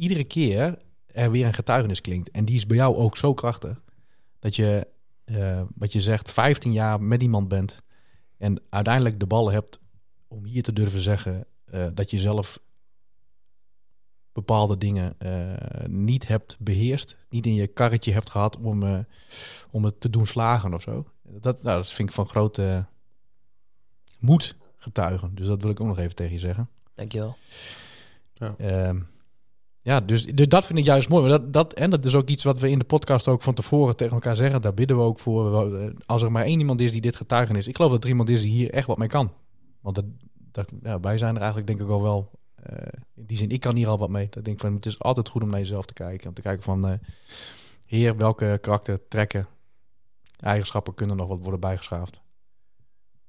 iedere 0.01 0.23
keer 0.23 0.77
er 1.05 1.31
weer 1.31 1.45
een 1.45 1.53
getuigenis 1.53 2.01
klinkt. 2.01 2.31
En 2.31 2.45
die 2.45 2.55
is 2.55 2.65
bij 2.65 2.77
jou 2.77 2.95
ook 2.95 3.17
zo 3.17 3.33
krachtig 3.33 3.81
dat 4.39 4.55
je, 4.55 4.87
eh, 5.23 5.61
wat 5.75 5.93
je 5.93 6.01
zegt, 6.01 6.31
15 6.31 6.71
jaar 6.71 7.01
met 7.01 7.21
iemand 7.21 7.47
bent 7.47 7.81
en 8.37 8.61
uiteindelijk 8.69 9.19
de 9.19 9.27
ballen 9.27 9.53
hebt 9.53 9.79
om 10.27 10.45
hier 10.45 10.63
te 10.63 10.73
durven 10.73 10.99
zeggen 10.99 11.45
eh, 11.65 11.87
dat 11.93 12.11
je 12.11 12.19
zelf 12.19 12.59
bepaalde 14.33 14.77
dingen 14.77 15.15
eh, 15.17 15.85
niet 15.87 16.27
hebt 16.27 16.57
beheerst, 16.59 17.17
niet 17.29 17.45
in 17.45 17.53
je 17.53 17.67
karretje 17.67 18.11
hebt 18.11 18.29
gehad 18.29 18.57
om, 18.57 18.83
eh, 18.83 18.99
om 19.71 19.85
het 19.85 19.99
te 19.99 20.09
doen 20.09 20.27
slagen 20.27 20.73
of 20.73 20.81
zo. 20.81 21.05
Dat, 21.23 21.63
nou, 21.63 21.77
dat 21.77 21.91
vind 21.91 22.09
ik 22.09 22.15
van 22.15 22.27
grote 22.27 22.85
moed 24.19 24.55
getuigen. 24.77 25.35
Dus 25.35 25.47
dat 25.47 25.61
wil 25.61 25.71
ik 25.71 25.79
ook 25.79 25.87
nog 25.87 25.97
even 25.97 26.15
tegen 26.15 26.33
je 26.33 26.39
zeggen. 26.39 26.69
Dankjewel. 26.95 27.37
Ehm, 28.57 28.99
ja, 29.81 29.99
dus, 29.99 30.25
dus 30.25 30.47
dat 30.47 30.65
vind 30.65 30.79
ik 30.79 30.85
juist 30.85 31.09
mooi. 31.09 31.21
Maar 31.21 31.31
dat, 31.39 31.53
dat, 31.53 31.73
en 31.73 31.89
dat 31.89 32.05
is 32.05 32.15
ook 32.15 32.27
iets 32.29 32.43
wat 32.43 32.59
we 32.59 32.69
in 32.69 32.79
de 32.79 32.85
podcast 32.85 33.27
ook 33.27 33.41
van 33.41 33.53
tevoren 33.53 33.95
tegen 33.95 34.13
elkaar 34.13 34.35
zeggen. 34.35 34.61
Daar 34.61 34.73
bidden 34.73 34.97
we 34.97 35.03
ook 35.03 35.19
voor. 35.19 35.73
Eh, 35.75 35.89
Als 36.05 36.21
er 36.21 36.31
maar 36.31 36.43
één 36.43 36.59
iemand 36.59 36.81
is 36.81 36.91
die 36.91 37.01
dit 37.01 37.15
getuigen 37.15 37.55
is. 37.55 37.67
Ik 37.67 37.75
geloof 37.75 37.91
dat 37.91 38.03
er 38.03 38.09
iemand 38.09 38.29
is 38.29 38.41
die 38.41 38.51
hier 38.51 38.71
echt 38.71 38.87
wat 38.87 38.97
mee 38.97 39.07
kan. 39.07 39.33
Want 39.81 39.95
dat, 39.95 40.05
dat, 40.51 40.71
ja, 40.83 40.99
wij 40.99 41.17
zijn 41.17 41.31
er 41.35 41.41
eigenlijk 41.41 41.67
denk 41.67 41.81
ik 41.81 41.87
al 41.89 42.01
wel. 42.01 42.31
eh, 42.55 42.87
in 43.15 43.25
die 43.25 43.37
zin, 43.37 43.49
ik 43.49 43.59
kan 43.59 43.75
hier 43.75 43.87
al 43.87 43.97
wat 43.97 44.09
mee. 44.09 44.25
Dat 44.25 44.37
ik 44.37 44.45
denk 44.45 44.59
van, 44.59 44.73
het 44.73 44.85
is 44.85 44.99
altijd 44.99 45.29
goed 45.29 45.41
om 45.41 45.49
naar 45.49 45.59
jezelf 45.59 45.85
te 45.85 45.93
kijken. 45.93 46.27
Om 46.27 46.33
te 46.33 46.41
kijken 46.41 46.63
van, 46.63 46.87
eh, 46.87 46.93
heer, 47.85 48.17
welke 48.17 48.57
karakter, 48.61 49.07
trekken, 49.07 49.47
eigenschappen 50.39 50.93
kunnen 50.93 51.17
nog 51.17 51.27
wat 51.27 51.39
worden 51.41 51.59
bijgeschaafd. 51.59 52.19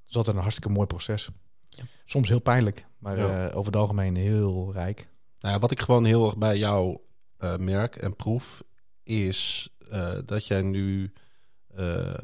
is 0.08 0.16
altijd 0.16 0.36
een 0.36 0.42
hartstikke 0.42 0.72
mooi 0.72 0.86
proces. 0.86 1.30
Ja. 1.68 1.84
Soms 2.04 2.28
heel 2.28 2.38
pijnlijk, 2.40 2.86
maar 2.98 3.18
Ja. 3.18 3.46
over 3.50 3.66
het 3.72 3.76
algemeen 3.80 4.16
heel 4.16 4.72
rijk. 4.72 5.08
Nou 5.42 5.54
ja, 5.54 5.60
wat 5.60 5.70
ik 5.70 5.80
gewoon 5.80 6.04
heel 6.04 6.26
erg 6.26 6.36
bij 6.38 6.58
jou 6.58 6.98
eh, 7.38 7.56
merk 7.56 7.96
en 7.96 8.16
proef, 8.16 8.62
is 9.02 9.68
eh, 9.90 10.12
dat 10.24 10.46
jij 10.46 10.62
nu 10.62 11.12
eh, 11.74 12.14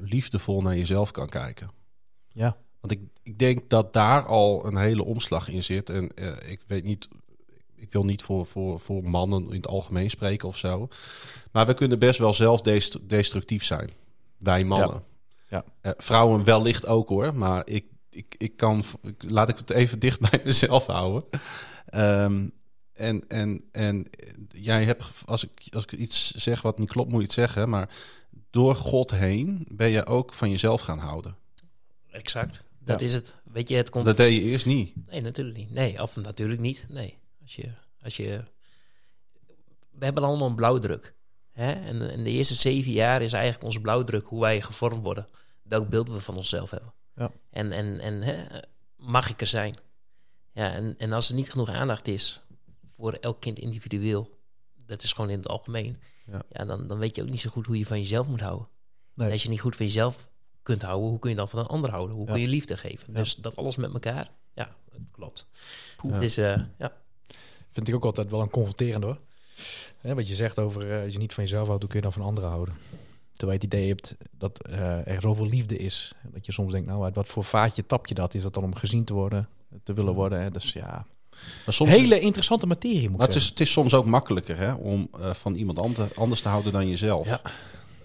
liefdevol 0.00 0.62
naar 0.62 0.76
jezelf 0.76 1.10
kan 1.10 1.28
kijken. 1.28 1.70
Ja. 2.28 2.56
Want 2.80 2.92
ik, 2.92 3.00
ik 3.22 3.38
denk 3.38 3.70
dat 3.70 3.92
daar 3.92 4.26
al 4.26 4.66
een 4.66 4.76
hele 4.76 5.04
omslag 5.04 5.48
in 5.48 5.62
zit. 5.62 5.90
En 5.90 6.10
ik 6.50 6.60
weet 6.66 6.84
niet, 6.84 7.08
ik 7.74 7.92
wil 7.92 8.04
niet 8.04 8.22
voor, 8.22 8.46
voor, 8.46 8.80
voor 8.80 9.04
mannen 9.04 9.48
in 9.48 9.54
het 9.56 9.66
algemeen 9.66 10.10
spreken 10.10 10.48
of 10.48 10.56
zo. 10.56 10.88
Maar 11.52 11.66
we 11.66 11.74
kunnen 11.74 11.98
best 11.98 12.18
wel 12.18 12.32
zelf 12.32 12.60
dest- 12.60 13.08
destructief 13.08 13.64
zijn. 13.64 13.90
Wij 14.38 14.64
mannen. 14.64 15.02
Ja. 15.48 15.64
Eh, 15.80 15.92
vrouwen 15.96 16.44
wellicht 16.44 16.86
ook 16.86 17.08
hoor. 17.08 17.34
Maar 17.34 17.62
ik, 17.66 17.84
ik, 18.10 18.34
ik 18.38 18.56
kan, 18.56 18.84
ik- 19.02 19.30
laat 19.30 19.48
ik 19.48 19.56
het 19.58 19.70
even 19.70 19.98
dicht 19.98 20.20
bij 20.30 20.40
mezelf 20.44 20.86
houden. 20.86 21.28
Ehm, 21.94 22.48
en, 22.92 23.28
en, 23.28 23.64
en 23.72 24.06
jij 24.48 24.84
hebt, 24.84 25.04
als 25.24 25.44
ik, 25.44 25.50
als 25.70 25.82
ik 25.82 25.92
iets 25.92 26.30
zeg 26.30 26.62
wat 26.62 26.78
niet 26.78 26.88
klopt, 26.88 27.08
moet 27.10 27.18
je 27.20 27.24
het 27.26 27.34
zeggen. 27.34 27.68
Maar 27.68 27.88
door 28.50 28.74
God 28.76 29.10
heen 29.10 29.66
ben 29.70 29.88
je 29.90 30.06
ook 30.06 30.34
van 30.34 30.50
jezelf 30.50 30.80
gaan 30.80 30.98
houden. 30.98 31.36
Exact. 32.10 32.62
Dat 32.78 33.00
Ja. 33.00 33.06
is 33.06 33.14
het. 33.14 33.36
Weet 33.44 33.68
je, 33.68 33.76
het 33.76 33.90
komt... 33.90 34.04
Dat 34.04 34.16
deed 34.16 34.34
je 34.34 34.50
eerst 34.50 34.66
niet. 34.66 34.94
Nee, 35.10 35.20
natuurlijk 35.20 35.56
niet. 35.56 35.70
Nee, 35.70 36.02
of 36.02 36.16
natuurlijk 36.16 36.60
niet. 36.60 36.86
Nee. 36.88 37.18
Als 37.42 37.56
je, 37.56 37.70
als 38.02 38.16
je... 38.16 38.44
We 39.90 40.04
hebben 40.04 40.22
allemaal 40.24 40.48
een 40.48 40.54
blauwdruk. 40.54 41.14
Hè? 41.52 41.72
En 41.72 41.98
de 42.24 42.30
eerste 42.30 42.54
zeven 42.54 42.92
jaar 42.92 43.22
is 43.22 43.32
eigenlijk 43.32 43.64
onze 43.64 43.80
blauwdruk 43.80 44.26
hoe 44.26 44.40
wij 44.40 44.60
gevormd 44.60 45.02
worden. 45.02 45.24
Welk 45.62 45.88
beeld 45.88 46.08
we 46.08 46.20
van 46.20 46.36
onszelf 46.36 46.70
hebben. 46.70 46.92
Ja. 47.16 47.30
En, 47.50 47.72
en, 47.72 48.00
en 48.00 48.22
hè, 48.22 48.60
mag 48.96 49.30
ik 49.30 49.40
er 49.40 49.46
zijn? 49.46 49.74
Ja, 50.54 50.72
en, 50.72 50.94
en 50.98 51.12
als 51.12 51.28
er 51.28 51.34
niet 51.34 51.50
genoeg 51.50 51.70
aandacht 51.70 52.08
is 52.08 52.40
voor 52.96 53.12
elk 53.12 53.40
kind 53.40 53.58
individueel, 53.58 54.38
dat 54.86 55.02
is 55.02 55.12
gewoon 55.12 55.30
in 55.30 55.38
het 55.38 55.48
algemeen, 55.48 55.96
Ja. 56.26 56.42
ja. 56.50 56.64
dan, 56.64 56.88
dan 56.88 56.98
weet 56.98 57.16
je 57.16 57.22
ook 57.22 57.28
niet 57.30 57.40
zo 57.40 57.50
goed 57.50 57.66
hoe 57.66 57.78
je 57.78 57.86
van 57.86 57.98
jezelf 57.98 58.28
moet 58.28 58.40
houden. 58.40 58.68
Nee. 59.14 59.26
En 59.26 59.32
als 59.32 59.42
je 59.42 59.48
niet 59.48 59.60
goed 59.60 59.76
van 59.76 59.86
jezelf 59.86 60.28
kunt 60.62 60.82
houden, 60.82 61.08
hoe 61.08 61.18
kun 61.18 61.30
je 61.30 61.36
dan 61.36 61.48
van 61.48 61.58
een 61.58 61.66
ander 61.66 61.90
houden? 61.90 62.16
Hoe 62.16 62.26
Ja. 62.26 62.32
kun 62.32 62.40
je 62.40 62.48
liefde 62.48 62.76
geven? 62.76 63.06
Ja. 63.12 63.18
Dus 63.18 63.34
dat 63.36 63.56
alles 63.56 63.76
met 63.76 63.92
elkaar, 63.92 64.30
ja, 64.54 64.76
het 64.92 65.10
klopt. 65.10 65.46
Eh, 66.02 66.56
ja. 66.78 66.92
Vind 67.70 67.88
ik 67.88 67.94
ook 67.94 68.04
altijd 68.04 68.30
wel 68.30 68.40
een 68.40 68.50
confronterend 68.50 69.04
hoor. 69.04 69.18
Hè, 70.00 70.14
wat 70.14 70.28
je 70.28 70.34
zegt 70.34 70.58
over 70.58 70.90
eh, 70.96 71.02
als 71.04 71.12
je 71.12 71.18
niet 71.18 71.32
van 71.34 71.44
jezelf 71.44 71.66
houdt, 71.66 71.82
hoe 71.82 71.90
kun 71.90 71.98
je 72.00 72.04
dan 72.06 72.14
van 72.14 72.22
anderen 72.26 72.50
houden? 72.50 72.74
Terwijl 73.32 73.58
je 73.60 73.66
het 73.66 73.74
idee 73.74 73.88
hebt 73.88 74.16
dat 74.30 74.66
eh, 74.66 75.06
er 75.06 75.20
zoveel 75.20 75.46
liefde 75.46 75.76
is. 75.76 76.12
Dat 76.32 76.46
je 76.46 76.52
soms 76.52 76.72
denkt, 76.72 76.88
nou, 76.88 77.04
uit 77.04 77.14
wat 77.14 77.26
voor 77.28 77.44
vaatje 77.44 77.86
tap 77.86 78.06
je 78.06 78.14
dat? 78.14 78.34
Is 78.34 78.42
dat 78.42 78.54
dan 78.54 78.62
om 78.64 78.74
gezien 78.74 79.04
te 79.04 79.14
worden, 79.14 79.48
te 79.82 79.92
willen 79.92 80.14
worden? 80.14 80.42
Hè? 80.42 80.50
Dus 80.50 80.72
ja, 80.72 81.06
Maar 81.64 81.74
soms 81.74 81.90
is- 81.90 81.96
hele 81.96 82.20
interessante 82.20 82.66
materie 82.66 83.08
moet 83.08 83.18
Maar 83.18 83.26
het 83.26 83.36
is, 83.36 83.46
het 83.48 83.60
is 83.60 83.72
soms 83.72 83.94
ook 83.94 84.04
makkelijker 84.06 84.56
hè, 84.56 84.72
om 84.74 85.08
eh, 85.20 85.30
van 85.34 85.54
iemand 85.54 85.78
ander- 85.78 86.08
anders 86.14 86.40
te 86.42 86.48
houden 86.48 86.72
dan 86.72 86.88
jezelf. 86.88 87.26
Ja. 87.26 87.40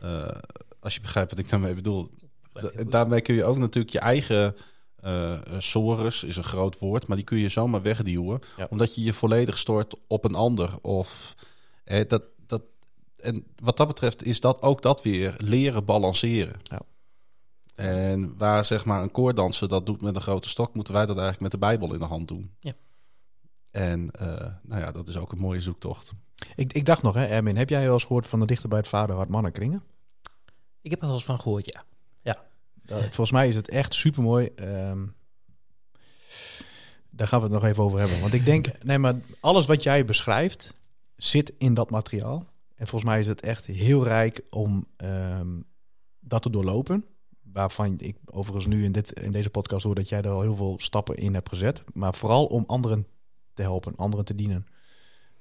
Eh, 0.01 0.35
als 0.79 0.93
je 0.95 1.01
begrijpt 1.01 1.29
wat 1.31 1.39
ik 1.39 1.49
daarmee 1.49 1.73
bedoel. 1.73 2.09
Da- 2.53 2.83
daarmee 2.89 3.21
kun 3.21 3.35
je 3.35 3.43
ook 3.43 3.57
natuurlijk 3.57 3.93
je 3.93 3.99
eigen 3.99 4.55
eh 5.01 5.39
sores, 5.57 6.23
is 6.23 6.37
een 6.37 6.43
groot 6.43 6.79
woord, 6.79 7.07
maar 7.07 7.17
die 7.17 7.25
kun 7.25 7.37
je 7.37 7.49
zomaar 7.49 7.81
wegduwen. 7.81 8.39
Ja. 8.57 8.67
Omdat 8.69 8.95
je 8.95 9.03
je 9.03 9.13
volledig 9.13 9.57
stort 9.57 9.93
op 10.07 10.25
een 10.25 10.35
ander. 10.35 10.69
Of, 10.81 11.35
eh, 11.83 12.07
dat, 12.07 12.23
dat, 12.47 12.61
en 13.21 13.45
wat 13.63 13.77
dat 13.77 13.87
betreft 13.87 14.23
is 14.25 14.39
dat 14.39 14.61
ook 14.61 14.81
dat 14.81 15.01
weer 15.03 15.35
leren 15.37 15.85
balanceren. 15.85 16.55
Ja. 16.63 16.81
En 17.79 18.37
waar 18.37 18.65
zeg 18.65 18.85
maar 18.85 19.01
een 19.01 19.11
koordanser 19.11 19.67
dat 19.67 19.85
doet 19.85 20.01
met 20.01 20.15
een 20.15 20.21
grote 20.21 20.49
stok, 20.49 20.73
moeten 20.75 20.93
wij 20.93 21.05
dat 21.05 21.17
eigenlijk 21.17 21.41
met 21.41 21.51
de 21.51 21.67
Bijbel 21.67 21.93
in 21.93 21.99
de 21.99 22.05
hand 22.05 22.27
doen. 22.27 22.51
Ja. 22.59 22.73
En 23.71 24.11
eh, 24.11 24.53
nou 24.63 24.81
ja, 24.81 24.91
dat 24.91 25.07
is 25.07 25.17
ook 25.17 25.31
een 25.31 25.39
mooie 25.39 25.61
zoektocht. 25.61 26.13
Ik, 26.55 26.73
ik 26.73 26.85
dacht 26.85 27.01
nog, 27.03 27.13
hè, 27.13 27.25
Erwin, 27.25 27.57
heb 27.57 27.69
jij 27.69 27.83
wel 27.83 27.93
eens 27.93 28.03
gehoord 28.03 28.27
van 28.27 28.39
de 28.39 28.45
dichter 28.45 28.69
bij 28.69 28.77
het 28.77 28.87
vaderhart 28.87 29.29
mannenkringen? 29.29 29.83
Ik 30.81 30.91
heb 30.91 30.99
er 30.99 31.05
wel 31.05 31.15
eens 31.15 31.25
van 31.25 31.39
gehoord, 31.39 31.73
ja. 31.73 31.83
Uh, 32.91 32.97
volgens 32.97 33.31
mij 33.31 33.47
is 33.47 33.55
het 33.55 33.69
echt 33.69 33.93
super 33.93 34.23
mooi. 34.23 34.51
daar 37.09 37.27
gaan 37.27 37.39
we 37.39 37.45
het 37.45 37.53
nog 37.53 37.63
even 37.63 37.83
over 37.83 37.99
hebben. 37.99 38.19
Want 38.19 38.33
ik 38.33 38.45
denk, 38.45 38.67
nee, 38.83 38.99
maar 38.99 39.15
alles 39.39 39.65
wat 39.65 39.83
jij 39.83 40.05
beschrijft 40.05 40.73
zit 41.15 41.53
in 41.57 41.73
dat 41.73 41.89
materiaal. 41.89 42.45
En 42.75 42.87
volgens 42.87 43.11
mij 43.11 43.19
is 43.19 43.27
het 43.27 43.41
echt 43.41 43.65
heel 43.65 44.03
rijk 44.03 44.41
om 44.49 44.87
ehm, 44.97 45.59
dat 46.19 46.41
te 46.41 46.49
doorlopen. 46.49 47.05
Waarvan 47.53 47.99
ik 47.99 48.17
overigens 48.25 48.65
nu 48.65 48.83
in, 48.83 48.91
dit, 48.91 49.11
in 49.19 49.31
deze 49.31 49.49
podcast 49.49 49.83
hoor 49.83 49.95
dat 49.95 50.09
jij 50.09 50.21
er 50.21 50.29
al 50.29 50.41
heel 50.41 50.55
veel 50.55 50.75
stappen 50.77 51.15
in 51.15 51.33
hebt 51.33 51.49
gezet. 51.49 51.83
Maar 51.93 52.13
vooral 52.13 52.45
om 52.45 52.63
anderen 52.67 53.07
te 53.53 53.61
helpen, 53.61 53.95
anderen 53.95 54.25
te 54.25 54.35
dienen. 54.35 54.67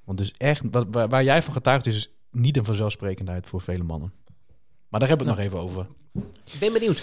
Want 0.04 0.18
dus 0.18 0.32
echt, 0.32 0.62
wat, 0.70 0.86
waar, 0.90 1.09
waar 1.09 1.24
jij 1.24 1.42
van 1.42 1.52
getuigt 1.52 1.86
is, 1.86 1.96
is 1.96 2.11
niet 2.30 2.56
een 2.56 2.64
vanzelfsprekendheid 2.64 3.46
voor 3.46 3.61
vele 3.61 3.82
mannen. 3.84 4.12
Maar 4.88 5.00
daar 5.00 5.09
hebben 5.09 5.26
we 5.26 5.32
het 5.32 5.40
nog 5.40 5.50
even 5.50 5.68
over. 5.68 5.86
Ik 6.52 6.59
ben 6.61 6.72
benieuwd. 6.72 7.02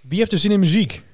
Wie 0.00 0.18
heeft 0.18 0.32
er 0.32 0.38
zin 0.38 0.50
in 0.50 0.60
muziek? 0.60 1.04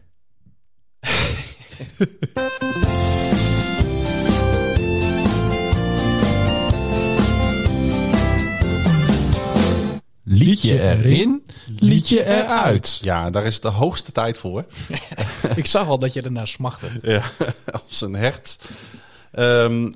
Liedje 10.22 10.80
erin, 10.80 11.43
liedje 11.84 12.24
eruit. 12.24 12.98
Ja, 13.02 13.30
daar 13.30 13.44
is 13.44 13.54
het 13.54 13.62
de 13.62 13.68
hoogste 13.68 14.12
tijd 14.12 14.38
voor. 14.38 14.64
Ik 15.56 15.66
zag 15.66 15.88
al 15.88 15.98
dat 15.98 16.12
je 16.12 16.22
ernaar 16.22 16.48
smachtte. 16.48 16.86
Ja, 17.02 17.22
als 17.72 18.00
een 18.00 18.14
hert. 18.14 18.58
Eehm, 19.32 19.92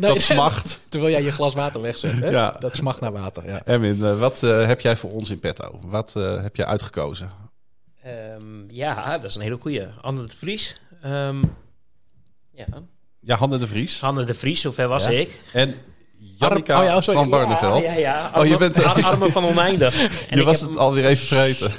dat 0.00 0.20
smacht. 0.20 0.80
Terwijl 0.88 1.12
jij 1.12 1.22
je 1.22 1.32
glas 1.32 1.54
water 1.54 1.80
wegzet. 1.80 2.20
Hè? 2.20 2.28
Ja. 2.28 2.56
Dat 2.58 2.76
smacht 2.76 3.00
naar 3.00 3.12
water, 3.12 3.46
ja. 3.46 3.62
Erwin, 3.64 4.04
eh, 4.04 4.18
wat 4.18 4.42
eh, 4.42 4.66
heb 4.66 4.80
jij 4.80 4.96
voor 4.96 5.10
ons 5.10 5.30
in 5.30 5.40
petto? 5.40 5.80
Wat 5.82 6.16
eh, 6.16 6.42
heb 6.42 6.56
jij 6.56 6.66
uitgekozen? 6.66 7.30
Ehm, 8.02 8.70
ja, 8.70 9.16
dat 9.18 9.24
is 9.24 9.34
een 9.34 9.42
hele 9.42 9.58
goeie. 9.60 9.86
Anne 10.00 10.24
de 10.24 10.36
Vries. 10.36 10.76
Ehm, 11.02 11.42
ja, 12.52 12.64
Ja, 13.20 13.36
Hanne 13.36 13.58
de 13.58 13.66
Vries. 13.66 14.02
Anne 14.02 14.24
de 14.24 14.34
Vries, 14.34 14.60
zover 14.60 14.88
was 14.88 15.04
Ja. 15.04 15.10
ik. 15.10 15.40
En 15.52 15.74
Jannica 16.48 16.78
oh 16.80 16.84
ja, 16.84 17.00
sorry. 17.00 17.20
van 17.20 17.30
Barneveld. 17.30 17.84
Ja, 17.84 17.92
ja, 17.92 17.98
ja. 17.98 18.30
Oh, 18.34 18.46
je 18.46 18.52
Armen- 18.54 18.58
bent- 18.72 18.84
ar- 18.84 19.04
Armen 19.04 19.32
van 19.32 19.44
oneindig. 19.44 19.94
En 20.30 20.38
Je 20.38 20.44
was 20.44 20.60
het 20.60 20.76
alweer 20.76 21.04
even 21.04 21.26
vergeten. 21.26 21.72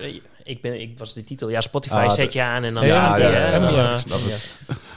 Ik, 0.44 0.62
ben, 0.62 0.82
ik 0.82 0.98
was 0.98 1.14
de 1.14 1.24
titel. 1.24 1.50
Ja, 1.50 1.62
Spotify 1.62 1.94
Ah, 1.96 2.10
zet 2.10 2.34
je 2.34 2.42
aan 2.42 2.64
en 2.64 2.74
dan... 2.74 2.86
Ja, 2.86 3.18
ja, 3.18 3.30
ja, 3.30 3.60
dan, 3.60 3.74
ja, 3.74 3.86
eh, 3.88 3.94
het. 3.94 4.56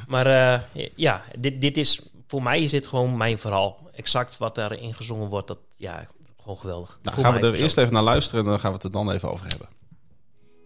Maar 0.09 0.27
eh, 0.27 0.87
ja, 0.95 1.23
dit, 1.39 1.61
dit 1.61 1.77
is... 1.77 2.01
Voor 2.29 2.43
mij 2.43 2.61
is 2.63 2.71
dit 2.71 2.87
gewoon 2.87 3.17
mijn 3.17 3.39
verhaal. 3.39 3.79
Exact 3.95 4.39
wat 4.39 4.55
daarin 4.55 4.95
gezongen 4.95 5.29
wordt. 5.29 5.47
Dat, 5.49 5.59
ja, 5.77 6.07
gewoon 6.43 6.59
geweldig. 6.59 6.99
Nou, 7.03 7.21
gaan 7.21 7.35
we 7.41 7.47
er 7.47 7.55
eerst 7.55 7.79
even 7.79 7.93
naar 7.93 8.03
luisteren 8.03 8.45
en 8.45 8.51
dan 8.51 8.61
gaan 8.61 8.71
we 8.71 8.75
het 8.77 8.85
er 8.85 8.91
dan 8.91 9.11
even 9.13 9.31
over 9.31 9.47
hebben. 9.49 9.69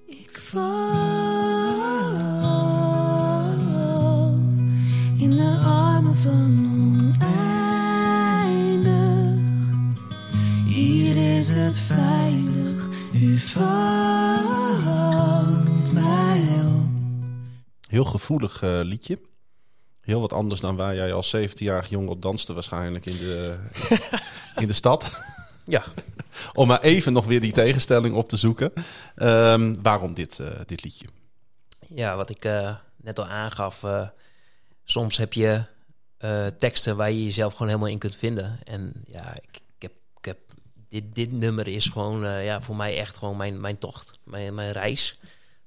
Ik 0.07 0.41
val 0.45 0.91
in 5.17 5.37
de 5.37 5.61
armen 5.67 6.17
van 6.17 6.67
oneindig. 6.73 7.52
Hier 10.73 11.37
is 11.37 11.53
het 11.53 11.79
veilig, 11.79 12.89
u 13.15 13.39
vangt 13.39 14.73
mij 15.93 16.43
op. 16.65 16.89
Heel 17.89 18.05
gevoelig 18.05 18.63
eh, 18.63 18.81
liedje. 18.83 19.21
Heel 20.01 20.21
wat 20.21 20.33
anders 20.33 20.61
dan 20.61 20.77
waar 20.77 20.95
jij 20.95 21.13
als 21.13 21.37
17-jarig 21.37 21.89
jongen 21.89 22.09
op 22.09 22.23
danste 22.23 22.53
waarschijnlijk 22.53 23.07
in 23.07 23.17
de, 23.17 23.59
in 24.63 24.67
de 24.67 24.73
stad. 24.73 25.21
Ja, 25.65 25.85
Om 26.53 26.67
maar 26.69 26.81
even 26.81 27.13
nog 27.13 27.25
weer 27.25 27.41
die 27.41 27.53
tegenstelling 27.53 28.15
op 28.15 28.29
te 28.29 28.37
zoeken. 28.37 28.73
Ehm, 29.15 29.75
waarom 29.83 30.15
dit, 30.15 30.39
eh, 30.39 30.61
dit 30.67 30.85
liedje? 30.85 31.07
Ja, 31.95 32.17
wat 32.17 32.31
ik 32.31 32.45
eh, 32.45 32.77
net 32.97 33.19
al 33.19 33.27
aangaf. 33.27 33.83
eh, 33.85 34.09
soms 34.85 35.17
heb 35.17 35.33
je 35.33 35.65
eh, 36.19 36.47
teksten 36.47 36.97
waar 36.97 37.11
je 37.11 37.25
jezelf 37.25 37.53
gewoon 37.53 37.69
helemaal 37.69 37.91
in 37.91 37.99
kunt 37.99 38.17
vinden. 38.17 38.59
En 38.65 39.05
ja, 39.07 39.33
ik, 39.35 39.61
dit, 40.93 41.15
dit 41.15 41.33
nummer 41.33 41.69
is 41.69 41.87
gewoon 41.87 42.25
eh, 42.25 42.45
ja, 42.45 42.61
voor 42.61 42.77
mij 42.77 42.99
echt 42.99 43.17
gewoon 43.17 43.37
mijn, 43.37 43.61
mijn 43.61 43.79
tocht, 43.79 44.19
mijn, 44.25 44.55
mijn 44.55 44.73
reis. 44.73 45.19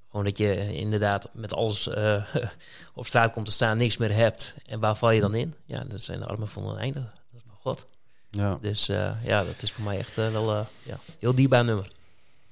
Gewoon 0.10 0.26
dat 0.26 0.38
je 0.38 0.76
inderdaad 0.76 1.30
met 1.34 1.54
alles 1.54 1.88
eh, 1.88 2.26
op 2.94 3.08
straat 3.08 3.32
komt 3.32 3.46
te 3.46 3.52
staan, 3.52 3.78
niks 3.78 3.98
meer 3.98 4.16
hebt. 4.16 4.56
En 4.66 4.80
waar 4.80 4.96
val 4.96 5.12
je 5.12 5.22
dan 5.22 5.36
in? 5.36 5.56
Ja, 5.66 5.84
dat 5.84 6.02
zijn 6.02 6.20
de 6.20 6.26
armen 6.26 6.48
van 6.48 6.70
een 6.70 6.78
einde. 6.78 7.00
Dat 7.00 7.12
is 7.34 7.42
van 7.48 7.58
God. 7.58 7.88
Ja. 8.30 8.58
Dus 8.62 8.90
eh, 8.90 9.12
ja, 9.24 9.44
dat 9.44 9.62
is 9.62 9.72
voor 9.72 9.84
mij 9.84 9.98
echt 9.98 10.16
wel 10.16 10.56
eh 10.56 10.66
ja, 10.84 11.00
heel 11.20 11.36
dierbaar 11.36 11.66
nummer. 11.66 11.92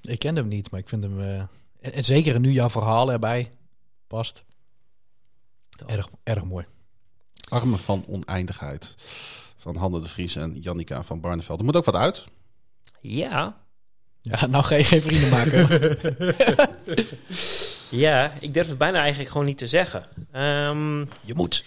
Ik 0.01 0.19
ken 0.19 0.35
hem 0.35 0.47
niet, 0.47 0.71
maar 0.71 0.79
ik 0.79 0.89
vind 0.89 1.03
hem... 1.03 1.21
eh, 1.21 1.37
en, 1.81 1.93
en 1.93 2.03
zeker 2.03 2.39
nu 2.39 2.51
jouw 2.51 2.69
verhaal 2.69 3.11
erbij 3.11 3.51
past. 4.07 4.43
Erg, 5.85 6.09
erg 6.23 6.43
mooi. 6.43 6.65
Armen 7.49 7.79
van 7.79 8.05
oneindigheid. 8.07 8.95
Van 9.57 9.75
Hanne 9.75 9.99
de 9.99 10.07
Vries 10.07 10.35
en 10.35 10.59
Jannica 10.59 11.03
van 11.03 11.19
Barneveld. 11.19 11.59
Er 11.59 11.65
moet 11.65 11.75
ook 11.75 11.85
wat 11.85 11.95
uit. 11.95 12.25
Ja, 13.05 13.57
Ja, 14.21 14.45
nou 14.45 14.63
ga 14.63 14.75
je 14.75 14.83
geen 14.83 15.01
vrienden 15.01 15.29
maken. 15.29 15.67
Ja, 17.89 18.31
ik 18.39 18.53
durf 18.53 18.67
het 18.67 18.77
bijna 18.77 18.99
eigenlijk 18.99 19.29
gewoon 19.31 19.45
niet 19.45 19.57
te 19.57 19.67
zeggen. 19.67 20.05
Ehm, 20.31 20.99
je 20.99 21.33
moet. 21.33 21.63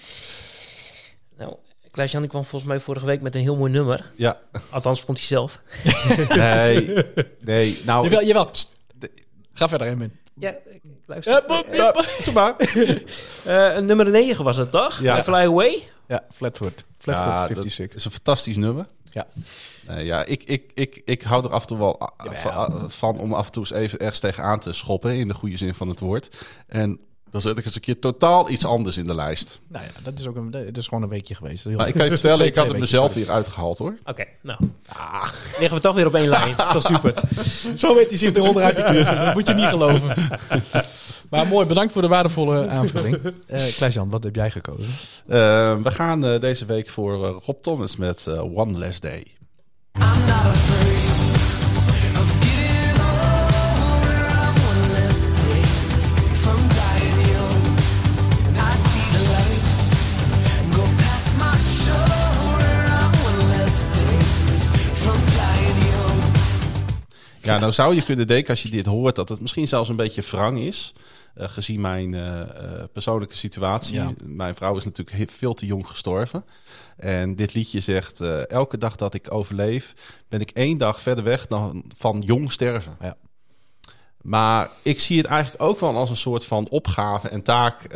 nou, 1.36 1.54
Klaas-Jan 1.90 2.20
die 2.20 2.30
kwam 2.30 2.44
volgens 2.44 2.70
mij 2.70 2.80
vorige 2.80 3.06
week 3.06 3.22
met 3.22 3.34
een 3.34 3.40
heel 3.40 3.56
mooi 3.56 3.72
nummer. 3.72 4.10
Ja, 4.16 4.38
Althans, 4.70 5.00
vond 5.00 5.18
hij 5.18 5.26
zelf. 5.26 5.60
nee, 6.36 6.94
nee. 7.40 7.80
Nou, 7.84 8.04
Jawel, 8.04 8.24
jawel. 8.26 8.50
Ga 9.52 9.68
verder, 9.68 9.86
Emin. 9.86 10.12
Ja, 10.34 10.50
ik 10.50 10.80
luister. 11.06 11.32
Ja, 11.32 11.44
boep. 11.46 12.04
doe 12.24 12.34
maar. 12.34 12.54
Eh, 13.44 13.78
nummer 13.78 14.10
9 14.10 14.44
was 14.44 14.56
het, 14.56 14.70
toch? 14.70 15.00
Ja. 15.00 15.22
Fly 15.22 15.34
Away? 15.34 15.82
Ja, 16.08 16.24
Flatfoot. 16.30 16.84
Flatfoot 16.98 17.26
Ja, 17.26 17.46
56. 17.46 17.86
Dat 17.86 17.96
is 17.96 18.04
een 18.04 18.10
fantastisch 18.10 18.56
nummer. 18.56 18.86
Ja. 19.16 19.26
Ja, 19.98 20.24
ik, 20.24 20.42
ik, 20.42 20.70
ik, 20.74 21.02
ik 21.04 21.22
hou 21.22 21.44
er 21.44 21.52
af 21.52 21.60
en 21.60 21.66
toe 21.66 21.78
wel 21.78 22.10
van 22.88 23.18
om 23.18 23.34
af 23.34 23.46
en 23.46 23.52
toe 23.52 23.62
eens 23.62 23.72
even 23.72 23.98
ergens 23.98 24.18
tegenaan 24.18 24.60
te 24.60 24.72
schoppen, 24.72 25.16
in 25.16 25.28
de 25.28 25.34
goede 25.34 25.56
zin 25.56 25.74
van 25.74 25.88
het 25.88 26.00
woord. 26.00 26.46
En 26.66 27.00
dan 27.30 27.40
zet 27.40 27.58
ik 27.58 27.64
eens 27.64 27.74
een 27.74 27.80
keer 27.80 27.98
totaal 27.98 28.50
iets 28.50 28.64
anders 28.64 28.96
in 28.96 29.04
de 29.04 29.14
lijst. 29.14 29.60
Nou 29.68 29.84
ja, 29.84 29.90
dat 30.02 30.18
is 30.18 30.26
ook 30.26 30.36
een, 30.36 30.50
dat 30.50 30.76
is 30.76 30.86
gewoon 30.86 31.02
een 31.02 31.08
weekje 31.08 31.34
geweest. 31.34 31.64
Maar 31.64 31.88
ik 31.88 31.94
kan 31.94 32.04
je 32.04 32.10
vertellen, 32.18 32.36
twee- 32.36 32.48
ik 32.48 32.56
had 32.56 32.68
het 32.68 32.78
mezelf 32.78 33.14
weer 33.14 33.30
uitgehaald 33.30 33.78
hoor. 33.78 33.96
Oké, 34.04 34.24
nou. 34.42 34.58
Liggen 35.58 35.76
we 35.76 35.80
toch 35.82 35.94
weer 35.94 36.06
op 36.06 36.14
één 36.14 36.28
lijn. 36.28 36.54
Dat 36.56 36.66
is 36.66 36.72
toch 36.72 36.82
super. 36.82 37.14
Zo 37.78 37.94
weet 37.94 38.08
hij 38.08 38.18
zich 38.18 38.34
eronder 38.34 38.62
uit 38.62 38.76
te 38.76 38.82
kiezen. 38.82 39.16
Dat 39.24 39.34
moet 39.34 39.46
je 39.46 39.54
niet 39.54 39.64
geloven. 39.64 40.14
Maar 41.30 41.46
mooi, 41.46 41.66
bedankt 41.66 41.92
voor 41.92 42.02
de 42.02 42.08
waardevolle 42.08 42.68
aanvulling. 42.68 43.18
Eh 43.46 43.74
Klaas-Jan, 43.76 44.10
wat 44.10 44.22
heb 44.22 44.34
jij 44.34 44.50
gekozen? 44.50 44.92
Eh, 45.26 45.76
we 45.82 45.90
gaan 45.90 46.24
eh, 46.24 46.40
deze 46.40 46.64
week 46.64 46.88
voor 46.88 47.14
Rob 47.46 47.62
Thomas 47.62 47.96
met 47.96 48.26
One 48.54 48.78
Less 48.78 49.00
Day. 49.00 49.26
I'm 49.98 50.20
not 50.20 50.30
afraid 50.30 50.85
Ja, 67.46 67.58
nou 67.58 67.72
zou 67.72 67.94
je 67.94 68.02
kunnen 68.02 68.26
denken 68.26 68.50
als 68.50 68.62
je 68.62 68.68
dit 68.68 68.86
hoort 68.86 69.16
dat 69.16 69.28
het 69.28 69.40
misschien 69.40 69.68
zelfs 69.68 69.88
een 69.88 69.96
beetje 69.96 70.22
wrang 70.22 70.58
is. 70.58 70.92
eh, 71.34 71.48
gezien 71.48 71.80
mijn 71.80 72.14
eh, 72.14 72.40
eh, 72.40 72.48
persoonlijke 72.92 73.36
situatie. 73.36 73.94
Ja. 73.94 74.12
Mijn 74.24 74.54
vrouw 74.54 74.76
is 74.76 74.84
natuurlijk 74.84 75.30
veel 75.30 75.54
te 75.54 75.66
jong 75.66 75.86
gestorven. 75.86 76.44
En 76.96 77.34
dit 77.36 77.54
liedje 77.54 77.80
zegt: 77.80 78.20
Elke 78.46 78.78
dag 78.78 78.96
dat 78.96 79.14
ik 79.14 79.32
overleef, 79.32 79.94
ben 80.28 80.40
ik 80.40 80.50
één 80.50 80.78
dag 80.78 81.00
verder 81.00 81.24
weg 81.24 81.46
dan 81.46 81.84
van 81.96 82.20
jong 82.20 82.52
sterven. 82.52 82.96
Ja. 83.00 83.16
Maar 84.22 84.70
ik 84.82 85.00
zie 85.00 85.18
het 85.18 85.26
eigenlijk 85.26 85.62
ook 85.62 85.80
wel 85.80 85.96
als 85.96 86.10
een 86.10 86.16
soort 86.16 86.44
van 86.44 86.68
opgave 86.68 87.28
en 87.28 87.42
taak 87.42 87.88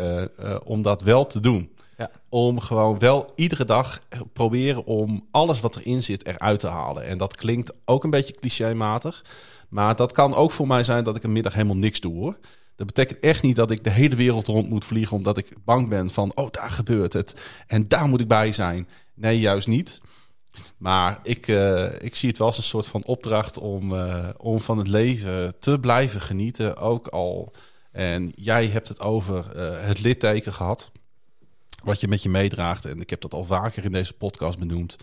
om 0.65 0.83
dat 0.83 1.03
wel 1.03 1.27
te 1.27 1.41
doen. 1.41 1.71
Ja. 2.01 2.11
Om 2.29 2.61
gewoon 2.61 2.99
wel 2.99 3.31
iedere 3.35 3.65
dag 3.65 4.01
proberen 4.33 4.85
om 4.85 5.27
alles 5.31 5.61
wat 5.61 5.77
erin 5.77 6.03
zit 6.03 6.27
eruit 6.27 6.61
te 6.61 6.69
halen. 6.69 7.05
En 7.05 7.19
dat 7.19 7.37
klinkt 7.37 7.73
ook 7.85 8.05
een 8.05 8.11
beetje 8.11 8.35
clichématig. 8.35 9.25
Maar 9.69 9.97
dat 9.97 10.13
kan 10.13 10.35
ook 10.35 10.51
voor 10.51 10.67
mij 10.67 10.85
zijn 10.85 11.05
dat 11.05 11.17
ik 11.17 11.23
een 11.23 11.33
middag 11.33 11.55
helemaal 11.55 11.77
niks 11.77 12.01
doe 12.01 12.15
hoor. 12.15 12.39
Dat 12.77 12.87
betekent 12.87 13.21
echt 13.21 13.43
niet 13.43 13.57
dat 13.57 13.71
ik 13.71 13.85
de 13.85 13.91
hele 13.91 14.17
wereld 14.17 14.47
rond 14.47 14.69
moet 14.69 14.85
vliegen 14.85 15.17
omdat 15.17 15.37
ik 15.37 15.53
bang 15.65 15.89
ben 15.89 16.11
van, 16.11 16.33
oh 16.35 16.51
daar 16.51 16.71
gebeurt 16.71 17.13
het 17.13 17.35
en 17.67 17.89
daar 17.89 18.09
moet 18.09 18.21
ik 18.21 18.29
bij 18.29 18.53
zijn. 18.53 18.89
Nee, 19.15 19.41
juist 19.41 19.69
niet. 19.69 20.01
Maar 20.77 21.21
ik, 21.23 21.49
eh, 21.49 22.03
ik 22.03 22.17
zie 22.17 22.29
het 22.29 22.39
wel 22.39 22.47
als 22.47 22.57
een 22.57 22.63
soort 22.63 22.87
van 22.87 23.05
opdracht 23.05 23.59
om, 23.59 23.95
eh, 23.95 24.29
om 24.37 24.61
van 24.61 24.79
het 24.79 24.89
leven 24.89 25.55
te 25.59 25.79
blijven 25.81 26.21
genieten. 26.21 26.77
Ook 26.77 27.09
al. 27.09 27.53
En 27.93 28.33
jij 28.35 28.67
hebt 28.67 28.89
het 28.89 29.01
over 29.01 29.57
eh, 29.57 29.87
het 29.87 30.01
litteken 30.01 30.53
gehad. 30.53 30.91
Wat 31.85 32.01
je 32.01 32.09
met 32.09 32.23
je 32.23 32.29
meedraagt. 32.29 32.85
En 32.85 33.01
ik 33.01 33.11
heb 33.11 33.21
dat 33.21 33.35
al 33.35 33.45
vaker 33.45 33.85
in 33.85 33.93
deze 33.93 34.13
podcast 34.13 34.59
benoemd. 34.59 34.97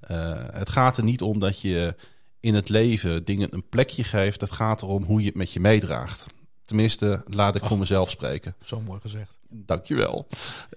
Eh, 0.00 0.44
het 0.52 0.70
gaat 0.70 0.96
er 0.96 1.04
niet 1.04 1.22
om 1.22 1.38
dat 1.38 1.60
je 1.60 1.94
in 2.40 2.54
het 2.54 2.68
leven 2.68 3.24
dingen 3.24 3.54
een 3.54 3.68
plekje 3.68 4.04
geeft. 4.04 4.40
Het 4.40 4.50
gaat 4.50 4.82
erom 4.82 5.02
hoe 5.04 5.20
je 5.20 5.26
het 5.26 5.34
met 5.36 5.52
je 5.52 5.60
meedraagt. 5.60 6.26
Tenminste, 6.64 7.22
laat 7.26 7.54
ik 7.56 7.64
voor 7.64 7.78
mezelf 7.78 8.10
spreken. 8.10 8.54
Zo 8.64 8.80
mooi 8.80 9.00
gezegd. 9.00 9.38
Dankjewel. 9.48 10.26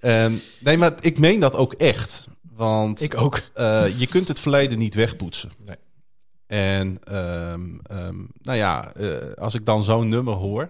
En, 0.02 0.42
nee, 0.60 0.78
maar 0.78 0.94
ik 1.00 1.20
meen 1.20 1.40
dat 1.40 1.56
ook 1.56 1.74
echt. 1.74 2.28
Want 2.42 3.02
Ik 3.02 3.18
ook. 3.18 3.42
eh, 3.54 4.00
je 4.00 4.08
kunt 4.08 4.28
het 4.28 4.40
verleden 4.40 4.78
niet 4.78 4.96
wegpoetsen. 4.96 5.52
Nee. 5.66 5.76
En 6.48 6.98
ehm, 7.04 7.70
ehm, 7.84 8.16
nou 8.42 8.58
ja, 8.58 8.94
eh, 8.94 9.34
als 9.34 9.54
ik 9.54 9.66
dan 9.66 9.84
zo'n 9.84 10.08
nummer 10.10 10.34
hoor. 10.34 10.70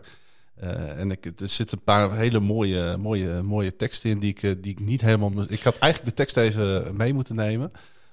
Eh, 0.63 0.99
en 0.99 1.11
ik, 1.11 1.25
er 1.25 1.47
zitten 1.47 1.77
een 1.77 1.83
paar 1.83 2.15
hele 2.15 2.39
mooie, 2.39 2.97
mooie, 2.97 3.41
mooie 3.41 3.75
teksten 3.75 4.09
in 4.09 4.19
die 4.19 4.29
ik, 4.29 4.43
eh, 4.43 4.51
die 4.57 4.71
ik 4.71 4.79
niet 4.79 5.01
helemaal. 5.01 5.31
Ik 5.47 5.61
had 5.61 5.77
eigenlijk 5.77 6.15
de 6.15 6.23
tekst 6.23 6.37
even 6.37 6.95
mee 6.95 7.13
moeten 7.13 7.35
nemen. 7.35 7.71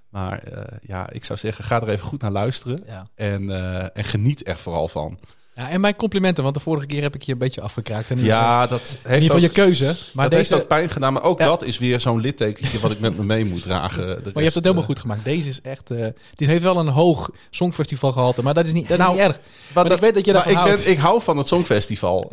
Maar 0.08 0.42
eh, 0.42 0.78
ja, 0.82 1.10
ik 1.10 1.24
zou 1.24 1.38
zeggen, 1.38 1.64
ga 1.64 1.80
er 1.80 1.88
even 1.88 2.06
goed 2.06 2.20
naar 2.20 2.30
luisteren. 2.30 2.82
Ja. 2.86 3.06
En, 3.14 3.50
en 3.94 4.04
geniet 4.04 4.48
er 4.48 4.56
vooral 4.56 4.88
van. 4.88 5.18
Ja. 5.54 5.68
En 5.70 5.80
mijn 5.80 5.96
complimenten, 5.96 6.42
want 6.42 6.54
de 6.54 6.60
vorige 6.60 6.86
keer 6.86 7.02
heb 7.02 7.14
ik 7.14 7.22
je 7.22 7.32
een 7.32 7.38
beetje 7.38 7.60
afgekraakt. 7.60 8.10
En 8.10 8.18
in 8.18 8.24
Ja, 8.24 8.66
dat 8.66 8.80
in 8.80 8.86
heeft 8.86 8.98
ieder 9.04 9.20
geval 9.20 9.36
ook, 9.36 9.42
je 9.42 9.48
keuze. 9.48 9.84
Maar, 10.14 10.24
dat 10.28 10.34
heeft 10.38 10.48
deze, 10.50 10.62
ook 10.62 10.68
pijn 10.68 10.90
gedaan. 10.90 11.12
Maar 11.12 11.22
ook 11.22 11.38
Ja. 11.38 11.44
dat 11.46 11.62
is 11.62 11.78
weer 11.78 12.00
zo'n 12.00 12.20
littekentje 12.20 12.80
wat 12.80 12.90
ik 12.90 13.00
met 13.00 13.16
me 13.16 13.24
mee 13.24 13.44
moet 13.44 13.62
dragen. 13.62 14.06
Maar 14.06 14.16
je 14.34 14.40
hebt 14.40 14.54
het 14.54 14.54
helemaal 14.54 14.82
eh, 14.82 14.88
goed 14.88 14.98
gemaakt. 15.00 15.24
Deze 15.24 15.48
is 15.48 15.60
echt... 15.60 15.90
eh 15.90 15.98
het 16.00 16.48
heeft 16.48 16.62
wel 16.62 16.76
een 16.76 16.88
hoog 16.88 17.30
songfestival 17.50 18.12
gehalte, 18.12 18.42
maar 18.42 18.54
dat 18.54 18.66
is 18.66 18.72
niet, 18.72 18.88
dat 18.88 18.98
is 18.98 19.04
Nou, 19.04 19.16
niet 19.16 19.22
erg. 19.26 19.38
Maar 19.74 19.92
ik 19.92 20.00
weet 20.00 20.14
dat 20.14 20.24
je 20.24 20.32
daarvan 20.32 20.52
ik, 20.52 20.58
houdt. 20.58 20.82
ben, 20.84 20.92
ik 20.92 20.98
hou 20.98 21.22
van 21.22 21.36
het 21.36 21.48
Songfestival. 21.48 22.32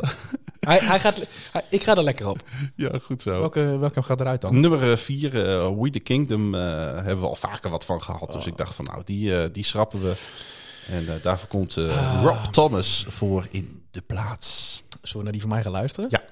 Hij, 0.60 0.78
hij 0.78 1.00
gaat, 1.00 1.16
hij- 1.52 1.64
ik 1.68 1.82
ga 1.82 1.96
er 1.96 2.02
lekker 2.02 2.28
op. 2.28 2.42
ja, 2.76 2.90
goed 3.02 3.22
zo. 3.22 3.30
Welke, 3.40 3.78
welke 3.78 4.02
gaat 4.02 4.20
eruit 4.20 4.40
dan? 4.40 4.60
Nummer 4.60 4.98
4, 4.98 5.30
We 5.80 5.90
the 5.90 6.00
Kingdom, 6.00 6.54
eh, 6.54 6.60
hebben 6.94 7.20
we 7.20 7.26
al 7.26 7.34
vaker 7.36 7.70
wat 7.70 7.84
van 7.84 8.02
gehad. 8.02 8.32
Dus 8.32 8.46
ik 8.46 8.56
dacht 8.56 8.74
van 8.74 8.84
nou, 8.84 9.02
die, 9.04 9.36
eh, 9.42 9.48
die 9.52 9.64
schrappen 9.64 10.02
we. 10.02 10.12
En 10.90 11.08
eh, 11.08 11.22
daarvoor 11.22 11.48
komt 11.48 11.76
eh, 11.76 12.20
Rob 12.22 12.44
Thomas 12.44 13.06
voor 13.08 13.46
in 13.50 13.82
de 13.90 14.00
plaats. 14.00 14.82
Zullen 15.02 15.16
we 15.16 15.22
naar 15.22 15.32
die 15.32 15.40
van 15.40 15.50
mij 15.50 15.62
gaan 15.62 15.72
luisteren? 15.72 16.10
Ja. 16.10 16.22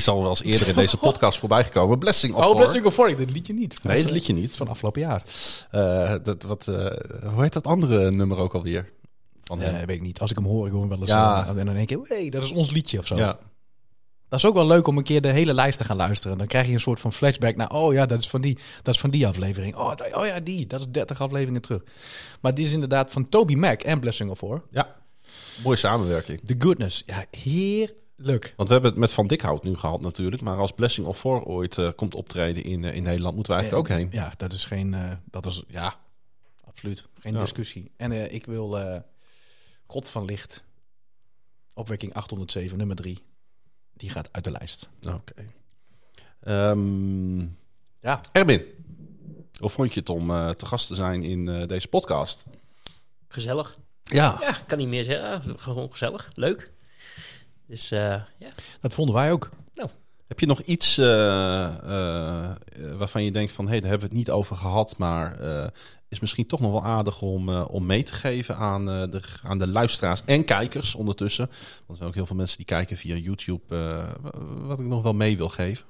Is 0.00 0.08
al 0.08 0.20
wel 0.20 0.28
eens 0.30 0.42
eerder 0.42 0.68
in 0.68 0.74
deze 0.74 0.96
podcast 0.96 1.38
voorbij 1.38 1.64
gekomen. 1.64 1.98
Blessing 1.98 2.34
of 2.34 2.44
Oh. 2.46 2.56
Blessing 2.56 2.84
of 2.84 2.94
Four. 2.94 3.16
Dit 3.16 3.30
liedje 3.30 3.52
niet. 3.54 3.82
Nee, 3.82 4.02
dat 4.02 4.12
liedje 4.12 4.32
niet. 4.32 4.56
Van 4.56 4.68
afgelopen 4.68 5.00
jaar. 5.00 5.22
Eh, 5.70 6.14
dat, 6.22 6.42
wat, 6.42 6.68
eh, 6.68 6.74
hoe 7.32 7.42
heet 7.42 7.52
dat 7.52 7.64
andere 7.66 8.10
nummer 8.10 8.38
ook 8.38 8.54
alweer? 8.54 8.90
Van? 9.44 9.58
Nee, 9.58 9.70
weet 9.86 9.96
ik 9.96 10.02
niet. 10.02 10.20
Als 10.20 10.30
ik 10.30 10.36
hem 10.36 10.46
hoor, 10.46 10.66
ik 10.66 10.72
hoor 10.72 10.80
hem 10.80 10.88
wel 10.88 10.98
eens. 11.00 11.08
Ja. 11.08 11.42
eh, 11.48 11.58
en 11.58 11.66
dan 11.66 11.74
denk 11.74 11.90
ik, 11.90 11.98
hey, 12.02 12.28
dat 12.30 12.42
is 12.42 12.50
ons 12.52 12.70
liedje 12.70 12.98
of 12.98 13.06
zo. 13.06 13.16
ja. 13.16 13.38
Dat 14.28 14.38
is 14.38 14.44
ook 14.44 14.54
wel 14.54 14.66
leuk 14.66 14.86
om 14.86 14.96
een 14.96 15.02
keer 15.04 15.20
de 15.20 15.28
hele 15.28 15.54
lijst 15.54 15.78
te 15.78 15.84
gaan 15.84 15.96
luisteren. 15.96 16.38
Dan 16.38 16.46
krijg 16.46 16.66
je 16.66 16.72
een 16.72 16.80
soort 16.80 17.00
van 17.00 17.12
flashback 17.12 17.56
naar, 17.56 17.70
oh 17.70 17.92
ja, 17.92 18.06
dat 18.06 18.18
is 18.18 18.28
van 18.28 18.40
die, 18.40 18.58
dat 18.82 18.94
is 18.94 19.00
van 19.00 19.10
die 19.10 19.26
aflevering. 19.26 19.76
Oh, 19.76 19.96
dat- 19.96 20.14
oh 20.14 20.26
ja, 20.26 20.40
die. 20.40 20.66
Dat 20.66 20.80
is 20.80 20.86
30 20.90 21.20
afleveringen 21.20 21.60
terug. 21.60 21.82
Maar 22.40 22.54
die 22.54 22.66
is 22.66 22.72
inderdaad 22.72 23.10
van 23.12 23.28
Toby 23.28 23.54
Mac 23.54 23.82
en 23.82 24.00
Blessing 24.00 24.30
of 24.30 24.38
Four. 24.38 24.62
ja, 24.70 24.96
mooie 25.64 25.76
samenwerking. 25.76 26.40
The 26.46 26.54
Goodness. 26.58 27.02
Ja, 27.06 27.24
heerlijk. 27.30 27.98
Want 28.56 28.68
we 28.68 28.74
hebben 28.74 28.90
het 28.90 29.00
met 29.00 29.12
Van 29.12 29.26
Dikhout 29.26 29.62
nu 29.64 29.76
gehad 29.76 30.00
natuurlijk. 30.00 30.42
Maar 30.42 30.56
als 30.56 30.72
Blessing 30.72 31.06
of 31.06 31.18
Four 31.18 31.42
ooit 31.44 31.78
eh, 31.78 31.88
komt 31.96 32.14
optreden 32.14 32.64
in, 32.64 32.84
eh, 32.84 32.94
in 32.96 33.02
Nederland, 33.02 33.34
moeten 33.34 33.54
we 33.54 33.60
eigenlijk 33.60 33.90
ook 33.90 33.96
heen. 33.98 34.08
Ja, 34.12 34.32
dat 34.36 34.52
is 34.52 34.64
geen, 34.64 34.94
eh, 34.94 35.12
dat 35.24 35.46
is, 35.46 35.62
ja, 35.68 35.94
absoluut. 36.64 37.06
Geen 37.20 37.32
Ja. 37.34 37.40
discussie. 37.40 37.90
En 37.96 38.12
eh, 38.12 38.32
ik 38.34 38.46
wil 38.46 38.78
eh, 38.78 39.00
God 39.86 40.08
van 40.08 40.24
Licht, 40.24 40.62
opwekking 41.74 42.14
807, 42.14 42.78
nummer 42.78 42.96
3. 42.96 43.22
Die 43.94 44.10
gaat 44.10 44.28
uit 44.32 44.44
de 44.44 44.50
lijst. 44.50 44.88
Oké. 45.06 45.34
Ehm, 46.40 47.40
Ja. 48.02 48.20
Erwin, 48.32 48.62
hoe 49.58 49.70
vond 49.70 49.94
je 49.94 50.00
het 50.00 50.08
om 50.08 50.30
eh, 50.30 50.48
te 50.50 50.66
gast 50.66 50.86
te 50.86 50.94
zijn 50.94 51.22
in 51.22 51.48
eh, 51.48 51.66
deze 51.68 51.88
podcast? 51.88 52.44
Gezellig. 53.28 53.78
Ja. 54.04 54.36
Ja, 54.40 54.48
ik 54.58 54.64
kan 54.66 54.78
niet 54.78 54.88
meer 54.88 55.04
zeggen. 55.04 55.58
Gewoon 55.60 55.90
gezellig. 55.90 56.28
Leuk. 56.34 56.70
Dus 57.70 57.90
eh, 57.90 57.98
ja. 58.38 58.48
Dat 58.80 58.94
vonden 58.94 59.14
wij 59.14 59.32
ook. 59.32 59.50
Heb 60.26 60.40
je 60.40 60.46
nog 60.46 60.60
iets 60.60 60.98
eh, 60.98 61.64
eh, 61.66 62.56
waarvan 62.96 63.24
je 63.24 63.30
denkt 63.32 63.52
van... 63.52 63.64
hé, 63.64 63.70
hey, 63.70 63.80
daar 63.80 63.90
hebben 63.90 64.08
we 64.08 64.14
het 64.14 64.24
niet 64.26 64.34
over 64.36 64.56
gehad... 64.56 64.98
maar 64.98 65.40
eh, 65.40 65.68
is 66.08 66.20
misschien 66.20 66.46
toch 66.46 66.60
nog 66.60 66.70
wel 66.70 66.84
aardig 66.84 67.22
om, 67.22 67.48
eh, 67.48 67.64
om 67.70 67.86
mee 67.86 68.02
te 68.02 68.12
geven 68.12 68.56
aan, 68.56 68.90
eh, 68.90 69.02
de, 69.10 69.22
aan 69.42 69.58
de 69.58 69.66
luisteraars 69.66 70.22
en 70.24 70.44
kijkers 70.44 70.94
ondertussen. 70.94 71.46
Want 71.46 71.88
er 71.88 71.96
zijn 71.96 72.08
ook 72.08 72.14
heel 72.14 72.26
veel 72.26 72.36
mensen 72.36 72.56
die 72.56 72.66
kijken 72.66 72.96
via 72.96 73.14
YouTube... 73.16 73.76
eh, 73.76 74.12
wat 74.66 74.78
ik 74.78 74.86
nog 74.86 75.02
wel 75.02 75.14
mee 75.14 75.36
wil 75.36 75.48
geven. 75.48 75.86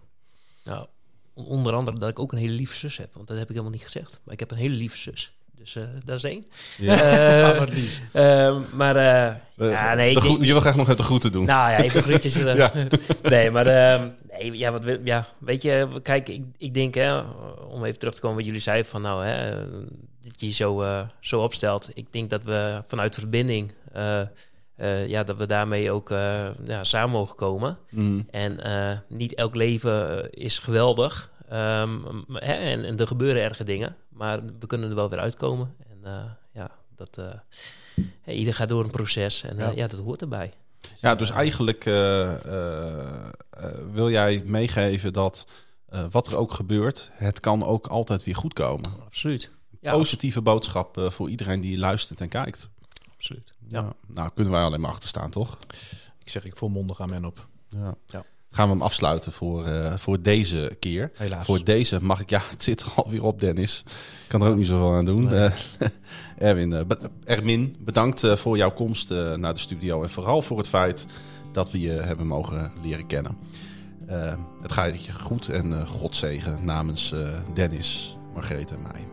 Nou, 0.64 0.86
on- 1.34 1.46
onder 1.46 1.72
andere 1.74 1.98
dat 1.98 2.08
ik 2.10 2.18
ook 2.18 2.32
een 2.32 2.38
hele 2.38 2.52
lieve 2.54 2.76
zus 2.76 2.96
heb. 2.96 3.14
Want 3.14 3.26
dat 3.28 3.36
heb 3.36 3.46
ik 3.48 3.52
helemaal 3.52 3.74
niet 3.74 3.84
gezegd. 3.84 4.20
Maar 4.24 4.34
ik 4.34 4.40
heb 4.40 4.50
een 4.50 4.56
hele 4.58 4.76
lieve 4.76 4.96
zus. 4.96 5.32
Dus 5.60 5.76
eh, 5.76 5.82
dat 6.04 6.16
is 6.16 6.24
één. 6.24 6.44
Ja. 6.78 7.02
Eh, 7.52 7.58
wat 7.58 7.70
lief. 7.72 8.00
ehm, 8.12 8.60
maar 8.72 8.96
eh, 8.96 9.34
ja, 9.70 9.94
nee, 9.94 10.10
ik 10.10 10.22
je 10.22 10.52
wil 10.52 10.60
graag 10.60 10.74
nog 10.76 10.84
even 10.84 10.96
de 10.96 11.02
groeten 11.02 11.32
doen. 11.32 11.44
nou 11.44 11.70
ja, 11.70 11.78
even 11.82 12.02
groetjes. 12.02 12.34
Ja. 12.42 12.72
Nee, 13.22 13.50
maar 13.50 13.66
ehm, 13.66 14.08
nee, 14.30 14.58
ja, 14.58 14.72
wat, 14.72 14.82
ja, 15.04 15.26
weet 15.38 15.62
je, 15.62 15.88
kijk, 16.02 16.28
ik, 16.28 16.42
ik 16.58 16.74
denk, 16.74 16.94
hè, 16.94 17.18
om 17.68 17.84
even 17.84 17.98
terug 17.98 18.14
te 18.14 18.20
komen 18.20 18.36
wat 18.36 18.46
jullie 18.46 18.60
zeiden 18.60 18.86
van 18.90 19.02
nou, 19.02 19.24
hè, 19.24 19.54
dat 20.20 20.40
je 20.40 20.46
je 20.46 20.52
zo, 20.52 20.82
eh, 20.82 21.00
zo 21.20 21.40
opstelt. 21.42 21.88
Ik 21.94 22.06
denk 22.10 22.30
dat 22.30 22.42
we 22.42 22.82
vanuit 22.86 23.14
verbinding, 23.14 23.72
eh, 23.92 24.20
eh, 24.76 25.06
ja, 25.08 25.22
dat 25.24 25.36
we 25.36 25.46
daarmee 25.46 25.90
ook 25.90 26.10
eh, 26.10 26.46
ja, 26.66 26.84
samen 26.84 27.10
mogen 27.10 27.36
komen. 27.36 27.78
Mhm. 27.90 28.20
En 28.30 28.60
eh, 28.64 28.98
niet 29.08 29.34
elk 29.34 29.54
leven 29.54 30.28
is 30.30 30.58
geweldig. 30.58 31.30
Ehm, 31.50 31.98
hè, 32.32 32.52
en, 32.52 32.84
en 32.84 32.98
er 32.98 33.06
gebeuren 33.06 33.42
erge 33.42 33.64
dingen, 33.64 33.96
maar 34.08 34.40
we 34.58 34.66
kunnen 34.66 34.88
er 34.88 34.94
wel 34.94 35.08
weer 35.08 35.18
uitkomen. 35.18 35.74
En 35.88 35.98
eh, 36.02 36.22
ja, 36.52 36.70
dat, 36.96 37.18
eh, 37.18 38.04
hè, 38.20 38.32
ieder 38.32 38.54
gaat 38.54 38.68
door 38.68 38.84
een 38.84 38.90
proces 38.90 39.42
en 39.42 39.58
eh, 39.58 39.66
Ja. 39.66 39.72
ja, 39.74 39.86
dat 39.86 40.00
hoort 40.00 40.20
erbij. 40.20 40.52
Ja, 41.00 41.14
dus 41.14 41.30
eigenlijk 41.30 41.86
eh, 41.86 42.44
eh, 42.44 43.26
eh, 43.50 43.70
wil 43.92 44.10
jij 44.10 44.42
meegeven 44.46 45.12
dat 45.12 45.46
eh, 45.86 46.04
wat 46.10 46.26
er 46.26 46.36
ook 46.36 46.52
gebeurt, 46.52 47.10
het 47.12 47.40
kan 47.40 47.64
ook 47.64 47.86
altijd 47.86 48.24
weer 48.24 48.36
goed 48.36 48.52
komen. 48.52 48.90
Absoluut. 49.04 49.50
Ja, 49.80 49.92
Positieve 49.92 50.42
boodschap 50.42 51.00
voor 51.10 51.30
iedereen 51.30 51.60
die 51.60 51.78
luistert 51.78 52.20
en 52.20 52.28
kijkt. 52.28 52.68
absoluut. 53.14 53.52
Ja. 53.68 53.92
Nou, 54.06 54.30
kunnen 54.34 54.52
wij 54.52 54.62
alleen 54.62 54.80
maar 54.80 54.90
achter 54.90 55.08
staan, 55.08 55.30
toch? 55.30 55.58
Ik 56.18 56.30
zeg, 56.30 56.44
ik 56.44 56.56
volmondig 56.56 57.00
aan 57.00 57.08
men 57.08 57.24
op. 57.24 57.46
Ja. 57.68 57.94
Ja. 58.06 58.24
Gaan 58.50 58.66
we 58.66 58.72
hem 58.72 58.82
afsluiten 58.82 59.32
voor, 59.32 59.66
eh, 59.66 59.94
voor 59.96 60.22
deze 60.22 60.76
keer. 60.80 61.10
Helaas. 61.14 61.44
Voor 61.44 61.64
deze 61.64 61.98
mag 62.02 62.20
ik... 62.20 62.30
Ja, 62.30 62.42
het 62.50 62.62
zit 62.62 62.80
er 62.80 62.92
alweer 62.94 63.24
op, 63.24 63.40
Dennis. 63.40 63.82
Ik 63.86 64.28
kan 64.28 64.42
er 64.42 64.48
ook 64.48 64.56
niet 64.56 64.66
zoveel 64.66 64.92
aan 64.92 65.04
doen. 65.04 65.24
Nee. 65.24 65.48
Eh, 65.78 65.88
Erwin, 66.48 66.72
eh, 66.72 66.80
Ermin, 67.24 67.76
bedankt 67.80 68.24
eh, 68.24 68.36
voor 68.36 68.56
jouw 68.56 68.72
komst 68.72 69.10
eh, 69.10 69.34
naar 69.34 69.54
de 69.54 69.60
studio. 69.60 70.02
En 70.02 70.10
vooral 70.10 70.42
voor 70.42 70.58
het 70.58 70.68
feit 70.68 71.06
dat 71.52 71.70
we 71.70 71.80
je 71.80 71.90
hebben 71.90 72.26
mogen 72.26 72.72
leren 72.82 73.06
kennen. 73.06 73.36
Eh, 74.10 74.34
het 74.62 74.72
gaat 74.72 75.04
je 75.04 75.12
goed 75.12 75.48
en 75.48 75.80
eh 75.80 75.88
God 75.88 76.16
zegen 76.16 76.64
namens 76.64 77.12
eh, 77.12 77.36
Dennis, 77.54 78.16
Margreet 78.34 78.70
en 78.70 78.82
mij. 78.82 79.06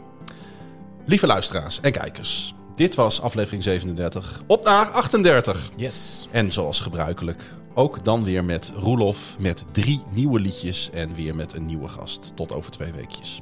Lieve 1.06 1.28
luisteraars 1.28 1.82
en 1.82 1.92
kijkers. 1.92 2.56
Dit 2.76 2.96
was 2.96 3.22
aflevering 3.22 3.64
37. 3.64 4.42
Op 4.48 4.64
naar 4.64 4.90
38. 4.90 5.70
Yes. 5.76 6.28
En 6.32 6.52
zoals 6.52 6.80
gebruikelijk, 6.80 7.44
ook 7.78 8.04
dan 8.04 8.24
weer 8.24 8.44
met 8.44 8.72
Roelof 8.76 9.36
met 9.40 9.66
drie 9.72 10.02
nieuwe 10.12 10.40
liedjes 10.40 10.90
en 10.90 11.16
weer 11.16 11.36
met 11.36 11.54
een 11.54 11.66
nieuwe 11.66 11.88
gast. 11.88 12.32
Tot 12.36 12.52
over 12.52 12.72
twee 12.72 12.92
weekjes. 12.92 13.42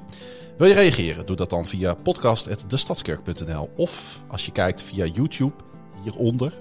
Wil 0.57 0.67
je 0.67 0.73
reageren? 0.73 1.25
Doe 1.25 1.35
dat 1.35 1.49
dan 1.49 1.65
via 1.65 1.93
podcast.destadskerk.nl 1.93 3.69
of 3.75 4.19
als 4.27 4.45
je 4.45 4.51
kijkt 4.51 4.83
via 4.83 5.05
YouTube 5.05 5.53
hieronder 6.03 6.53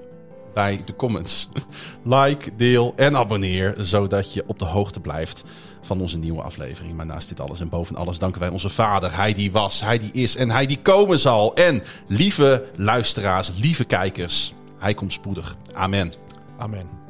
bij 0.55 0.83
de 0.85 0.97
comments. 0.97 1.49
Like, 2.03 2.57
deel 2.57 2.93
en 2.97 3.17
abonneer, 3.17 3.75
zodat 3.79 4.33
je 4.33 4.45
op 4.47 4.59
de 4.59 4.65
hoogte 4.65 5.01
blijft 5.01 5.45
van 5.83 6.01
onze 6.01 6.19
nieuwe 6.19 6.43
aflevering. 6.43 6.97
Maar 6.97 7.07
naast 7.07 7.29
dit 7.29 7.41
alles 7.41 7.61
en 7.61 7.69
boven 7.69 7.97
alles 7.97 8.19
danken 8.19 8.41
wij 8.41 8.49
onze 8.49 8.69
vader. 8.69 9.17
Hij 9.17 9.33
die 9.33 9.53
was, 9.53 9.81
hij 9.81 9.99
die 9.99 10.13
is 10.13 10.37
en 10.37 10.51
hij 10.51 10.67
die 10.67 10.79
komen 10.79 11.19
zal. 11.19 11.55
En 11.55 11.83
lieve 12.07 12.65
luisteraars, 12.77 13.53
lieve 13.57 13.85
kijkers, 13.85 14.55
hij 14.79 14.95
komt 14.95 15.13
spoedig. 15.13 15.57
Amen. 15.73 16.13
Amen. 16.59 17.04